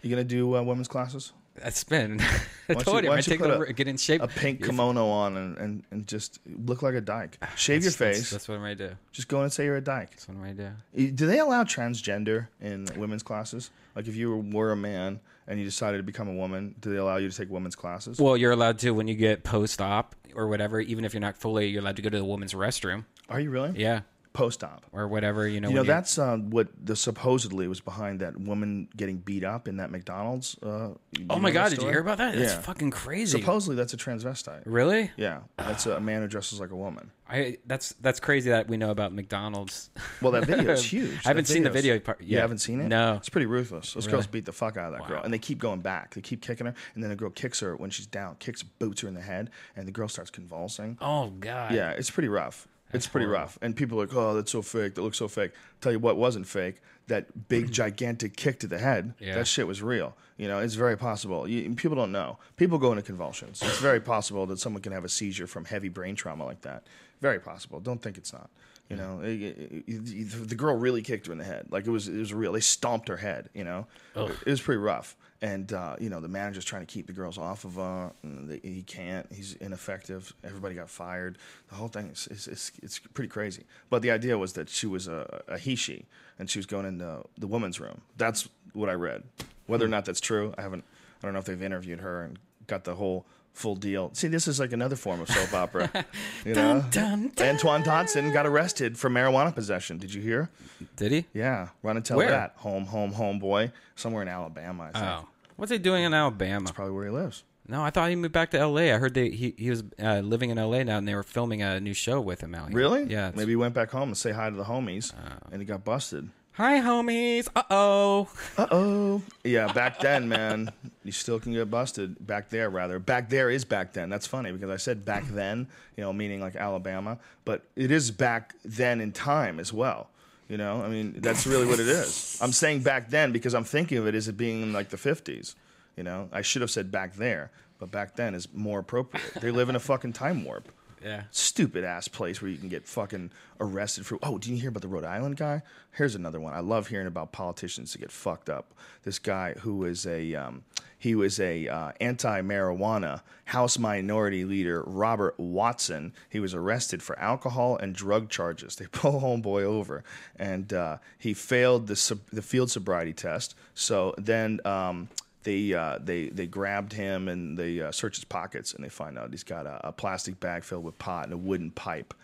You 0.00 0.10
gonna 0.10 0.24
do 0.24 0.56
uh, 0.56 0.62
women's 0.62 0.88
classes? 0.88 1.32
That's 1.54 1.84
been. 1.84 2.20
I 2.68 2.74
told 2.74 3.04
you- 3.04 3.10
him 3.10 3.18
I 3.18 3.20
take 3.20 3.40
over, 3.42 3.64
a- 3.64 3.72
get 3.72 3.86
in 3.88 3.96
shape. 3.98 4.22
A 4.22 4.28
pink 4.28 4.64
kimono 4.64 5.06
on 5.08 5.36
and, 5.36 5.58
and, 5.58 5.82
and 5.90 6.06
just 6.08 6.38
look 6.46 6.82
like 6.82 6.94
a 6.94 7.00
dyke. 7.00 7.36
Ah, 7.42 7.50
Shave 7.56 7.82
your 7.82 7.90
That's- 7.92 7.98
that's- 7.98 8.16
face. 8.20 8.30
That's, 8.30 8.48
what 8.48 8.54
I'm 8.54 8.60
gonna 8.62 8.74
do. 8.74 8.90
Just 9.12 9.28
go 9.28 9.38
in 9.38 9.44
and 9.44 9.52
say 9.52 9.64
you're 9.66 9.76
a 9.76 9.80
dyke. 9.82 10.10
That's 10.10 10.28
what 10.28 10.36
I'm 10.36 10.40
gonna 10.56 10.74
do. 10.96 11.10
Do 11.12 11.26
they 11.26 11.38
allow 11.40 11.64
transgender 11.64 12.48
in 12.60 12.86
women's 12.96 13.22
classes? 13.22 13.70
Like 13.94 14.08
if 14.08 14.16
you 14.16 14.36
were 14.52 14.72
a 14.72 14.76
man 14.76 15.20
and 15.46 15.58
you 15.58 15.64
decided 15.66 15.98
to 15.98 16.02
become 16.02 16.28
a 16.28 16.34
woman, 16.34 16.74
do 16.80 16.90
they 16.90 16.96
allow 16.96 17.16
you 17.16 17.28
to 17.28 17.36
take 17.36 17.50
women's 17.50 17.76
classes? 17.76 18.18
Well, 18.18 18.36
you're 18.36 18.52
allowed 18.52 18.78
to 18.80 18.92
when 18.92 19.06
you 19.08 19.14
get 19.14 19.44
post-op 19.44 20.14
or 20.34 20.48
whatever. 20.48 20.80
Even 20.80 21.04
if 21.04 21.12
you're 21.12 21.20
not 21.20 21.36
fully, 21.36 21.66
you're 21.68 21.82
allowed 21.82 21.96
to 21.96 22.02
go 22.02 22.08
to 22.08 22.16
the 22.18 22.24
women's 22.24 22.54
restroom. 22.54 23.04
Are 23.28 23.40
you 23.40 23.50
really? 23.50 23.72
Yeah, 23.78 24.00
Post 24.32 24.64
op. 24.64 24.86
or 24.92 25.08
whatever. 25.08 25.46
You 25.46 25.60
know. 25.60 25.68
You 25.68 25.74
know 25.76 25.82
that's 25.82 26.18
uh, 26.18 26.36
what 26.38 26.68
the 26.82 26.96
supposedly 26.96 27.68
was 27.68 27.80
behind 27.80 28.20
that 28.20 28.38
woman 28.40 28.88
getting 28.96 29.18
beat 29.18 29.44
up 29.44 29.68
in 29.68 29.76
that 29.78 29.90
McDonald's. 29.90 30.56
Uh, 30.62 30.90
Oh 31.28 31.38
my 31.38 31.50
god! 31.50 31.70
Did 31.70 31.82
you 31.82 31.88
hear 31.88 32.00
about 32.00 32.18
that? 32.18 32.34
That's 32.34 32.54
Yeah. 32.54 32.60
fucking 32.60 32.90
crazy. 32.90 33.38
Supposedly 33.38 33.76
that's 33.76 33.92
a 33.92 33.96
transvestite. 33.98 34.62
really? 34.64 35.10
Yeah, 35.16 35.40
that's 35.58 35.84
a 35.86 36.00
man 36.00 36.22
who 36.22 36.28
dresses 36.28 36.58
like 36.60 36.70
a 36.70 36.76
woman. 36.76 37.10
I 37.28 37.58
that's 37.66 37.94
that's 38.00 38.20
crazy 38.20 38.50
that 38.50 38.68
we 38.68 38.76
know 38.78 38.90
about 38.90 39.12
McDonald's. 39.12 39.90
Well, 40.20 40.32
that 40.32 40.44
video 40.46 40.72
is 40.72 40.84
huge. 40.92 41.18
I 41.24 41.28
haven't 41.28 41.46
seen 41.46 41.62
the 41.62 41.70
video 41.70 41.98
part 41.98 42.20
You 42.22 42.38
haven't 42.38 42.58
seen 42.58 42.80
it? 42.80 42.88
No. 42.88 43.14
It's 43.16 43.28
pretty 43.28 43.46
ruthless. 43.46 43.92
Those 43.94 44.06
Really? 44.06 44.16
girls 44.16 44.26
beat 44.26 44.44
the 44.44 44.52
fuck 44.52 44.76
out 44.76 44.92
of 44.92 44.98
that 44.98 45.08
girl, 45.08 45.22
and 45.22 45.32
they 45.32 45.38
keep 45.38 45.58
going 45.58 45.80
back. 45.80 46.14
They 46.14 46.20
keep 46.20 46.40
kicking 46.42 46.66
her, 46.66 46.74
and 46.94 47.02
then 47.02 47.10
the 47.10 47.16
girl 47.16 47.30
kicks 47.30 47.60
her 47.60 47.76
when 47.76 47.90
she's 47.90 48.06
down, 48.06 48.36
kicks, 48.38 48.62
boots 48.62 49.02
her 49.02 49.08
in 49.08 49.14
the 49.14 49.20
head, 49.22 49.50
and 49.76 49.86
the 49.86 49.92
girl 49.92 50.08
starts 50.08 50.30
convulsing. 50.30 50.96
Oh 51.00 51.28
god. 51.30 51.72
Yeah, 51.74 51.90
it's 51.90 52.10
pretty 52.10 52.28
rough. 52.28 52.66
It's 52.92 53.06
pretty 53.06 53.26
rough. 53.26 53.58
And 53.62 53.74
people 53.74 53.98
are 54.00 54.06
like, 54.06 54.14
oh, 54.14 54.34
that's 54.34 54.52
so 54.52 54.62
fake. 54.62 54.94
That 54.94 55.02
looks 55.02 55.18
so 55.18 55.28
fake. 55.28 55.52
Tell 55.80 55.92
you 55.92 55.98
what 55.98 56.16
wasn't 56.16 56.46
fake. 56.46 56.80
That 57.08 57.48
big, 57.48 57.64
mm-hmm. 57.64 57.72
gigantic 57.72 58.36
kick 58.36 58.60
to 58.60 58.66
the 58.66 58.78
head. 58.78 59.14
Yeah. 59.18 59.34
That 59.34 59.46
shit 59.46 59.66
was 59.66 59.82
real. 59.82 60.16
You 60.36 60.48
know, 60.48 60.58
it's 60.60 60.74
very 60.74 60.96
possible. 60.96 61.48
You, 61.48 61.74
people 61.74 61.96
don't 61.96 62.12
know. 62.12 62.38
People 62.56 62.78
go 62.78 62.90
into 62.92 63.02
convulsions. 63.02 63.60
It's 63.62 63.80
very 63.80 64.00
possible 64.00 64.46
that 64.46 64.58
someone 64.58 64.82
can 64.82 64.92
have 64.92 65.04
a 65.04 65.08
seizure 65.08 65.46
from 65.46 65.64
heavy 65.64 65.88
brain 65.88 66.14
trauma 66.14 66.44
like 66.44 66.62
that. 66.62 66.86
Very 67.20 67.38
possible. 67.40 67.80
Don't 67.80 68.00
think 68.00 68.18
it's 68.18 68.32
not. 68.32 68.50
You 68.88 68.96
mm-hmm. 68.96 69.20
know, 69.20 69.26
it- 69.26 69.84
it- 69.88 70.32
it- 70.32 70.48
the 70.48 70.54
girl 70.54 70.76
really 70.76 71.02
kicked 71.02 71.26
her 71.26 71.32
in 71.32 71.38
the 71.38 71.44
head. 71.44 71.66
Like 71.70 71.86
it 71.86 71.90
was, 71.90 72.08
it 72.08 72.18
was 72.18 72.32
real. 72.32 72.52
They 72.52 72.60
stomped 72.60 73.08
her 73.08 73.16
head. 73.16 73.48
You 73.54 73.64
know, 73.64 73.86
it 74.14 74.50
was 74.50 74.60
pretty 74.60 74.80
rough. 74.80 75.16
And 75.42 75.72
uh, 75.72 75.96
you 75.98 76.08
know, 76.08 76.20
the 76.20 76.28
manager's 76.28 76.64
trying 76.64 76.82
to 76.82 76.86
keep 76.86 77.08
the 77.08 77.12
girls 77.12 77.36
off 77.36 77.64
of. 77.64 77.76
Uh, 77.76 78.10
they, 78.22 78.60
he 78.62 78.82
can't. 78.82 79.26
He's 79.32 79.54
ineffective. 79.54 80.32
Everybody 80.44 80.76
got 80.76 80.88
fired. 80.88 81.36
The 81.68 81.74
whole 81.74 81.88
thing 81.88 82.06
is, 82.06 82.28
is, 82.28 82.46
is 82.46 82.72
it's 82.80 83.00
pretty 83.00 83.28
crazy. 83.28 83.64
But 83.90 84.02
the 84.02 84.12
idea 84.12 84.38
was 84.38 84.52
that 84.52 84.68
she 84.68 84.86
was 84.86 85.08
a, 85.08 85.42
a 85.48 85.58
he 85.58 85.74
she, 85.74 86.06
and 86.38 86.48
she 86.48 86.60
was 86.60 86.66
going 86.66 86.86
into 86.86 87.24
the 87.36 87.48
women's 87.48 87.80
room. 87.80 88.02
That's 88.16 88.48
what 88.72 88.88
I 88.88 88.92
read. 88.92 89.24
Whether 89.66 89.84
or 89.84 89.88
not 89.88 90.04
that's 90.04 90.20
true, 90.20 90.54
I 90.56 90.62
haven't. 90.62 90.84
I 91.22 91.26
don't 91.26 91.32
know 91.32 91.40
if 91.40 91.44
they've 91.44 91.62
interviewed 91.62 92.00
her 92.00 92.22
and 92.22 92.38
got 92.68 92.84
the 92.84 92.94
whole 92.94 93.26
full 93.52 93.74
deal. 93.74 94.10
See, 94.14 94.28
this 94.28 94.48
is 94.48 94.58
like 94.58 94.72
another 94.72 94.96
form 94.96 95.20
of 95.20 95.28
soap 95.28 95.52
opera. 95.54 95.90
You 96.44 96.54
know, 96.54 96.84
dun, 96.90 97.30
dun. 97.36 97.48
Antoine 97.50 97.82
Dodson 97.84 98.32
got 98.32 98.46
arrested 98.46 98.98
for 98.98 99.08
marijuana 99.08 99.54
possession. 99.54 99.98
Did 99.98 100.12
you 100.12 100.20
hear? 100.20 100.50
Did 100.96 101.12
he? 101.12 101.24
Yeah, 101.32 101.68
run 101.84 101.96
and 101.96 102.04
tell 102.04 102.16
Where? 102.16 102.30
that. 102.30 102.54
Home, 102.56 102.84
home, 102.84 103.12
home, 103.12 103.38
boy. 103.38 103.70
Somewhere 103.94 104.22
in 104.22 104.28
Alabama, 104.28 104.90
I 104.92 104.98
think. 104.98 105.04
Oh. 105.04 105.28
What's 105.62 105.70
he 105.70 105.78
doing 105.78 106.02
in 106.02 106.12
Alabama? 106.12 106.64
That's 106.64 106.74
probably 106.74 106.92
where 106.92 107.04
he 107.04 107.12
lives. 107.12 107.44
No, 107.68 107.84
I 107.84 107.90
thought 107.90 108.10
he 108.10 108.16
moved 108.16 108.32
back 108.32 108.50
to 108.50 108.58
L.A. 108.58 108.92
I 108.92 108.98
heard 108.98 109.14
they, 109.14 109.30
he 109.30 109.54
he 109.56 109.70
was 109.70 109.84
uh, 110.02 110.18
living 110.18 110.50
in 110.50 110.58
L.A. 110.58 110.82
now, 110.82 110.98
and 110.98 111.06
they 111.06 111.14
were 111.14 111.22
filming 111.22 111.62
a 111.62 111.78
new 111.78 111.94
show 111.94 112.20
with 112.20 112.40
him 112.40 112.52
out 112.52 112.70
here. 112.70 112.76
Really? 112.76 113.04
Yeah. 113.04 113.28
it's- 113.28 113.36
Maybe 113.36 113.52
he 113.52 113.56
went 113.56 113.72
back 113.72 113.92
home 113.92 114.08
and 114.08 114.16
say 114.18 114.32
hi 114.32 114.50
to 114.50 114.56
the 114.56 114.64
homies, 114.64 115.12
and 115.52 115.62
he 115.62 115.64
got 115.64 115.84
busted. 115.84 116.30
Hi, 116.54 116.80
homies. 116.80 117.48
Uh 117.54 117.62
oh. 117.70 118.28
Uh 118.58 118.66
oh. 118.72 119.22
Yeah, 119.44 119.72
back 119.72 120.00
then, 120.00 120.28
man, 120.28 120.72
you 121.04 121.12
still 121.12 121.38
can 121.38 121.52
get 121.52 121.70
busted. 121.70 122.26
Back 122.26 122.48
there, 122.48 122.68
rather. 122.68 122.98
Back 122.98 123.28
there 123.28 123.48
is 123.48 123.64
back 123.64 123.92
then. 123.92 124.10
That's 124.10 124.26
funny 124.26 124.50
because 124.50 124.68
I 124.68 124.78
said 124.78 125.04
back 125.04 125.22
then, 125.28 125.68
you 125.96 126.02
know, 126.02 126.12
meaning 126.12 126.40
like 126.40 126.56
Alabama, 126.56 127.18
but 127.44 127.62
it 127.76 127.92
is 127.92 128.10
back 128.10 128.56
then 128.64 129.00
in 129.00 129.12
time 129.12 129.60
as 129.60 129.72
well. 129.72 130.10
You 130.52 130.58
know, 130.58 130.82
I 130.82 130.88
mean, 130.88 131.14
that's 131.16 131.46
really 131.46 131.64
what 131.64 131.80
it 131.80 131.88
is. 131.88 132.38
I'm 132.42 132.52
saying 132.52 132.82
back 132.82 133.08
then 133.08 133.32
because 133.32 133.54
I'm 133.54 133.64
thinking 133.64 133.96
of 133.96 134.06
it 134.06 134.14
as 134.14 134.28
it 134.28 134.36
being 134.36 134.60
in 134.60 134.74
like 134.74 134.90
the 134.90 134.98
50s. 134.98 135.54
You 135.96 136.02
know, 136.02 136.28
I 136.30 136.42
should 136.42 136.60
have 136.60 136.70
said 136.70 136.92
back 136.92 137.14
there, 137.14 137.50
but 137.78 137.90
back 137.90 138.16
then 138.16 138.34
is 138.34 138.46
more 138.52 138.80
appropriate. 138.80 139.24
They 139.40 139.50
live 139.50 139.70
in 139.70 139.76
a 139.76 139.80
fucking 139.80 140.12
time 140.12 140.44
warp. 140.44 140.68
Yeah. 141.04 141.24
stupid 141.30 141.84
ass 141.84 142.08
place 142.08 142.40
where 142.40 142.50
you 142.50 142.58
can 142.58 142.68
get 142.68 142.86
fucking 142.86 143.30
arrested 143.60 144.06
for. 144.06 144.18
Oh, 144.22 144.38
did 144.38 144.50
you 144.50 144.56
hear 144.56 144.68
about 144.68 144.82
the 144.82 144.88
Rhode 144.88 145.04
Island 145.04 145.36
guy? 145.36 145.62
Here's 145.92 146.14
another 146.14 146.40
one. 146.40 146.54
I 146.54 146.60
love 146.60 146.88
hearing 146.88 147.06
about 147.06 147.32
politicians 147.32 147.92
to 147.92 147.98
get 147.98 148.10
fucked 148.10 148.48
up. 148.48 148.72
This 149.02 149.18
guy 149.18 149.54
who 149.60 149.84
is 149.84 150.06
a 150.06 150.34
um, 150.34 150.64
he 150.98 151.14
was 151.14 151.40
a 151.40 151.66
uh, 151.68 151.92
anti-marijuana 152.00 153.22
House 153.46 153.78
Minority 153.78 154.44
Leader 154.44 154.82
Robert 154.86 155.34
Watson. 155.38 156.12
He 156.30 156.40
was 156.40 156.54
arrested 156.54 157.02
for 157.02 157.18
alcohol 157.18 157.76
and 157.76 157.94
drug 157.94 158.28
charges. 158.30 158.76
They 158.76 158.86
pull 158.92 159.20
homeboy 159.20 159.62
over, 159.62 160.04
and 160.36 160.72
uh, 160.72 160.98
he 161.18 161.34
failed 161.34 161.88
the 161.88 161.96
sob- 161.96 162.30
the 162.32 162.42
field 162.42 162.70
sobriety 162.70 163.12
test. 163.12 163.54
So 163.74 164.14
then. 164.18 164.60
Um, 164.64 165.08
they 165.42 165.72
uh, 165.74 165.98
they 166.02 166.28
they 166.28 166.46
grabbed 166.46 166.92
him 166.92 167.28
and 167.28 167.58
they 167.58 167.80
uh, 167.80 167.92
search 167.92 168.16
his 168.16 168.24
pockets 168.24 168.74
and 168.74 168.84
they 168.84 168.88
find 168.88 169.18
out 169.18 169.30
he's 169.30 169.44
got 169.44 169.66
a, 169.66 169.88
a 169.88 169.92
plastic 169.92 170.40
bag 170.40 170.64
filled 170.64 170.84
with 170.84 170.98
pot 170.98 171.24
and 171.24 171.32
a 171.32 171.36
wooden 171.36 171.70
pipe. 171.70 172.14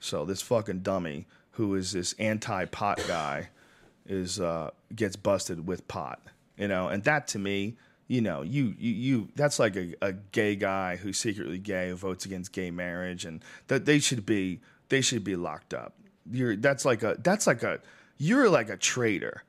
So 0.00 0.24
this 0.24 0.42
fucking 0.42 0.80
dummy 0.80 1.26
who 1.52 1.74
is 1.76 1.92
this 1.92 2.14
anti-pot 2.18 3.00
guy 3.06 3.48
is 4.06 4.40
uh, 4.40 4.70
gets 4.94 5.16
busted 5.16 5.66
with 5.66 5.86
pot, 5.88 6.20
you 6.56 6.68
know, 6.68 6.88
and 6.88 7.04
that 7.04 7.28
to 7.28 7.38
me, 7.38 7.76
you 8.08 8.20
know, 8.20 8.42
you 8.42 8.74
you, 8.78 8.92
you 8.92 9.28
that's 9.34 9.58
like 9.58 9.76
a, 9.76 9.94
a 10.02 10.12
gay 10.12 10.56
guy 10.56 10.96
who's 10.96 11.18
secretly 11.18 11.58
gay 11.58 11.90
who 11.90 11.96
votes 11.96 12.26
against 12.26 12.52
gay 12.52 12.70
marriage 12.70 13.24
and 13.24 13.42
that 13.68 13.84
they 13.86 13.98
should 13.98 14.26
be 14.26 14.60
they 14.88 15.00
should 15.00 15.24
be 15.24 15.36
locked 15.36 15.72
up. 15.72 15.94
You're 16.30 16.56
that's 16.56 16.84
like 16.84 17.02
a 17.02 17.16
that's 17.20 17.46
like 17.46 17.62
a 17.62 17.80
you're 18.18 18.48
like 18.48 18.68
a 18.68 18.76
traitor 18.76 19.42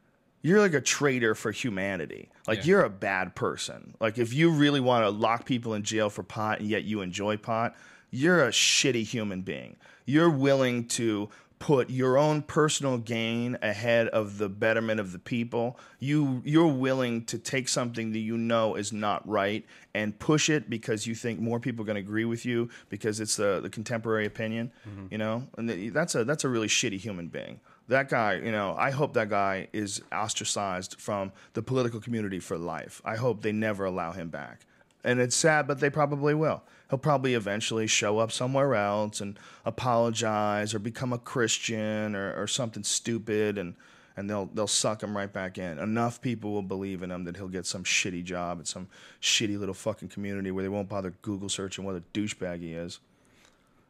you're 0.45 0.61
like 0.61 0.75
a 0.75 0.81
traitor 0.81 1.33
for 1.33 1.51
humanity. 1.51 2.29
Like 2.47 2.59
Yeah. 2.59 2.65
you're 2.65 2.83
a 2.83 2.89
bad 2.89 3.33
person. 3.33 3.95
Like 3.99 4.19
if 4.19 4.31
you 4.31 4.51
really 4.51 4.79
want 4.79 5.03
to 5.03 5.09
lock 5.09 5.43
people 5.43 5.73
in 5.73 5.81
jail 5.81 6.11
for 6.11 6.21
pot 6.21 6.59
and 6.59 6.69
yet 6.69 6.83
you 6.83 7.01
enjoy 7.01 7.37
pot, 7.37 7.75
you're 8.11 8.45
a 8.45 8.51
shitty 8.51 9.03
human 9.05 9.41
being. 9.41 9.75
You're 10.05 10.29
willing 10.29 10.87
to 10.89 11.29
put 11.57 11.89
your 11.89 12.19
own 12.19 12.43
personal 12.43 12.99
gain 12.99 13.57
ahead 13.63 14.07
of 14.09 14.37
the 14.37 14.47
betterment 14.47 14.99
of 14.99 15.13
the 15.13 15.17
people. 15.17 15.79
You 15.97 16.43
you're 16.45 16.67
willing 16.67 17.25
to 17.25 17.39
take 17.39 17.67
something 17.67 18.11
that 18.11 18.19
you 18.19 18.37
know 18.37 18.75
is 18.75 18.93
not 18.93 19.27
right 19.27 19.65
and 19.95 20.19
push 20.19 20.47
it 20.51 20.69
because 20.69 21.07
you 21.07 21.15
think 21.15 21.39
more 21.39 21.59
people 21.59 21.81
are 21.81 21.87
going 21.87 21.95
to 21.95 22.01
agree 22.01 22.25
with 22.25 22.45
you 22.45 22.69
because 22.89 23.19
it's 23.19 23.35
the 23.35 23.61
the 23.61 23.69
contemporary 23.71 24.27
opinion, 24.27 24.71
mm-hmm. 24.87 25.07
you 25.09 25.17
know? 25.17 25.47
And 25.57 25.91
that's 25.91 26.13
a 26.13 26.23
that's 26.23 26.43
a 26.43 26.49
really 26.49 26.67
shitty 26.67 26.99
human 26.99 27.29
being 27.29 27.61
that 27.87 28.09
guy, 28.09 28.35
you 28.35 28.51
know, 28.51 28.75
I 28.77 28.91
hope 28.91 29.13
that 29.13 29.29
guy 29.29 29.67
is 29.73 30.01
ostracized 30.11 30.99
from 30.99 31.31
the 31.53 31.61
political 31.61 31.99
community 31.99 32.39
for 32.39 32.57
life. 32.57 33.01
I 33.05 33.15
hope 33.15 33.41
they 33.41 33.51
never 33.51 33.85
allow 33.85 34.11
him 34.11 34.29
back. 34.29 34.61
And 35.03 35.19
it's 35.19 35.35
sad, 35.35 35.67
but 35.67 35.79
they 35.79 35.91
probably 35.91 36.33
will. 36.33 36.63
He'll 36.89 36.97
probably 36.97 37.35
eventually 37.35 37.85
show 37.85 38.17
up 38.17 38.31
somewhere 38.31 38.73
else 38.73 39.21
and 39.21 39.37
apologize 39.63 40.73
or 40.73 40.79
become 40.79 41.13
a 41.13 41.19
Christian 41.19 42.15
or, 42.15 42.33
or 42.33 42.47
something 42.47 42.83
stupid 42.83 43.57
and 43.57 43.75
and 44.17 44.29
they'll 44.29 44.45
they'll 44.47 44.67
suck 44.67 45.03
him 45.03 45.15
right 45.15 45.31
back 45.31 45.57
in. 45.57 45.77
Enough 45.77 46.21
people 46.21 46.53
will 46.53 46.61
believe 46.61 47.03
in 47.03 47.11
him 47.11 47.25
that 47.25 47.35
he'll 47.35 47.47
get 47.47 47.65
some 47.65 47.83
shitty 47.83 48.23
job 48.23 48.59
at 48.59 48.67
some 48.67 48.87
shitty 49.21 49.59
little 49.59 49.73
fucking 49.73 50.09
community 50.09 50.51
where 50.51 50.63
they 50.63 50.69
won't 50.69 50.89
bother 50.89 51.13
Google 51.21 51.49
searching 51.49 51.83
what 51.83 51.95
a 51.95 52.03
douchebag 52.13 52.61
he 52.61 52.73
is. 52.73 52.99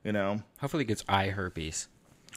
You 0.03 0.11
know? 0.11 0.41
Hopefully, 0.59 0.81
he 0.83 0.87
gets 0.87 1.03
eye 1.07 1.29
herpes. 1.29 1.87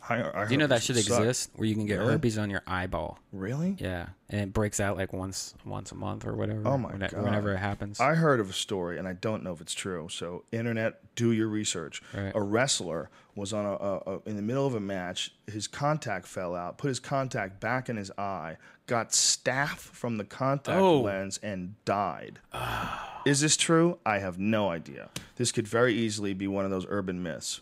I, 0.08 0.42
I 0.42 0.44
Do 0.46 0.52
you 0.52 0.58
know 0.58 0.66
that 0.66 0.82
should 0.82 0.96
suck. 0.96 1.20
exist, 1.20 1.50
where 1.56 1.66
you 1.68 1.74
can 1.74 1.87
get 1.87 1.98
Really? 1.98 2.12
herpes 2.12 2.38
on 2.38 2.50
your 2.50 2.62
eyeball? 2.66 3.18
Really? 3.32 3.76
Yeah, 3.78 4.06
and 4.30 4.40
it 4.40 4.52
breaks 4.52 4.80
out 4.80 4.96
like 4.96 5.12
once 5.12 5.54
once 5.64 5.92
a 5.92 5.94
month 5.94 6.26
or 6.26 6.34
whatever. 6.34 6.62
Oh 6.66 6.78
my 6.78 6.90
when- 6.90 7.00
God. 7.00 7.12
Whenever 7.22 7.52
it 7.52 7.58
happens. 7.58 8.00
I 8.00 8.14
heard 8.14 8.40
of 8.40 8.48
a 8.50 8.52
story, 8.54 8.98
and 8.98 9.06
I 9.08 9.12
don't 9.14 9.42
know 9.42 9.52
if 9.52 9.61
it's 9.61 9.74
true. 9.74 10.08
So, 10.11 10.44
internet, 10.52 11.14
do 11.14 11.32
your 11.32 11.48
research. 11.48 12.02
Right. 12.14 12.32
A 12.34 12.40
wrestler 12.42 13.11
was 13.34 13.52
on 13.52 13.64
a, 13.66 13.72
a, 13.72 13.96
a 14.16 14.20
in 14.26 14.37
the 14.37 14.42
middle 14.42 14.66
of 14.66 14.74
a 14.74 14.80
match. 14.80 15.32
His 15.46 15.66
contact 15.68 16.26
fell 16.26 16.54
out. 16.54 16.78
Put 16.78 16.88
his 16.88 17.00
contact 17.00 17.61
back 17.61 17.88
in 17.88 17.96
his 17.96 18.11
eye. 18.18 18.56
Got 18.87 19.11
staph 19.11 19.76
from 19.76 20.16
the 20.16 20.24
contact 20.24 20.78
Oh. 20.80 21.00
lens 21.02 21.38
and 21.42 21.74
died. 21.84 22.38
Ah. 22.54 23.04
Is 23.26 23.40
this 23.40 23.56
true? 23.58 23.98
I 24.06 24.20
have 24.20 24.38
no 24.38 24.70
idea. 24.70 25.11
This 25.37 25.52
could 25.52 25.68
very 25.68 25.92
easily 25.92 26.32
be 26.32 26.46
one 26.48 26.64
of 26.64 26.70
those 26.70 26.87
urban 26.88 27.22
myths. 27.22 27.61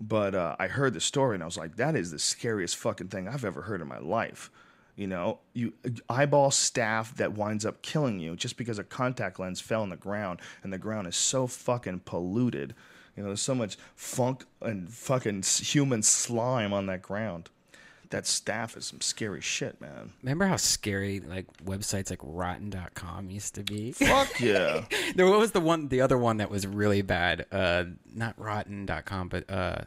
But 0.00 0.34
uh, 0.34 0.56
I 0.58 0.66
heard 0.66 0.94
the 0.94 1.00
story 1.00 1.34
and 1.34 1.42
I 1.42 1.46
was 1.46 1.56
like, 1.56 1.76
that 1.76 1.96
is 1.96 2.10
the 2.10 2.18
scariest 2.18 2.76
fucking 2.76 3.08
thing 3.08 3.28
I've 3.28 3.44
ever 3.44 3.62
heard 3.62 3.80
in 3.80 3.88
my 3.88 3.98
life. 3.98 4.50
You 4.94 5.06
know, 5.06 5.40
you 5.52 5.74
eyeball 6.08 6.50
staph 6.50 7.14
that 7.16 7.34
winds 7.34 7.66
up 7.66 7.82
killing 7.82 8.18
you 8.18 8.34
just 8.34 8.56
because 8.56 8.78
a 8.78 8.84
contact 8.84 9.38
lens 9.38 9.60
fell 9.60 9.82
on 9.82 9.90
the 9.90 9.96
ground 9.96 10.40
and 10.62 10.72
the 10.72 10.78
ground 10.78 11.06
is 11.06 11.16
so 11.16 11.46
fucking 11.46 12.00
polluted. 12.00 12.74
You 13.14 13.22
know, 13.22 13.30
there's 13.30 13.42
so 13.42 13.54
much 13.54 13.76
funk 13.94 14.44
and 14.62 14.90
fucking 14.90 15.42
human 15.42 16.02
slime 16.02 16.72
on 16.72 16.86
that 16.86 17.02
ground. 17.02 17.50
That 18.10 18.24
staph 18.24 18.76
is 18.76 18.86
some 18.86 19.00
scary 19.00 19.40
shit, 19.40 19.80
man. 19.80 20.12
Remember 20.22 20.46
how 20.46 20.56
scary 20.56 21.20
like 21.20 21.46
websites 21.64 22.10
like 22.10 22.20
Rotten.com 22.22 23.30
used 23.30 23.54
to 23.56 23.62
be? 23.62 23.92
Fuck 23.92 24.40
yeah. 24.40 24.84
there 25.14 25.26
what 25.26 25.38
was 25.38 25.52
the 25.52 25.60
one, 25.60 25.88
the 25.88 26.00
other 26.00 26.18
one 26.18 26.36
that 26.38 26.50
was 26.50 26.66
really 26.66 27.02
bad. 27.02 27.46
Uh, 27.50 27.84
not 28.14 28.38
Rotten.com, 28.38 29.28
but 29.28 29.50
uh, 29.50 29.78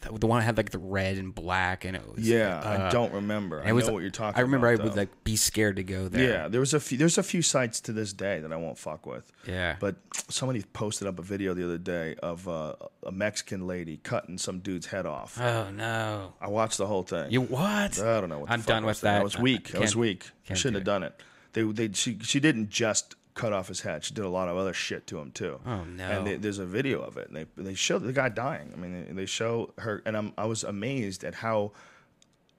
the, 0.00 0.26
one 0.26 0.40
I 0.40 0.44
had 0.44 0.56
like 0.56 0.70
the 0.70 0.78
red 0.78 1.16
and 1.16 1.34
black, 1.34 1.84
and 1.84 1.96
it 1.96 2.02
was 2.14 2.28
Yeah, 2.28 2.60
uh, 2.60 2.88
I 2.88 2.90
don't 2.90 3.12
remember. 3.12 3.62
I 3.62 3.70
it 3.70 3.72
was, 3.72 3.86
know 3.86 3.94
what 3.94 4.02
you're 4.02 4.10
talking. 4.10 4.38
I 4.38 4.42
remember 4.42 4.68
about, 4.68 4.80
I 4.80 4.84
would 4.84 4.92
though. 4.94 5.00
like 5.00 5.24
be 5.24 5.36
scared 5.36 5.76
to 5.76 5.82
go 5.82 6.08
there. 6.08 6.28
Yeah, 6.28 6.48
there 6.48 6.60
was 6.60 6.74
a 6.74 6.80
few. 6.80 6.96
There's 6.98 7.18
a 7.18 7.22
few 7.22 7.42
sites 7.42 7.80
to 7.82 7.92
this 7.92 8.12
day 8.12 8.40
that 8.40 8.52
I 8.52 8.56
won't 8.56 8.78
fuck 8.78 9.06
with. 9.06 9.30
Yeah. 9.46 9.76
But 9.80 9.96
somebody 10.28 10.62
posted 10.72 11.08
up 11.08 11.18
a 11.18 11.22
video 11.22 11.54
the 11.54 11.64
other 11.64 11.78
day 11.78 12.14
of 12.22 12.46
uh, 12.48 12.74
a 13.04 13.12
Mexican 13.12 13.66
lady 13.66 13.98
cutting 13.98 14.38
some 14.38 14.60
dude's 14.60 14.86
head 14.86 15.06
off. 15.06 15.40
Oh 15.40 15.70
no. 15.70 16.34
I 16.40 16.48
watched 16.48 16.78
the 16.78 16.86
whole 16.86 17.02
thing. 17.02 17.30
You 17.30 17.42
what? 17.42 17.98
I 17.98 18.20
don't 18.20 18.28
know. 18.28 18.40
What 18.40 18.50
I'm 18.50 18.62
done 18.62 18.84
with 18.84 19.00
that. 19.02 19.20
I 19.20 19.24
was 19.24 19.38
weak. 19.38 19.74
I, 19.74 19.80
was 19.80 19.96
weak. 19.96 20.30
I 20.48 20.54
shouldn't 20.54 20.76
have 20.76 20.84
done 20.84 21.02
it. 21.02 21.20
They, 21.54 21.62
they, 21.62 21.92
she, 21.92 22.18
she 22.20 22.40
didn't 22.40 22.68
just 22.68 23.16
cut 23.38 23.52
off 23.52 23.68
his 23.68 23.80
head. 23.80 24.04
She 24.04 24.12
did 24.12 24.24
a 24.24 24.28
lot 24.28 24.48
of 24.48 24.56
other 24.56 24.74
shit 24.74 25.06
to 25.06 25.18
him 25.18 25.30
too. 25.30 25.60
Oh, 25.64 25.84
no. 25.84 26.04
And 26.04 26.26
they, 26.26 26.36
there's 26.36 26.58
a 26.58 26.66
video 26.66 27.00
of 27.00 27.16
it. 27.16 27.28
And 27.28 27.36
they, 27.36 27.46
they 27.56 27.74
show 27.74 27.98
the 27.98 28.12
guy 28.12 28.28
dying. 28.28 28.72
I 28.74 28.76
mean, 28.78 29.06
they, 29.06 29.12
they 29.12 29.26
show 29.26 29.72
her, 29.78 30.02
and 30.04 30.16
I'm, 30.16 30.32
I 30.36 30.46
was 30.46 30.64
amazed 30.64 31.22
at 31.22 31.36
how, 31.36 31.72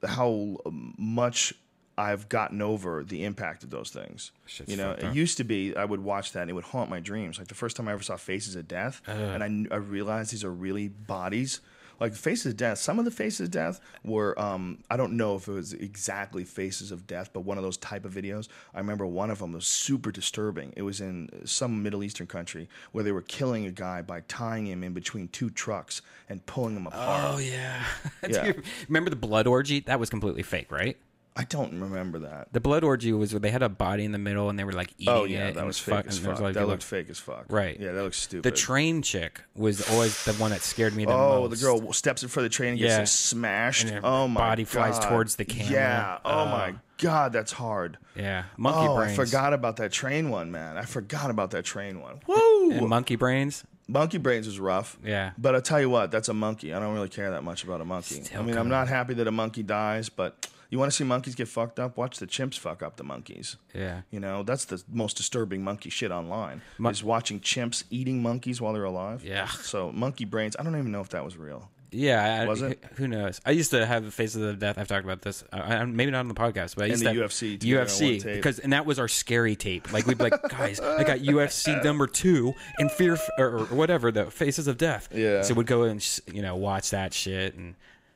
how 0.02 0.56
much 0.96 1.52
I've 1.98 2.30
gotten 2.30 2.62
over 2.62 3.04
the 3.04 3.24
impact 3.24 3.62
of 3.62 3.68
those 3.68 3.90
things. 3.90 4.32
Shit's 4.46 4.70
you 4.70 4.78
know, 4.78 4.92
it 4.92 5.04
up. 5.04 5.14
used 5.14 5.36
to 5.36 5.44
be 5.44 5.76
I 5.76 5.84
would 5.84 6.00
watch 6.00 6.32
that 6.32 6.40
and 6.40 6.50
it 6.50 6.54
would 6.54 6.64
haunt 6.64 6.88
my 6.88 6.98
dreams. 6.98 7.38
Like 7.38 7.48
the 7.48 7.54
first 7.54 7.76
time 7.76 7.86
I 7.86 7.92
ever 7.92 8.02
saw 8.02 8.16
Faces 8.16 8.56
of 8.56 8.66
Death, 8.66 9.02
and 9.06 9.68
I, 9.70 9.74
I 9.74 9.78
realized 9.78 10.32
these 10.32 10.44
are 10.44 10.50
really 10.50 10.88
bodies. 10.88 11.60
Like 12.00 12.14
Faces 12.14 12.46
of 12.52 12.56
Death, 12.56 12.78
some 12.78 12.98
of 12.98 13.04
the 13.04 13.10
Faces 13.10 13.40
of 13.40 13.50
Death 13.50 13.80
were 14.02 14.38
um, 14.40 14.78
I 14.90 14.96
don't 14.96 15.12
know 15.16 15.36
if 15.36 15.46
it 15.46 15.52
was 15.52 15.72
exactly 15.74 16.44
Faces 16.44 16.90
of 16.90 17.06
Death, 17.06 17.30
but 17.32 17.40
one 17.40 17.58
of 17.58 17.62
those 17.64 17.76
type 17.76 18.04
of 18.04 18.12
videos. 18.12 18.48
I 18.74 18.78
remember 18.78 19.06
one 19.06 19.30
of 19.30 19.38
them 19.40 19.52
was 19.52 19.66
super 19.66 20.10
disturbing. 20.10 20.72
It 20.76 20.82
was 20.82 21.00
in 21.00 21.28
some 21.44 21.82
Middle 21.82 22.02
Eastern 22.02 22.26
country 22.26 22.68
where 22.92 23.04
they 23.04 23.12
were 23.12 23.22
killing 23.22 23.66
a 23.66 23.70
guy 23.70 24.02
by 24.02 24.20
tying 24.22 24.66
him 24.66 24.82
in 24.82 24.94
between 24.94 25.28
two 25.28 25.50
trucks 25.50 26.00
and 26.28 26.44
pulling 26.46 26.76
him 26.76 26.86
apart. 26.86 27.34
Oh 27.34 27.38
yeah. 27.38 27.84
Yeah. 28.28 28.52
remember 28.88 29.10
the 29.10 29.16
blood 29.16 29.46
orgy? 29.46 29.80
That 29.80 29.98
was 29.98 30.08
completely 30.08 30.42
fake, 30.42 30.70
right? 30.70 30.96
I 31.36 31.44
don't 31.44 31.80
remember 31.80 32.18
that. 32.20 32.52
The 32.52 32.60
blood 32.60 32.82
orgy 32.84 33.12
was 33.12 33.32
where 33.32 33.40
they 33.40 33.50
had 33.50 33.62
a 33.62 33.68
body 33.68 34.04
in 34.04 34.12
the 34.12 34.18
middle 34.18 34.50
and 34.50 34.58
they 34.58 34.64
were 34.64 34.72
like 34.72 34.92
eating 34.98 35.14
Oh 35.14 35.24
it. 35.24 35.30
yeah, 35.30 35.46
and 35.48 35.56
that 35.56 35.64
was 35.64 35.78
fake 35.78 35.94
fuck- 35.94 36.06
as 36.08 36.18
fuck. 36.18 36.52
That 36.54 36.66
looked 36.66 36.82
fake 36.82 37.08
as 37.08 37.18
fuck. 37.18 37.44
Right. 37.48 37.78
Yeah, 37.78 37.92
that 37.92 38.02
looks 38.02 38.18
stupid. 38.18 38.42
The 38.42 38.56
train 38.56 39.00
chick 39.02 39.40
was 39.54 39.88
always 39.90 40.24
the 40.24 40.32
one 40.34 40.50
that 40.50 40.60
scared 40.62 40.94
me 40.96 41.04
the 41.04 41.12
most. 41.12 41.20
Oh, 41.20 41.48
most. 41.48 41.60
the 41.60 41.64
girl 41.64 41.92
steps 41.92 42.22
in 42.22 42.28
front 42.28 42.46
of 42.46 42.50
the 42.52 42.56
train 42.56 42.70
and 42.70 42.78
gets 42.80 42.90
Yeah. 42.92 43.04
smashed. 43.04 43.88
And 43.90 44.04
oh 44.04 44.26
my 44.28 44.40
body 44.40 44.64
flies 44.64 44.98
God. 44.98 45.08
towards 45.08 45.36
the 45.36 45.44
camera. 45.44 45.72
Yeah. 45.72 46.18
Oh 46.24 46.40
Uh, 46.40 46.44
my 46.46 46.74
god, 46.98 47.32
that's 47.32 47.52
hard. 47.52 47.96
Yeah, 48.16 48.44
monkey 48.56 48.88
oh, 48.88 48.96
brains. 48.96 49.12
I 49.18 49.24
forgot 49.24 49.52
about 49.54 49.76
that 49.76 49.92
train 49.92 50.30
one, 50.30 50.50
man. 50.50 50.76
I 50.76 50.82
forgot 50.84 51.30
about 51.30 51.52
that 51.52 51.64
train 51.64 52.00
one. 52.00 52.20
Woo! 52.26 52.72
And 52.72 52.88
monkey 52.88 53.14
brains. 53.16 53.64
monkey 53.88 54.18
brains 54.18 54.46
was 54.46 54.58
rough. 54.58 54.98
Yeah. 55.04 55.30
But 55.38 55.54
I'll 55.54 55.62
tell 55.62 55.80
you 55.80 55.88
what, 55.90 56.10
that's 56.10 56.28
a 56.28 56.34
monkey. 56.34 56.74
I 56.74 56.80
don't 56.80 56.92
really 56.92 57.08
care 57.08 57.30
that 57.30 57.44
much 57.44 57.62
about 57.64 57.80
a 57.80 57.84
monkey. 57.84 58.20
Still 58.22 58.40
I 58.40 58.44
mean, 58.44 58.58
I'm 58.58 58.68
not 58.68 58.88
happy 58.88 59.14
that 59.14 59.26
a 59.28 59.32
monkey 59.32 59.62
dies, 59.62 60.08
but 60.08 60.48
you 60.70 60.78
want 60.78 60.90
to 60.90 60.96
see 60.96 61.04
monkeys 61.04 61.34
get 61.34 61.48
fucked 61.48 61.78
up? 61.78 61.96
Watch 61.96 62.18
the 62.18 62.26
chimps 62.26 62.58
fuck 62.58 62.82
up 62.82 62.96
the 62.96 63.04
monkeys. 63.04 63.56
Yeah. 63.74 64.02
You 64.10 64.20
know, 64.20 64.42
that's 64.42 64.64
the 64.64 64.82
most 64.90 65.16
disturbing 65.16 65.62
monkey 65.62 65.90
shit 65.90 66.10
online. 66.10 66.62
Mon- 66.78 66.92
is 66.92 67.04
watching 67.04 67.40
chimps 67.40 67.84
eating 67.90 68.22
monkeys 68.22 68.60
while 68.60 68.72
they're 68.72 68.84
alive. 68.84 69.24
Yeah. 69.24 69.48
So 69.48 69.92
monkey 69.92 70.24
brains, 70.24 70.56
I 70.58 70.62
don't 70.62 70.76
even 70.78 70.92
know 70.92 71.00
if 71.00 71.10
that 71.10 71.24
was 71.24 71.36
real. 71.36 71.68
Yeah, 71.92 72.42
I, 72.42 72.46
Was 72.46 72.62
it? 72.62 72.82
Who 72.96 73.08
knows? 73.08 73.40
I 73.44 73.50
used 73.50 73.72
to 73.72 73.84
have 73.84 74.04
the 74.04 74.10
faces 74.10 74.42
of 74.42 74.58
death. 74.58 74.78
I've 74.78 74.86
talked 74.86 75.04
about 75.04 75.22
this. 75.22 75.42
Uh, 75.52 75.56
I, 75.56 75.84
maybe 75.84 76.12
not 76.12 76.20
on 76.20 76.28
the 76.28 76.34
podcast, 76.34 76.76
but 76.76 76.84
I 76.84 76.86
used 76.86 77.04
the 77.04 77.12
to 77.12 77.20
UFC 77.20 77.58
UFC 77.58 78.22
because 78.22 78.58
and 78.60 78.72
that 78.72 78.86
was 78.86 78.98
our 78.98 79.08
scary 79.08 79.56
tape. 79.56 79.92
Like 79.92 80.06
we'd 80.06 80.18
be 80.18 80.24
like, 80.24 80.40
guys, 80.48 80.78
I 80.80 81.02
got 81.02 81.18
UFC 81.18 81.82
number 81.84 82.06
two 82.06 82.54
and 82.78 82.90
Fear 82.92 83.14
f- 83.14 83.28
or, 83.38 83.58
or 83.58 83.64
whatever 83.66 84.12
the 84.12 84.30
Faces 84.30 84.68
of 84.68 84.78
Death. 84.78 85.08
Yeah. 85.12 85.42
So 85.42 85.54
we'd 85.54 85.66
go 85.66 85.82
and 85.82 86.20
you 86.32 86.42
know 86.42 86.54
watch 86.56 86.90
that 86.90 87.12
shit 87.12 87.54
and 87.54 87.74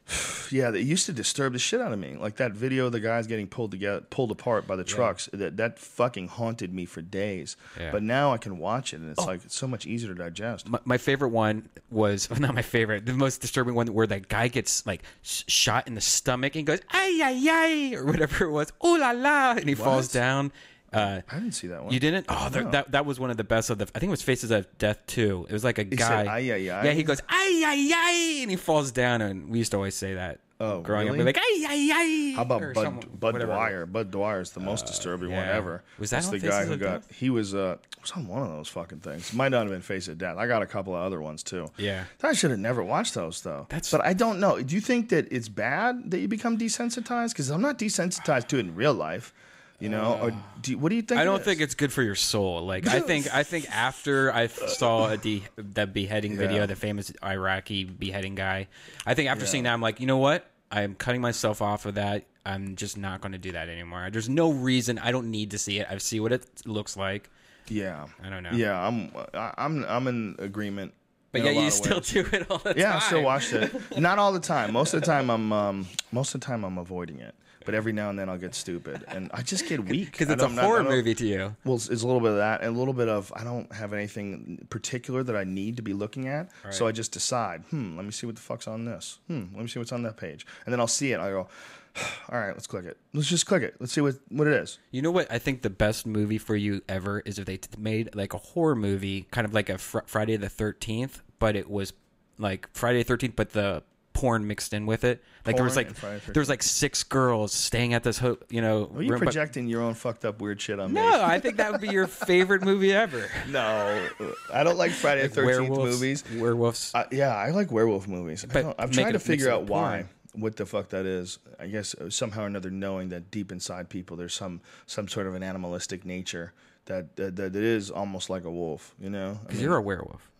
Yeah, 0.50 0.70
it 0.72 0.82
used 0.82 1.06
to 1.06 1.12
disturb 1.12 1.54
the 1.54 1.58
shit 1.58 1.80
out 1.80 1.92
of 1.92 1.98
me. 1.98 2.16
Like 2.16 2.36
that 2.36 2.52
video 2.52 2.86
of 2.86 2.92
the 2.92 3.00
guys 3.00 3.26
getting 3.26 3.48
pulled 3.48 3.70
together, 3.72 4.02
pulled 4.02 4.30
apart 4.30 4.66
by 4.66 4.76
the 4.76 4.84
trucks. 4.84 5.28
That 5.32 5.56
that 5.56 5.78
fucking 5.78 6.28
haunted 6.28 6.72
me 6.72 6.84
for 6.84 7.00
days. 7.00 7.56
Yeah. 7.80 7.90
But 7.90 8.02
now 8.02 8.32
I 8.32 8.36
can 8.36 8.58
watch 8.58 8.92
it, 8.92 9.00
and 9.00 9.10
it's 9.10 9.20
oh. 9.20 9.26
like 9.26 9.44
it's 9.44 9.56
so 9.56 9.66
much 9.66 9.86
easier 9.86 10.08
to 10.10 10.14
digest. 10.14 10.68
my, 10.68 10.78
my 10.84 10.98
favorite 10.98 11.30
one 11.30 11.68
was 11.90 12.28
not 12.38 12.54
my 12.54 12.62
favorite. 12.62 13.06
The 13.06 13.14
most 13.14 13.40
disturbing 13.40 13.74
one 13.74 13.88
where 13.88 14.06
that 14.06 14.28
guy 14.28 14.48
gets 14.48 14.86
like 14.86 15.02
shot 15.22 15.88
in 15.88 15.94
the 15.94 16.00
stomach 16.00 16.54
and 16.54 16.66
goes 16.66 16.80
ay 16.92 17.20
ay 17.22 17.48
ay 17.50 17.94
or 17.96 18.04
whatever 18.04 18.44
it 18.44 18.50
was. 18.50 18.72
Ooh 18.84 18.98
la 18.98 19.10
la, 19.10 19.52
and 19.52 19.68
he 19.68 19.74
falls 19.74 20.12
down. 20.12 20.52
Uh, 20.94 21.20
I 21.30 21.34
didn't 21.34 21.52
see 21.52 21.66
that 21.68 21.84
one. 21.84 21.92
You 21.92 22.00
didn't? 22.00 22.26
Oh, 22.28 22.48
No. 22.52 22.70
that 22.70 22.92
that 22.92 23.04
was 23.06 23.18
one 23.20 23.30
of 23.30 23.36
the 23.36 23.44
best 23.44 23.70
of 23.70 23.78
the. 23.78 23.84
I 23.94 23.98
think 23.98 24.08
it 24.08 24.10
was 24.10 24.22
Faces 24.22 24.50
of 24.50 24.66
Death 24.78 24.98
too. 25.06 25.46
It 25.48 25.52
was 25.52 25.64
like 25.64 25.78
a 25.78 25.82
said, 25.82 25.96
guy. 25.98 26.24
"Ay, 26.26 26.52
ay, 26.52 26.54
ay"? 26.70 26.84
Yeah, 26.84 26.90
he 26.92 27.02
goes 27.02 27.20
ay 27.28 27.62
ay 27.66 27.90
ay, 27.94 28.38
and 28.42 28.50
he 28.50 28.56
falls 28.56 28.92
down, 28.92 29.20
and 29.22 29.48
we 29.50 29.58
used 29.58 29.70
to 29.72 29.76
always 29.76 29.94
say 29.94 30.14
that. 30.14 30.40
Oh, 30.60 30.80
growing 30.82 31.06
really? 31.08 31.18
up, 31.18 31.24
we're 31.24 31.24
like 31.26 31.38
ay 31.38 31.66
ay 31.68 31.90
ay. 31.92 32.32
How 32.36 32.42
about 32.42 32.74
Bud 32.74 33.20
Bud 33.20 33.32
whatever. 33.32 33.52
Uh, 33.52 33.56
Dwyer? 33.56 33.86
Budd 33.86 34.10
Dwyer 34.12 34.40
is 34.40 34.52
the 34.52 34.60
most 34.60 34.86
disturbing 34.86 35.32
one 35.32 35.44
ever. 35.48 35.82
Was 35.98 36.10
that 36.10 36.22
the 36.30 36.38
guy 36.38 36.64
who 36.64 36.76
got? 36.76 37.02
Death? 37.02 37.12
He 37.12 37.28
was 37.28 37.54
uh 37.56 37.76
was 38.00 38.12
on 38.12 38.28
one 38.28 38.42
of 38.42 38.48
those 38.50 38.68
fucking 38.68 39.00
things. 39.00 39.32
Might 39.34 39.48
not 39.48 39.62
have 39.62 39.70
been 39.70 39.82
Face 39.82 40.06
of 40.06 40.16
Death. 40.16 40.36
I 40.36 40.46
got 40.46 40.62
a 40.62 40.66
couple 40.66 40.94
of 40.94 41.02
other 41.02 41.20
ones 41.20 41.42
too. 41.42 41.66
Yeah. 41.76 42.04
I 42.22 42.34
should 42.34 42.50
have 42.52 42.60
never 42.60 42.84
watched 42.84 43.14
those 43.14 43.42
though. 43.42 43.66
That's- 43.68 43.90
but 43.90 44.04
I 44.04 44.12
don't 44.12 44.38
know. 44.38 44.62
Do 44.62 44.74
you 44.76 44.80
think 44.80 45.08
that 45.08 45.26
it's 45.32 45.48
bad 45.48 46.10
that 46.12 46.20
you 46.20 46.28
become 46.28 46.56
desensitized? 46.56 47.30
Because 47.30 47.50
I'm 47.50 47.60
not 47.62 47.78
desensitized 47.78 48.46
to 48.48 48.56
it 48.56 48.60
in 48.60 48.74
real 48.76 48.94
life. 48.94 49.34
You 49.84 49.90
know, 49.90 50.18
or 50.22 50.30
do 50.62 50.70
you, 50.72 50.78
what 50.78 50.88
do 50.88 50.96
you 50.96 51.02
think? 51.02 51.20
I 51.20 51.24
don't 51.24 51.44
think 51.44 51.60
it's 51.60 51.74
good 51.74 51.92
for 51.92 52.02
your 52.02 52.14
soul. 52.14 52.62
Like 52.64 52.86
I 52.88 53.00
think 53.00 53.32
I 53.34 53.42
think 53.42 53.68
after 53.70 54.32
I 54.32 54.46
saw 54.46 55.08
a 55.10 55.16
de- 55.18 55.42
that 55.56 55.92
beheading 55.92 56.36
video, 56.38 56.60
Yeah. 56.60 56.66
the 56.66 56.74
famous 56.76 57.12
Iraqi 57.22 57.84
beheading 57.84 58.34
guy, 58.34 58.68
I 59.04 59.12
think 59.12 59.28
after 59.28 59.44
seeing 59.46 59.64
that, 59.64 59.74
I'm 59.74 59.82
like, 59.82 60.00
you 60.00 60.06
know 60.06 60.16
what? 60.18 60.46
I'm 60.72 60.94
cutting 60.94 61.20
myself 61.20 61.60
off 61.60 61.84
of 61.84 61.96
that. 61.96 62.24
I'm 62.46 62.76
just 62.76 62.96
not 62.96 63.20
going 63.20 63.32
to 63.32 63.38
do 63.38 63.52
that 63.52 63.68
anymore. 63.68 64.08
There's 64.10 64.28
no 64.28 64.50
reason. 64.52 64.98
I 64.98 65.12
don't 65.12 65.30
need 65.30 65.50
to 65.52 65.58
see 65.58 65.78
it. 65.80 65.86
I 65.90 65.98
see 65.98 66.18
what 66.18 66.32
it 66.32 66.46
looks 66.64 66.96
like. 66.96 67.28
Yeah, 67.68 68.06
I 68.22 68.30
don't 68.30 68.42
know. 68.42 68.52
Yeah, 68.52 68.78
I'm 68.86 69.10
I- 69.34 69.52
I'm 69.58 69.84
I'm 69.84 70.06
in 70.06 70.36
agreement. 70.38 70.94
But 71.32 71.42
in 71.42 71.46
a 71.48 71.50
yeah, 71.50 71.56
lot 71.56 71.60
you 71.62 71.66
of 71.68 71.72
still 71.74 71.96
ways. 71.98 72.10
do 72.12 72.20
it 72.32 72.50
all 72.50 72.58
the 72.58 72.72
time. 72.74 72.80
Yeah. 72.80 72.96
I 72.96 72.98
still 73.00 73.22
watch 73.22 73.52
it. 73.52 73.98
Not 73.98 74.18
all 74.18 74.32
the 74.32 74.40
time. 74.40 74.72
Most 74.72 74.94
of 74.94 75.00
the 75.00 75.06
time, 75.06 75.30
I'm 75.30 75.52
um, 75.52 75.86
most 76.12 76.34
of 76.34 76.40
the 76.40 76.46
time 76.46 76.64
I'm 76.64 76.78
avoiding 76.78 77.18
it. 77.18 77.34
But 77.64 77.74
every 77.74 77.92
now 77.92 78.10
and 78.10 78.18
then 78.18 78.28
I'll 78.28 78.38
get 78.38 78.54
stupid, 78.54 79.04
and 79.08 79.30
I 79.32 79.42
just 79.42 79.66
get 79.68 79.84
weak 79.88 80.12
because 80.12 80.28
it's 80.30 80.42
a 80.42 80.48
horror 80.48 80.82
movie 80.84 81.14
to 81.14 81.26
you. 81.26 81.56
Well, 81.64 81.76
it's, 81.76 81.88
it's 81.88 82.02
a 82.02 82.06
little 82.06 82.20
bit 82.20 82.30
of 82.30 82.36
that, 82.36 82.60
and 82.62 82.74
a 82.74 82.78
little 82.78 82.94
bit 82.94 83.08
of 83.08 83.32
I 83.34 83.44
don't 83.44 83.72
have 83.72 83.92
anything 83.92 84.66
particular 84.70 85.22
that 85.22 85.36
I 85.36 85.44
need 85.44 85.76
to 85.76 85.82
be 85.82 85.92
looking 85.92 86.28
at, 86.28 86.50
so 86.70 86.86
I 86.86 86.92
just 86.92 87.12
decide, 87.12 87.62
hmm, 87.70 87.96
let 87.96 88.04
me 88.04 88.10
see 88.12 88.26
what 88.26 88.36
the 88.36 88.42
fuck's 88.42 88.68
on 88.68 88.84
this. 88.84 89.18
Hmm, 89.28 89.44
let 89.54 89.62
me 89.62 89.68
see 89.68 89.78
what's 89.78 89.92
on 89.92 90.02
that 90.02 90.16
page, 90.16 90.46
and 90.66 90.72
then 90.72 90.80
I'll 90.80 90.86
see 90.86 91.12
it. 91.12 91.20
I 91.20 91.30
go, 91.30 91.48
all 92.28 92.38
right, 92.38 92.52
let's 92.52 92.66
click 92.66 92.84
it. 92.84 92.96
Let's 93.12 93.28
just 93.28 93.46
click 93.46 93.62
it. 93.62 93.76
Let's 93.80 93.92
see 93.92 94.00
what 94.00 94.16
what 94.28 94.46
it 94.46 94.54
is. 94.54 94.78
You 94.90 95.02
know 95.02 95.10
what? 95.10 95.30
I 95.30 95.38
think 95.38 95.62
the 95.62 95.70
best 95.70 96.06
movie 96.06 96.38
for 96.38 96.56
you 96.56 96.82
ever 96.88 97.20
is 97.20 97.38
if 97.38 97.46
they 97.46 97.56
t- 97.56 97.68
made 97.78 98.14
like 98.14 98.34
a 98.34 98.38
horror 98.38 98.74
movie, 98.76 99.26
kind 99.30 99.44
of 99.44 99.54
like 99.54 99.68
a 99.68 99.78
fr- 99.78 100.00
Friday 100.06 100.36
the 100.36 100.48
Thirteenth, 100.48 101.22
but 101.38 101.56
it 101.56 101.70
was 101.70 101.92
like 102.38 102.68
Friday 102.72 102.98
the 102.98 103.04
Thirteenth, 103.04 103.36
but 103.36 103.52
the 103.52 103.82
porn 104.14 104.46
mixed 104.46 104.72
in 104.72 104.86
with 104.86 105.04
it. 105.04 105.22
Like 105.44 105.56
there 105.56 105.64
was 105.64 105.74
Porn 105.74 105.86
like 105.88 106.02
and 106.26 106.34
there 106.34 106.40
was 106.40 106.48
like 106.48 106.62
six 106.62 107.02
girls 107.04 107.52
staying 107.52 107.92
at 107.92 108.02
this, 108.02 108.16
ho- 108.18 108.38
you 108.48 108.62
know. 108.62 108.90
Are 108.94 109.02
you 109.02 109.10
room, 109.10 109.18
but- 109.20 109.26
projecting 109.26 109.66
your 109.68 109.82
own 109.82 109.92
fucked 109.94 110.24
up 110.24 110.40
weird 110.40 110.60
shit 110.60 110.80
on 110.80 110.92
me? 110.92 111.00
no, 111.00 111.22
I 111.22 111.38
think 111.40 111.56
that 111.58 111.70
would 111.72 111.80
be 111.82 111.88
your 111.88 112.06
favorite 112.06 112.62
movie 112.62 112.92
ever. 112.94 113.28
No, 113.48 114.08
I 114.52 114.64
don't 114.64 114.78
like 114.78 114.92
Friday 114.92 115.22
the 115.26 115.28
Thirteenth 115.28 115.68
werewolves, 115.68 115.92
movies. 116.00 116.24
werewolves. 116.36 116.92
Uh, 116.94 117.04
yeah, 117.10 117.34
I 117.36 117.50
like 117.50 117.70
werewolf 117.70 118.08
movies. 118.08 118.44
I 118.48 118.52
But 118.52 118.62
don't, 118.62 118.76
I'm 118.80 118.86
make 118.88 118.94
trying 118.94 119.06
it- 119.08 119.12
to 119.12 119.14
mix 119.18 119.24
figure 119.26 119.48
it 119.48 119.52
out 119.52 119.60
with 119.62 119.70
why, 119.70 120.06
porn. 120.32 120.40
what 120.42 120.56
the 120.56 120.64
fuck 120.64 120.88
that 120.90 121.04
is. 121.04 121.38
I 121.60 121.66
guess 121.66 121.94
uh, 121.96 122.08
somehow 122.08 122.44
or 122.44 122.46
another, 122.46 122.70
knowing 122.70 123.10
that 123.10 123.30
deep 123.30 123.52
inside 123.52 123.88
people, 123.90 124.16
there's 124.16 124.34
some 124.34 124.60
some 124.86 125.08
sort 125.08 125.26
of 125.26 125.34
an 125.34 125.42
animalistic 125.42 126.04
nature 126.06 126.52
that 126.86 127.16
that, 127.16 127.36
that 127.36 127.54
is 127.56 127.90
almost 127.90 128.30
like 128.30 128.44
a 128.44 128.50
wolf. 128.50 128.94
You 129.00 129.10
know? 129.10 129.32
I 129.32 129.42
Because 129.42 129.54
mean, 129.56 129.64
you're 129.64 129.76
a 129.76 129.82
werewolf. 129.82 130.30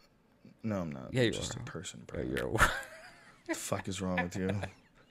no, 0.63 0.81
I'm 0.81 0.93
not. 0.93 1.09
Yeah, 1.13 1.21
I'm 1.23 1.27
you 1.27 1.33
just 1.33 1.57
are. 1.57 1.61
a 1.61 1.65
person. 1.65 2.03
Bro. 2.07 2.23
you're 2.23 2.47
a 2.47 2.49
What 2.53 2.71
the 3.47 3.55
fuck 3.55 3.89
is 3.89 4.01
wrong 4.01 4.23
with 4.23 4.37
you? 4.37 4.49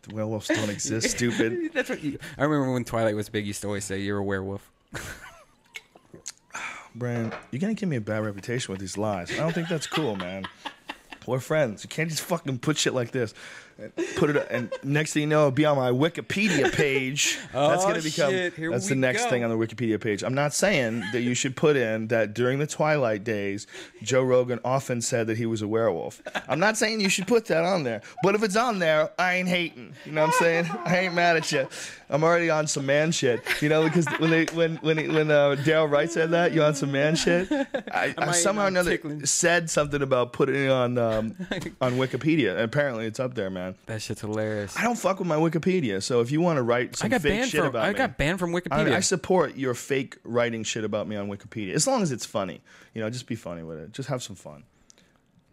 The 0.04 0.16
werewolves 0.16 0.48
don't 0.48 0.70
exist, 0.70 1.12
stupid. 1.18 1.72
That's 1.74 1.90
what 1.90 2.04
you. 2.04 2.20
I 2.38 2.44
remember 2.44 2.74
when 2.74 2.84
Twilight 2.84 3.16
was 3.16 3.30
big. 3.30 3.46
You 3.46 3.50
used 3.50 3.62
to 3.62 3.68
always 3.68 3.86
say 3.86 4.00
you're 4.00 4.18
a 4.18 4.24
werewolf. 4.24 4.70
Brian, 6.96 7.34
you're 7.52 7.60
gonna 7.60 7.74
give 7.74 7.90
me 7.90 7.96
a 7.96 8.02
bad 8.02 8.24
reputation 8.24 8.72
with 8.72 8.80
these 8.80 8.98
lies. 8.98 9.32
I 9.32 9.38
don't 9.38 9.54
think 9.54 9.68
that's 9.68 9.88
cool, 9.88 10.16
man. 10.16 10.46
We're 11.26 11.40
friends. 11.40 11.84
You 11.84 11.90
can't 11.90 12.10
just 12.10 12.22
fucking 12.22 12.60
put 12.60 12.78
shit 12.78 12.94
like 12.94 13.12
this. 13.12 13.34
Put 14.18 14.30
it, 14.30 14.48
and 14.50 14.72
next 14.84 15.14
thing 15.14 15.22
you 15.22 15.28
know, 15.28 15.40
it'll 15.40 15.52
be 15.52 15.66
on 15.66 15.78
my 15.78 15.90
Wikipedia 15.90 16.72
page. 16.72 17.38
oh, 17.54 17.70
that's 17.70 17.84
Oh, 17.84 17.88
gonna 17.88 18.02
become. 18.02 18.32
shit. 18.32 18.54
Here 18.54 18.70
that's 18.72 18.88
the 18.88 18.96
next 18.96 19.24
go. 19.26 19.30
thing 19.32 19.44
on 19.44 19.50
the 19.50 19.58
Wikipedia 19.58 20.00
page. 20.00 20.24
I'm 20.24 20.34
not 20.34 20.54
saying 20.54 21.04
that 21.12 21.22
you 21.22 21.34
should 21.34 21.56
put 21.56 21.76
in 21.76 22.08
that 22.08 22.34
during 22.34 22.60
the 22.60 22.68
Twilight 22.68 23.24
days, 23.24 23.68
Joe 24.02 24.24
Rogan 24.24 24.60
often 24.64 25.02
said 25.02 25.28
that 25.28 25.38
he 25.38 25.46
was 25.46 25.62
a 25.62 25.68
werewolf. 25.68 26.22
I'm 26.48 26.60
not 26.60 26.78
saying 26.78 27.02
you 27.02 27.10
should 27.10 27.28
put 27.28 27.46
that 27.46 27.64
on 27.66 27.84
there, 27.84 28.02
but 28.24 28.36
if 28.36 28.44
it's 28.44 28.56
on 28.56 28.80
there, 28.80 29.10
I 29.18 29.36
ain't 29.36 29.50
hating. 29.50 29.94
You 30.06 30.12
know 30.12 30.22
what 30.22 30.36
I'm 30.36 30.40
saying? 30.40 30.66
I 30.86 30.98
ain't 31.00 31.14
mad 31.16 31.38
at 31.38 31.52
you. 31.52 31.68
I'm 32.10 32.24
already 32.24 32.50
on 32.50 32.68
some 32.68 32.86
man 32.86 33.12
shit. 33.12 33.42
You 33.62 33.70
know, 33.70 33.84
because 33.84 34.06
when 34.20 34.30
they 34.30 34.46
when 34.54 34.76
when 34.78 34.98
he- 34.98 35.08
when 35.08 35.32
uh, 35.32 35.56
Daryl 35.60 35.90
Wright 35.90 36.12
said 36.12 36.32
that, 36.32 36.54
you 36.54 36.62
on 36.64 36.76
some 36.76 36.92
man 36.92 37.16
shit. 37.16 37.52
I, 37.92 38.14
I 38.18 38.32
somehow 38.34 38.64
or 38.68 38.72
not 38.72 38.82
another 38.82 38.92
tickling. 38.92 39.26
said 39.26 39.70
something 39.70 40.02
about 40.02 40.32
putting 40.34 40.56
it 40.56 40.70
on 40.70 40.98
um, 40.98 41.36
on 41.82 41.94
Wikipedia. 41.94 42.52
And 42.52 42.62
apparently, 42.62 43.06
it's 43.08 43.20
up 43.20 43.34
there, 43.34 43.50
man. 43.50 43.63
That 43.86 44.02
shit's 44.02 44.22
hilarious. 44.22 44.78
I 44.78 44.84
don't 44.84 44.98
fuck 44.98 45.20
with 45.20 45.28
my 45.28 45.36
Wikipedia, 45.36 46.02
so 46.02 46.22
if 46.22 46.32
you 46.32 46.42
want 46.42 46.58
to 46.58 46.64
write 46.64 46.96
some 46.96 47.08
I 47.08 47.10
got 47.10 47.22
fake 47.22 47.32
banned 47.32 47.50
shit 47.52 47.60
from. 47.60 47.70
about 47.70 47.86
I 47.86 47.92
me, 47.92 47.98
got 47.98 48.18
banned 48.18 48.40
from 48.40 48.52
Wikipedia. 48.52 48.94
I 48.94 49.00
support 49.00 49.56
your 49.56 49.74
fake 49.74 50.18
writing 50.24 50.64
shit 50.64 50.84
about 50.84 51.08
me 51.08 51.16
on 51.16 51.30
Wikipedia, 51.30 51.74
as 51.74 51.88
long 51.88 52.02
as 52.02 52.12
it's 52.12 52.26
funny. 52.26 52.62
You 52.94 53.02
know, 53.02 53.10
just 53.10 53.28
be 53.28 53.36
funny 53.36 53.64
with 53.64 53.80
it. 53.80 53.92
Just 53.92 54.10
have 54.10 54.22
some 54.24 54.36
fun. 54.36 54.64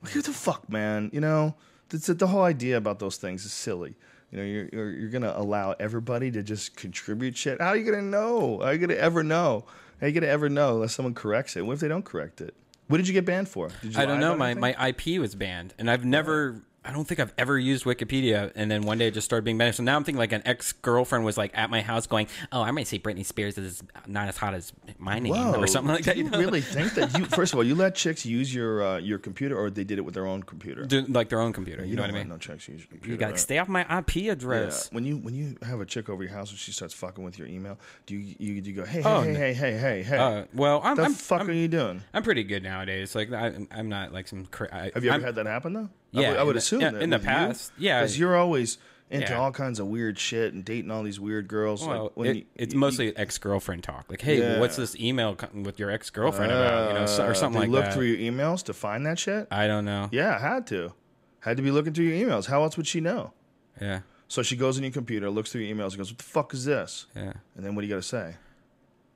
What 0.00 0.12
the 0.12 0.32
fuck, 0.32 0.68
man? 0.70 1.10
You 1.12 1.20
know, 1.20 1.54
that's 1.88 2.06
the 2.06 2.26
whole 2.26 2.42
idea 2.44 2.76
about 2.76 2.98
those 2.98 3.16
things 3.16 3.44
is 3.44 3.52
silly. 3.52 3.96
You 4.30 4.38
know, 4.38 4.44
you're, 4.44 4.68
you're 4.72 4.90
you're 4.92 5.10
gonna 5.10 5.32
allow 5.36 5.74
everybody 5.80 6.30
to 6.30 6.42
just 6.42 6.76
contribute 6.76 7.36
shit. 7.36 7.60
How 7.60 7.68
are 7.68 7.76
you 7.76 7.84
gonna 7.84 8.02
know? 8.02 8.58
How 8.58 8.66
are 8.66 8.72
you 8.72 8.78
gonna 8.78 8.94
ever 8.94 9.22
know? 9.22 9.64
How 10.00 10.06
are 10.06 10.08
you 10.08 10.14
gonna 10.18 10.32
ever 10.32 10.48
know 10.48 10.74
unless 10.76 10.94
someone 10.94 11.14
corrects 11.14 11.56
it? 11.56 11.66
What 11.66 11.74
if 11.74 11.80
they 11.80 11.88
don't 11.88 12.04
correct 12.04 12.40
it? 12.40 12.54
What 12.86 12.96
did 12.96 13.06
you 13.06 13.12
get 13.14 13.24
banned 13.24 13.48
for? 13.48 13.68
Did 13.82 13.94
you 13.94 14.00
I 14.00 14.06
don't 14.06 14.18
know. 14.18 14.36
My 14.36 14.50
anything? 14.50 14.74
my 14.78 14.88
IP 14.88 15.20
was 15.20 15.34
banned, 15.34 15.74
and 15.78 15.90
I've 15.90 16.04
never. 16.04 16.62
I 16.82 16.92
don't 16.92 17.04
think 17.06 17.20
I've 17.20 17.34
ever 17.36 17.58
used 17.58 17.84
Wikipedia, 17.84 18.52
and 18.54 18.70
then 18.70 18.82
one 18.82 18.96
day 18.96 19.08
it 19.08 19.14
just 19.14 19.26
started 19.26 19.44
being 19.44 19.58
banned. 19.58 19.74
So 19.74 19.82
now 19.82 19.96
I'm 19.96 20.04
thinking 20.04 20.18
like 20.18 20.32
an 20.32 20.40
ex 20.46 20.72
girlfriend 20.72 21.26
was 21.26 21.36
like 21.36 21.50
at 21.56 21.68
my 21.68 21.82
house 21.82 22.06
going, 22.06 22.26
"Oh, 22.52 22.62
I 22.62 22.70
might 22.70 22.86
say 22.86 22.98
Britney 22.98 23.24
Spears 23.24 23.58
is 23.58 23.82
not 24.06 24.28
as 24.28 24.38
hot 24.38 24.54
as 24.54 24.72
my 24.98 25.18
name 25.18 25.34
Whoa, 25.34 25.60
or 25.60 25.66
something 25.66 25.94
like 25.94 26.04
that." 26.04 26.16
You 26.16 26.24
you 26.24 26.30
know? 26.30 26.38
really 26.38 26.62
think 26.62 26.94
that 26.94 27.18
you? 27.18 27.26
First 27.26 27.52
of 27.52 27.58
all, 27.58 27.64
you 27.64 27.74
let 27.74 27.94
chicks 27.96 28.24
use 28.24 28.54
your 28.54 28.82
uh, 28.82 28.96
your 28.98 29.18
computer, 29.18 29.58
or 29.58 29.68
they 29.68 29.84
did 29.84 29.98
it 29.98 30.02
with 30.02 30.14
their 30.14 30.26
own 30.26 30.42
computer? 30.42 30.84
Do, 30.84 31.02
like 31.02 31.28
their 31.28 31.40
own 31.42 31.52
computer. 31.52 31.84
You, 31.84 31.96
know 31.96 32.02
what 32.02 32.10
I 32.12 32.14
mean? 32.14 32.28
No 32.28 32.38
chicks 32.38 32.66
use 32.66 32.80
your 32.80 32.88
computer. 32.88 33.12
You 33.12 33.16
got 33.18 33.26
to 33.26 33.32
right? 33.32 33.40
stay 33.40 33.58
off 33.58 33.68
my 33.68 33.82
IP 33.98 34.16
Yeah. 34.16 34.32
address. 34.32 34.90
When 34.90 35.04
you 35.04 35.18
when 35.18 35.34
you 35.34 35.56
have 35.62 35.80
a 35.82 35.86
chick 35.86 36.08
over 36.08 36.22
your 36.22 36.32
house 36.32 36.48
and 36.50 36.58
she 36.58 36.72
starts 36.72 36.94
fucking 36.94 37.22
with 37.22 37.38
your 37.38 37.46
email, 37.46 37.78
do 38.06 38.16
you 38.16 38.34
you, 38.38 38.54
you 38.54 38.72
go 38.72 38.86
hey 38.86 39.02
hey 39.02 39.08
Oh, 39.10 39.20
hey, 39.20 39.32
no. 39.32 39.38
hey 39.38 39.52
hey 39.52 39.76
hey 39.76 40.02
hey? 40.02 40.16
Uh, 40.16 40.44
well, 40.54 40.80
I'm 40.82 40.96
the 40.96 41.02
I'm, 41.04 41.12
fuck 41.12 41.42
I'm, 41.42 41.50
are 41.50 41.52
you 41.52 41.68
doing? 41.68 42.02
I'm 42.14 42.22
pretty 42.22 42.42
good 42.42 42.62
nowadays. 42.62 43.14
Like 43.14 43.30
I, 43.32 43.52
I'm 43.70 43.90
not 43.90 44.14
like 44.14 44.28
some. 44.28 44.46
Cra- 44.46 44.68
I, 44.72 44.90
Have 44.94 45.04
you 45.04 45.10
ever 45.10 45.16
I'm- 45.18 45.22
had 45.22 45.34
that 45.34 45.44
happen 45.46 45.74
though? 45.74 45.90
I 46.14 46.20
Yeah, 46.20 46.28
would, 46.30 46.38
I 46.38 46.42
would 46.42 46.54
the- 46.54 46.58
assume 46.58 46.80
yeah, 46.80 46.90
that 46.90 47.02
in 47.02 47.10
the 47.10 47.18
past. 47.18 47.72
Yeah. 47.78 48.00
because 48.00 48.18
you're 48.18 48.36
always 48.36 48.78
into 49.10 49.32
Yeah. 49.32 49.38
all 49.40 49.50
kinds 49.52 49.80
of 49.80 49.86
weird 49.88 50.18
shit 50.18 50.52
and 50.54 50.64
dating 50.64 50.90
all 50.90 51.02
these 51.02 51.18
weird 51.18 51.48
girls. 51.48 51.84
Well, 51.86 52.04
like 52.04 52.12
when 52.16 52.26
it, 52.28 52.36
you, 52.36 52.44
it's 52.54 52.74
you- 52.74 52.80
mostly 52.80 53.16
ex 53.16 53.38
girlfriend 53.38 53.82
talk. 53.82 54.06
Like, 54.08 54.20
hey, 54.22 54.58
what's 54.60 54.76
this 54.76 54.94
email 54.96 55.36
with 55.52 55.78
your 55.78 55.90
ex 55.90 56.10
girlfriend 56.10 56.52
about? 56.52 56.88
You 56.88 56.94
know, 57.00 57.06
so, 57.06 57.26
or 57.26 57.30
uh, 57.30 57.34
something 57.34 57.60
like 57.60 57.70
look 57.70 57.80
that. 57.82 57.86
Look 57.88 57.94
through 57.94 58.06
your 58.06 58.32
emails 58.32 58.62
to 58.64 58.72
find 58.72 59.04
that 59.06 59.18
shit. 59.18 59.48
I 59.50 59.66
don't 59.66 59.84
know. 59.84 60.08
Yeah, 60.12 60.36
I 60.36 60.38
had 60.38 60.66
to. 60.68 60.92
Had 61.40 61.56
to 61.56 61.62
be 61.62 61.70
looking 61.70 61.92
through 61.92 62.04
your 62.06 62.28
emails. 62.28 62.46
How 62.46 62.62
else 62.62 62.76
would 62.76 62.86
she 62.86 63.00
know? 63.00 63.32
Yeah, 63.80 64.00
So 64.28 64.42
she 64.42 64.56
goes 64.56 64.76
in 64.76 64.84
your 64.84 64.92
computer, 64.92 65.30
looks 65.30 65.50
through 65.52 65.62
your 65.62 65.74
emails, 65.74 65.88
and 65.90 65.98
goes, 65.98 66.10
"What 66.12 66.18
the 66.18 66.24
fuck 66.24 66.52
is 66.54 66.64
this?" 66.66 67.06
yeah. 67.16 67.32
And 67.56 67.64
then 67.64 67.74
what 67.74 67.80
do 67.80 67.86
you 67.88 67.94
got 67.94 68.02
to 68.02 68.06
say? 68.08 68.34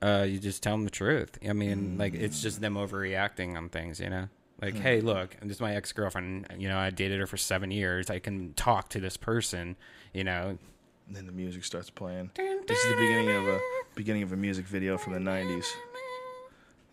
Uh, 0.03 0.25
you 0.29 0.39
just 0.39 0.63
tell 0.63 0.73
them 0.75 0.85
the 0.85 0.91
truth. 0.91 1.39
I 1.49 1.53
mean, 1.53 1.99
like 1.99 2.15
it's 2.15 2.39
Mm. 2.41 2.43
just 2.43 2.61
them 2.61 2.75
overreacting 2.75 3.57
on 3.57 3.69
things. 3.69 4.01
You 4.01 4.11
know, 4.11 4.29
Hmm. 4.59 4.65
like, 4.65 4.77
hey, 4.79 5.01
look, 5.01 5.37
this 5.43 5.57
is 5.57 5.61
my 5.61 5.75
ex 5.75 5.93
girlfriend. 5.93 6.47
You 6.59 6.69
know, 6.69 6.79
I 6.79 6.91
dated 6.91 7.21
her 7.21 7.27
for 7.27 7.37
seven 7.37 7.71
years. 7.71 8.11
I 8.11 8.19
can 8.19 8.55
talk 8.55 8.89
to 8.91 9.01
this 9.01 9.17
person. 9.17 9.77
You 10.13 10.25
know, 10.25 10.59
And 11.07 11.17
then 11.17 11.27
the 11.27 11.33
music 11.33 11.65
starts 11.65 11.91
playing. 11.91 12.31
This 12.37 12.79
is 12.79 12.91
the 12.91 12.97
beginning 12.97 13.31
of 13.31 13.49
a 13.49 13.61
beginning 13.95 14.23
of 14.23 14.33
a 14.33 14.37
music 14.37 14.67
video 14.67 14.97
from 14.97 15.13
the 15.13 15.19
'90s. 15.19 15.67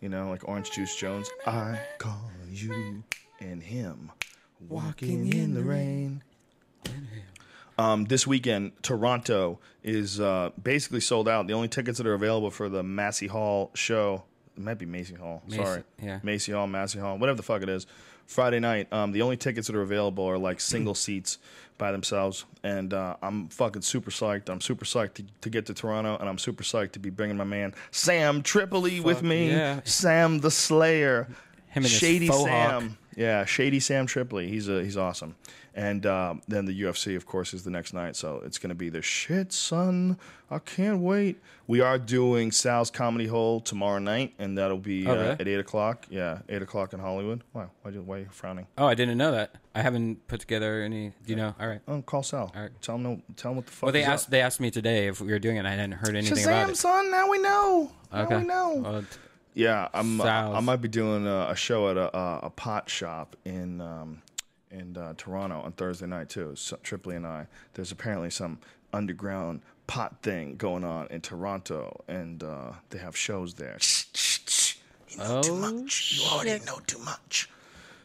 You 0.00 0.08
know, 0.08 0.28
like 0.28 0.48
Orange 0.48 0.70
Juice 0.72 0.96
Jones. 0.96 1.30
I 1.46 1.78
call 1.98 2.30
you 2.50 3.04
and 3.40 3.62
him 3.62 4.10
walking 4.68 5.32
in 5.32 5.54
the 5.54 5.62
rain. 5.62 6.22
Um, 7.78 8.04
this 8.04 8.26
weekend, 8.26 8.72
Toronto 8.82 9.58
is 9.82 10.20
uh, 10.20 10.50
basically 10.62 11.00
sold 11.00 11.28
out. 11.28 11.46
The 11.46 11.54
only 11.54 11.68
tickets 11.68 11.98
that 11.98 12.06
are 12.06 12.14
available 12.14 12.50
for 12.50 12.68
the 12.68 12.82
Massey 12.82 13.28
Hall 13.28 13.70
show, 13.74 14.24
it 14.56 14.62
might 14.62 14.78
be 14.78 14.86
Macy 14.86 15.14
Hall. 15.14 15.42
Macy- 15.48 15.64
Sorry, 15.64 15.82
yeah. 16.02 16.20
Macy 16.22 16.52
Hall, 16.52 16.66
Massey 16.66 16.98
Hall, 16.98 17.18
whatever 17.18 17.36
the 17.36 17.42
fuck 17.42 17.62
it 17.62 17.68
is. 17.68 17.86
Friday 18.26 18.60
night, 18.60 18.90
um, 18.92 19.12
the 19.12 19.20
only 19.22 19.36
tickets 19.36 19.66
that 19.66 19.76
are 19.76 19.82
available 19.82 20.24
are 20.24 20.38
like 20.38 20.60
single 20.60 20.94
seats 21.06 21.38
by 21.78 21.90
themselves, 21.90 22.44
and 22.62 22.94
uh, 22.94 23.16
I'm 23.22 23.48
fucking 23.48 23.82
super 23.82 24.10
psyched. 24.10 24.48
I'm 24.48 24.60
super 24.60 24.84
psyched 24.84 25.14
to, 25.14 25.24
to 25.40 25.50
get 25.50 25.66
to 25.66 25.74
Toronto, 25.74 26.16
and 26.18 26.28
I'm 26.28 26.38
super 26.38 26.62
psyched 26.62 26.92
to 26.92 26.98
be 27.00 27.10
bringing 27.10 27.36
my 27.36 27.44
man 27.44 27.74
Sam 27.90 28.42
Tripoli 28.42 29.00
with 29.00 29.22
me. 29.22 29.50
yeah. 29.50 29.80
Sam 29.84 30.38
the 30.40 30.50
Slayer, 30.50 31.28
Him 31.72 31.84
and 31.84 31.90
Shady 31.92 32.28
Sam. 32.28 32.82
hawk. 32.88 32.98
Yeah, 33.16 33.44
Shady 33.44 33.80
Sam 33.80 34.06
Tripoli. 34.06 34.48
He's 34.48 34.68
a, 34.68 34.82
he's 34.82 34.96
awesome. 34.96 35.34
And 35.74 36.04
uh, 36.04 36.34
then 36.48 36.66
the 36.66 36.82
UFC, 36.82 37.16
of 37.16 37.24
course, 37.26 37.54
is 37.54 37.64
the 37.64 37.70
next 37.70 37.94
night. 37.94 38.14
So 38.16 38.42
it's 38.44 38.58
going 38.58 38.68
to 38.70 38.74
be 38.74 38.90
the 38.90 39.00
shit, 39.02 39.52
son. 39.54 40.18
I 40.50 40.58
can't 40.58 40.98
wait. 41.00 41.40
We 41.66 41.80
are 41.80 41.98
doing 41.98 42.52
Sal's 42.52 42.90
Comedy 42.90 43.26
Hole 43.26 43.60
tomorrow 43.60 43.98
night, 43.98 44.34
and 44.38 44.58
that'll 44.58 44.76
be 44.76 45.06
Oh, 45.06 45.12
uh, 45.12 45.36
at 45.40 45.48
8 45.48 45.60
o'clock. 45.60 46.06
Yeah, 46.10 46.40
8 46.48 46.60
o'clock 46.60 46.92
in 46.92 47.00
Hollywood. 47.00 47.42
Why? 47.52 47.66
Why, 47.82 47.90
why 47.92 48.16
are 48.16 48.20
you 48.20 48.26
frowning? 48.30 48.66
oh, 48.76 48.86
I 48.86 48.94
didn't 48.94 49.16
know 49.16 49.32
that. 49.32 49.54
I 49.74 49.80
haven't 49.80 50.26
put 50.28 50.40
together 50.40 50.82
any. 50.82 51.08
Do 51.08 51.14
you 51.26 51.36
know? 51.36 51.54
All 51.58 51.66
right. 51.68 51.80
Oh, 51.88 52.02
call 52.02 52.22
Sal. 52.22 52.52
right. 52.54 52.70
Tell 52.82 52.96
him, 52.96 53.02
no, 53.02 53.22
tell 53.36 53.52
him 53.52 53.56
what 53.56 53.66
the 53.66 53.72
fuck 53.72 53.82
Well, 53.86 53.92
they 53.94 54.02
asked. 54.04 54.26
up. 54.26 54.30
They 54.32 54.42
asked 54.42 54.60
me 54.60 54.70
today 54.70 55.06
if 55.08 55.22
we 55.22 55.32
were 55.32 55.38
doing 55.38 55.56
it. 55.56 55.60
and 55.60 55.68
I 55.68 55.70
hadn't 55.70 55.92
heard 55.92 56.16
anything 56.16 56.44
about 56.44 56.68
Shazam, 56.68 56.72
it. 56.72 56.76
son. 56.76 57.10
Now 57.10 57.30
we 57.30 57.38
know. 57.38 57.90
Now 58.12 58.22
Okay. 58.24 58.36
we 58.38 58.44
know. 58.44 58.74
Well, 58.84 59.00
t- 59.02 59.06
Yeah, 59.54 59.88
I'm. 59.92 60.20
Uh, 60.20 60.24
I 60.24 60.60
might 60.60 60.76
be 60.80 60.88
doing 60.88 61.26
a, 61.26 61.48
a 61.50 61.56
show 61.56 61.90
at 61.90 61.96
a, 61.96 62.16
a, 62.16 62.40
a 62.44 62.50
pot 62.50 62.88
shop 62.88 63.36
in 63.44 63.80
um, 63.80 64.22
in 64.70 64.96
uh, 64.96 65.14
Toronto 65.16 65.60
on 65.60 65.72
Thursday 65.72 66.06
night 66.06 66.28
too. 66.30 66.52
So, 66.56 66.78
Tripoli 66.82 67.16
and 67.16 67.26
I. 67.26 67.46
There's 67.74 67.92
apparently 67.92 68.30
some 68.30 68.58
underground 68.92 69.60
pot 69.86 70.16
thing 70.22 70.56
going 70.56 70.84
on 70.84 71.06
in 71.08 71.20
Toronto, 71.20 72.02
and 72.08 72.42
uh, 72.42 72.72
they 72.90 72.98
have 72.98 73.16
shows 73.16 73.54
there. 73.54 73.76
You 75.08 75.18
know 75.18 75.42
too 75.42 75.52
Oh, 75.52 75.56
much. 75.56 76.18
You 76.22 76.26
already 76.30 76.64
know 76.64 76.78
too 76.86 76.98
much. 77.00 77.50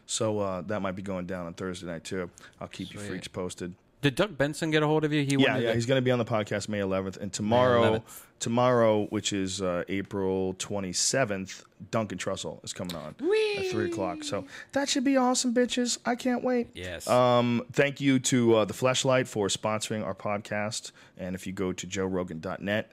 So 0.06 0.40
uh, 0.40 0.60
that 0.62 0.80
might 0.80 0.96
be 0.96 1.02
going 1.02 1.26
down 1.26 1.46
on 1.46 1.54
Thursday 1.54 1.86
night 1.86 2.04
too. 2.04 2.30
I'll 2.60 2.68
keep 2.68 2.92
you 2.92 3.00
freaks 3.00 3.28
posted. 3.28 3.74
did 4.02 4.14
Doug 4.14 4.36
Benson 4.38 4.70
get 4.70 4.82
a 4.82 4.86
hold 4.86 5.04
of 5.04 5.12
you? 5.12 5.22
He 5.22 5.36
Yeah, 5.38 5.56
yeah, 5.58 5.68
to- 5.68 5.74
he's 5.74 5.86
going 5.86 5.98
to 5.98 6.02
be 6.04 6.10
on 6.10 6.18
the 6.18 6.24
podcast 6.24 6.68
May 6.68 6.80
11th, 6.80 7.16
and 7.18 7.32
tomorrow, 7.32 7.98
11th. 7.98 8.22
Tomorrow, 8.38 9.06
which 9.06 9.32
is 9.32 9.60
uh, 9.62 9.84
April 9.88 10.54
27th, 10.54 11.64
Duncan 11.90 12.18
Trussell 12.18 12.62
is 12.64 12.72
coming 12.72 12.96
on 12.96 13.14
at 13.58 13.70
three 13.70 13.90
o'clock. 13.90 14.24
So 14.24 14.44
that 14.72 14.88
should 14.88 15.04
be 15.04 15.16
awesome, 15.16 15.54
bitches. 15.54 15.98
I 16.04 16.14
can't 16.14 16.42
wait. 16.42 16.68
Yes. 16.74 17.08
Um, 17.08 17.62
thank 17.72 18.00
you 18.00 18.18
to 18.20 18.56
uh, 18.56 18.64
the 18.64 18.74
Fleshlight 18.74 19.26
for 19.28 19.48
sponsoring 19.48 20.04
our 20.04 20.14
podcast, 20.14 20.92
and 21.16 21.34
if 21.34 21.46
you 21.46 21.52
go 21.52 21.72
to 21.72 21.86
joerogan.net. 21.86 22.92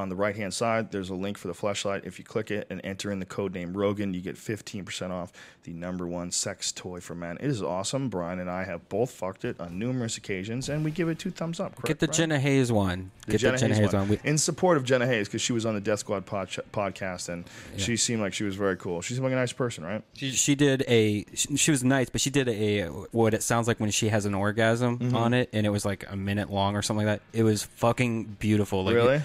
On 0.00 0.08
the 0.08 0.16
right 0.16 0.34
hand 0.34 0.52
side, 0.54 0.90
there's 0.90 1.10
a 1.10 1.14
link 1.14 1.38
for 1.38 1.48
the 1.48 1.54
Fleshlight. 1.54 2.04
If 2.06 2.18
you 2.18 2.24
click 2.24 2.50
it 2.50 2.66
and 2.70 2.80
enter 2.84 3.12
in 3.12 3.18
the 3.20 3.26
code 3.26 3.54
name 3.54 3.76
Rogan, 3.76 4.12
you 4.14 4.20
get 4.20 4.36
15% 4.36 5.10
off 5.10 5.32
the 5.64 5.72
number 5.72 6.06
one 6.08 6.30
sex 6.30 6.72
toy 6.72 7.00
for 7.00 7.14
men. 7.14 7.36
It 7.40 7.46
is 7.48 7.62
awesome. 7.62 8.08
Brian 8.08 8.40
and 8.40 8.50
I 8.50 8.64
have 8.64 8.88
both 8.88 9.10
fucked 9.10 9.44
it 9.44 9.60
on 9.60 9.78
numerous 9.78 10.16
occasions, 10.16 10.68
and 10.68 10.84
we 10.84 10.90
give 10.90 11.08
it 11.08 11.18
two 11.18 11.30
thumbs 11.30 11.60
up. 11.60 11.80
Get 11.84 11.98
the 11.98 12.06
Brian? 12.06 12.16
Jenna 12.16 12.38
Haze 12.40 12.72
one. 12.72 13.10
The 13.26 13.32
Get 13.32 13.40
Jenna 13.42 13.52
the 13.52 13.58
Jenna 13.60 13.74
Haze 13.74 13.84
Haze 13.84 13.92
one. 13.92 14.08
one. 14.08 14.18
In 14.24 14.38
support 14.38 14.76
of 14.76 14.84
Jenna 14.84 15.06
Haze 15.06 15.28
because 15.28 15.42
she 15.42 15.52
was 15.52 15.66
on 15.66 15.74
the 15.74 15.80
Death 15.80 15.98
Squad 16.00 16.24
pod- 16.26 16.48
podcast 16.72 17.28
and 17.28 17.44
she 17.76 17.96
seemed 17.96 18.22
like 18.22 18.32
she 18.32 18.44
was 18.44 18.56
very 18.56 18.76
cool. 18.76 19.02
She 19.02 19.14
seemed 19.14 19.24
like 19.24 19.32
a 19.32 19.36
nice 19.36 19.52
person, 19.52 19.84
right? 19.84 20.02
she, 20.14 20.30
she 20.30 20.54
did 20.54 20.82
a. 20.88 21.24
She, 21.34 21.56
she 21.56 21.70
was 21.70 21.84
nice, 21.84 22.08
but 22.08 22.20
she 22.22 22.30
did 22.30 22.48
a 22.48 22.84
what 23.12 23.34
it 23.34 23.42
sounds 23.42 23.68
like 23.68 23.78
when 23.80 23.90
she 23.90 24.08
has 24.08 24.24
an 24.24 24.34
orgasm 24.34 24.98
Mm-hmm. 24.98 25.14
on 25.16 25.34
it, 25.34 25.50
and 25.52 25.66
it 25.66 25.70
was 25.70 25.84
like 25.84 26.04
a 26.10 26.16
minute 26.16 26.50
long 26.50 26.74
or 26.74 26.82
something 26.82 27.06
like 27.06 27.20
that. 27.20 27.38
It 27.38 27.42
was 27.42 27.62
fucking 27.64 28.24
beautiful. 28.38 28.84
Like, 28.84 28.94
Really? 28.94 29.20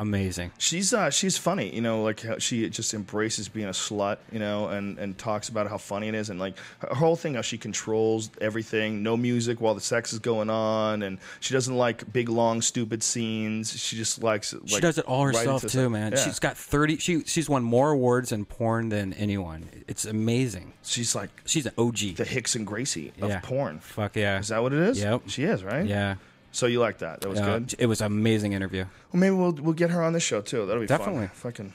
Amazing. 0.00 0.50
She's 0.56 0.94
uh, 0.94 1.10
she's 1.10 1.36
funny, 1.36 1.74
you 1.74 1.82
know, 1.82 2.02
like 2.02 2.24
she 2.38 2.68
just 2.70 2.94
embraces 2.94 3.48
being 3.50 3.66
a 3.68 3.72
slut, 3.72 4.16
you 4.32 4.38
know, 4.38 4.68
and, 4.68 4.98
and 4.98 5.16
talks 5.18 5.50
about 5.50 5.68
how 5.68 5.76
funny 5.76 6.08
it 6.08 6.14
is, 6.14 6.30
and 6.30 6.40
like 6.40 6.56
her 6.80 6.94
whole 6.94 7.16
thing, 7.16 7.34
how 7.34 7.42
she 7.42 7.58
controls 7.58 8.30
everything, 8.40 9.02
no 9.02 9.14
music 9.16 9.60
while 9.60 9.74
the 9.74 9.80
sex 9.82 10.14
is 10.14 10.18
going 10.18 10.48
on, 10.48 11.02
and 11.02 11.18
she 11.40 11.52
doesn't 11.52 11.76
like 11.76 12.10
big 12.12 12.30
long 12.30 12.62
stupid 12.62 13.02
scenes. 13.02 13.78
She 13.78 13.94
just 13.96 14.22
likes 14.22 14.54
like, 14.54 14.62
She 14.68 14.80
does 14.80 14.96
it 14.96 15.04
all 15.04 15.26
right 15.26 15.36
herself 15.36 15.64
into 15.64 15.72
too, 15.76 15.80
stuff. 15.82 15.92
man. 15.92 16.12
Yeah. 16.12 16.18
She's 16.24 16.38
got 16.38 16.56
thirty. 16.56 16.96
She 16.96 17.22
she's 17.24 17.50
won 17.50 17.62
more 17.62 17.90
awards 17.90 18.32
in 18.32 18.46
porn 18.46 18.88
than 18.88 19.12
anyone. 19.12 19.68
It's 19.86 20.06
amazing. 20.06 20.72
she's 20.82 21.14
like 21.14 21.28
She's 21.44 21.66
an 21.66 21.72
OG. 21.76 21.98
the 22.16 22.24
Rickson 22.24 22.64
Gracie 22.64 23.12
of 23.20 23.28
Yeah. 23.28 23.40
porn. 23.42 23.80
Fuck 23.80 24.16
yeah. 24.16 24.38
Is 24.38 24.48
that 24.48 24.62
what 24.62 24.72
it 24.72 24.78
is? 24.80 24.98
Yep. 25.02 25.22
She 25.26 25.44
is, 25.44 25.62
right? 25.62 25.84
yeah. 25.84 26.14
So 26.52 26.66
you 26.66 26.80
like 26.80 26.98
that? 26.98 27.20
That 27.20 27.28
was 27.28 27.40
Uh, 27.40 27.58
good. 27.60 27.74
It 27.78 27.86
was 27.86 28.00
an 28.00 28.06
amazing 28.08 28.52
interview. 28.54 28.84
Well, 29.12 29.20
maybe 29.20 29.34
we'll 29.34 29.52
we'll 29.52 29.74
get 29.74 29.90
her 29.90 30.02
on 30.02 30.12
this 30.12 30.22
show 30.22 30.40
too. 30.40 30.66
That'll 30.66 30.80
be 30.80 30.86
Definitely. 30.86 31.28
fun. 31.28 31.36
Fucking, 31.52 31.72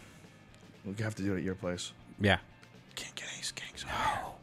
we'll 0.86 0.96
have 0.98 1.16
to 1.16 1.24
do 1.24 1.34
it 1.34 1.38
at 1.38 1.44
your 1.44 1.56
place. 1.56 1.92
Yeah. 2.20 2.38
Can't 2.96 3.16
get 3.16 3.28
ace 3.40 3.52
kings. 3.52 3.86
No, 3.88 4.34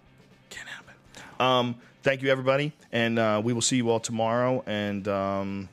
can't 0.50 0.68
happen. 0.68 0.94
Um, 1.40 1.74
thank 2.02 2.22
you, 2.22 2.30
everybody, 2.30 2.72
and 2.92 3.18
uh, 3.18 3.40
we 3.44 3.52
will 3.52 3.60
see 3.62 3.76
you 3.76 3.90
all 3.90 4.00
tomorrow. 4.00 4.62
And 4.66 5.06
um, 5.08 5.68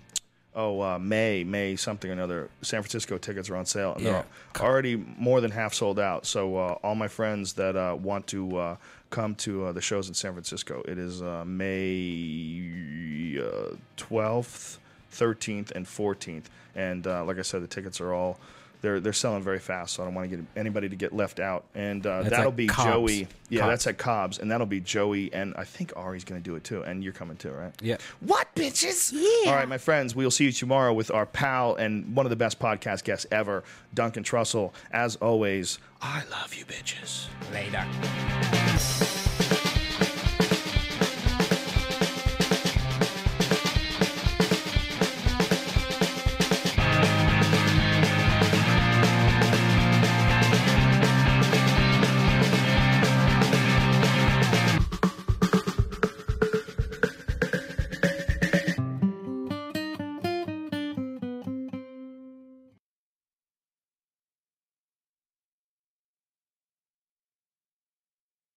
oh, 0.56 0.82
uh, 0.82 1.00
May, 1.00 1.44
May 1.44 1.76
something 1.76 2.10
or 2.10 2.14
another. 2.14 2.50
San 2.62 2.82
Francisco 2.82 3.18
tickets 3.18 3.50
are 3.50 3.56
on 3.56 3.66
sale, 3.66 3.94
and 3.94 4.04
Yeah. 4.04 4.24
they're 4.54 4.64
already 4.66 4.96
more 4.96 5.42
than 5.42 5.52
half 5.52 5.74
sold 5.74 6.00
out. 6.00 6.26
So 6.26 6.56
uh, 6.58 6.78
all 6.84 6.96
my 6.96 7.08
friends 7.08 7.54
that 7.54 7.76
uh, 7.76 7.96
want 8.00 8.28
to 8.28 8.58
uh, 8.58 8.76
come 9.10 9.36
to 9.36 9.66
uh, 9.66 9.72
the 9.72 9.82
shows 9.82 10.08
in 10.08 10.14
San 10.14 10.34
Francisco, 10.34 10.84
it 10.88 10.98
is 10.98 11.22
uh, 11.22 11.44
May 11.46 13.40
uh, 13.40 13.76
twelfth, 13.98 14.80
thirteenth, 15.12 15.72
and 15.72 15.88
fourteenth. 15.88 16.50
And 16.76 17.06
uh, 17.08 17.24
like 17.26 17.40
I 17.40 17.44
said, 17.44 17.62
the 17.64 17.68
tickets 17.68 18.00
are 18.02 18.14
all. 18.14 18.40
They're, 18.82 19.00
they're 19.00 19.14
selling 19.14 19.44
very 19.44 19.60
fast, 19.60 19.94
so 19.96 20.04
I 20.04 20.06
don't 20.06 20.16
want 20.16 20.30
to 20.30 20.38
get 20.38 20.46
anybody 20.56 20.88
to 20.90 20.96
get 20.96 21.14
left 21.14 21.40
out. 21.40 21.66
And 21.76 22.06
uh, 22.06 22.24
that'll 22.24 22.48
at 22.48 22.56
be 22.56 22.68
Cobb's. 22.68 22.88
Joey. 22.90 23.28
Yeah, 23.50 23.62
Cobb's. 23.62 23.70
that's 23.70 23.88
at 23.88 23.98
Cobb's, 23.98 24.40
and 24.40 24.50
that'll 24.50 24.68
be 24.68 24.80
Joey, 24.80 25.34
and 25.34 25.54
I 25.58 25.66
think 25.66 25.92
Ari's 25.96 26.24
going 26.24 26.42
to 26.42 26.50
do 26.50 26.56
it 26.56 26.64
too. 26.64 26.84
And 26.84 27.04
you're 27.04 27.14
coming 27.14 27.36
too, 27.38 27.52
right? 27.52 27.74
Yeah. 27.82 27.98
What, 28.22 28.54
bitches? 28.56 29.12
Yeah. 29.14 29.52
All 29.52 29.58
right, 29.58 29.68
my 29.68 29.78
friends, 29.78 30.16
we'll 30.16 30.32
see 30.32 30.46
you 30.46 30.52
tomorrow 30.52 30.94
with 30.94 31.12
our 31.12 31.26
pal 31.26 31.76
and 31.76 32.16
one 32.16 32.26
of 32.26 32.30
the 32.30 32.36
best 32.36 32.60
podcast 32.60 33.04
guests 33.04 33.26
ever, 33.32 33.64
Duncan 33.94 34.24
Trussell. 34.24 34.72
As 34.92 35.16
always, 35.18 35.80
I 36.02 36.24
love 36.32 36.54
you, 36.54 36.66
bitches. 36.66 37.28
Later. 37.54 37.86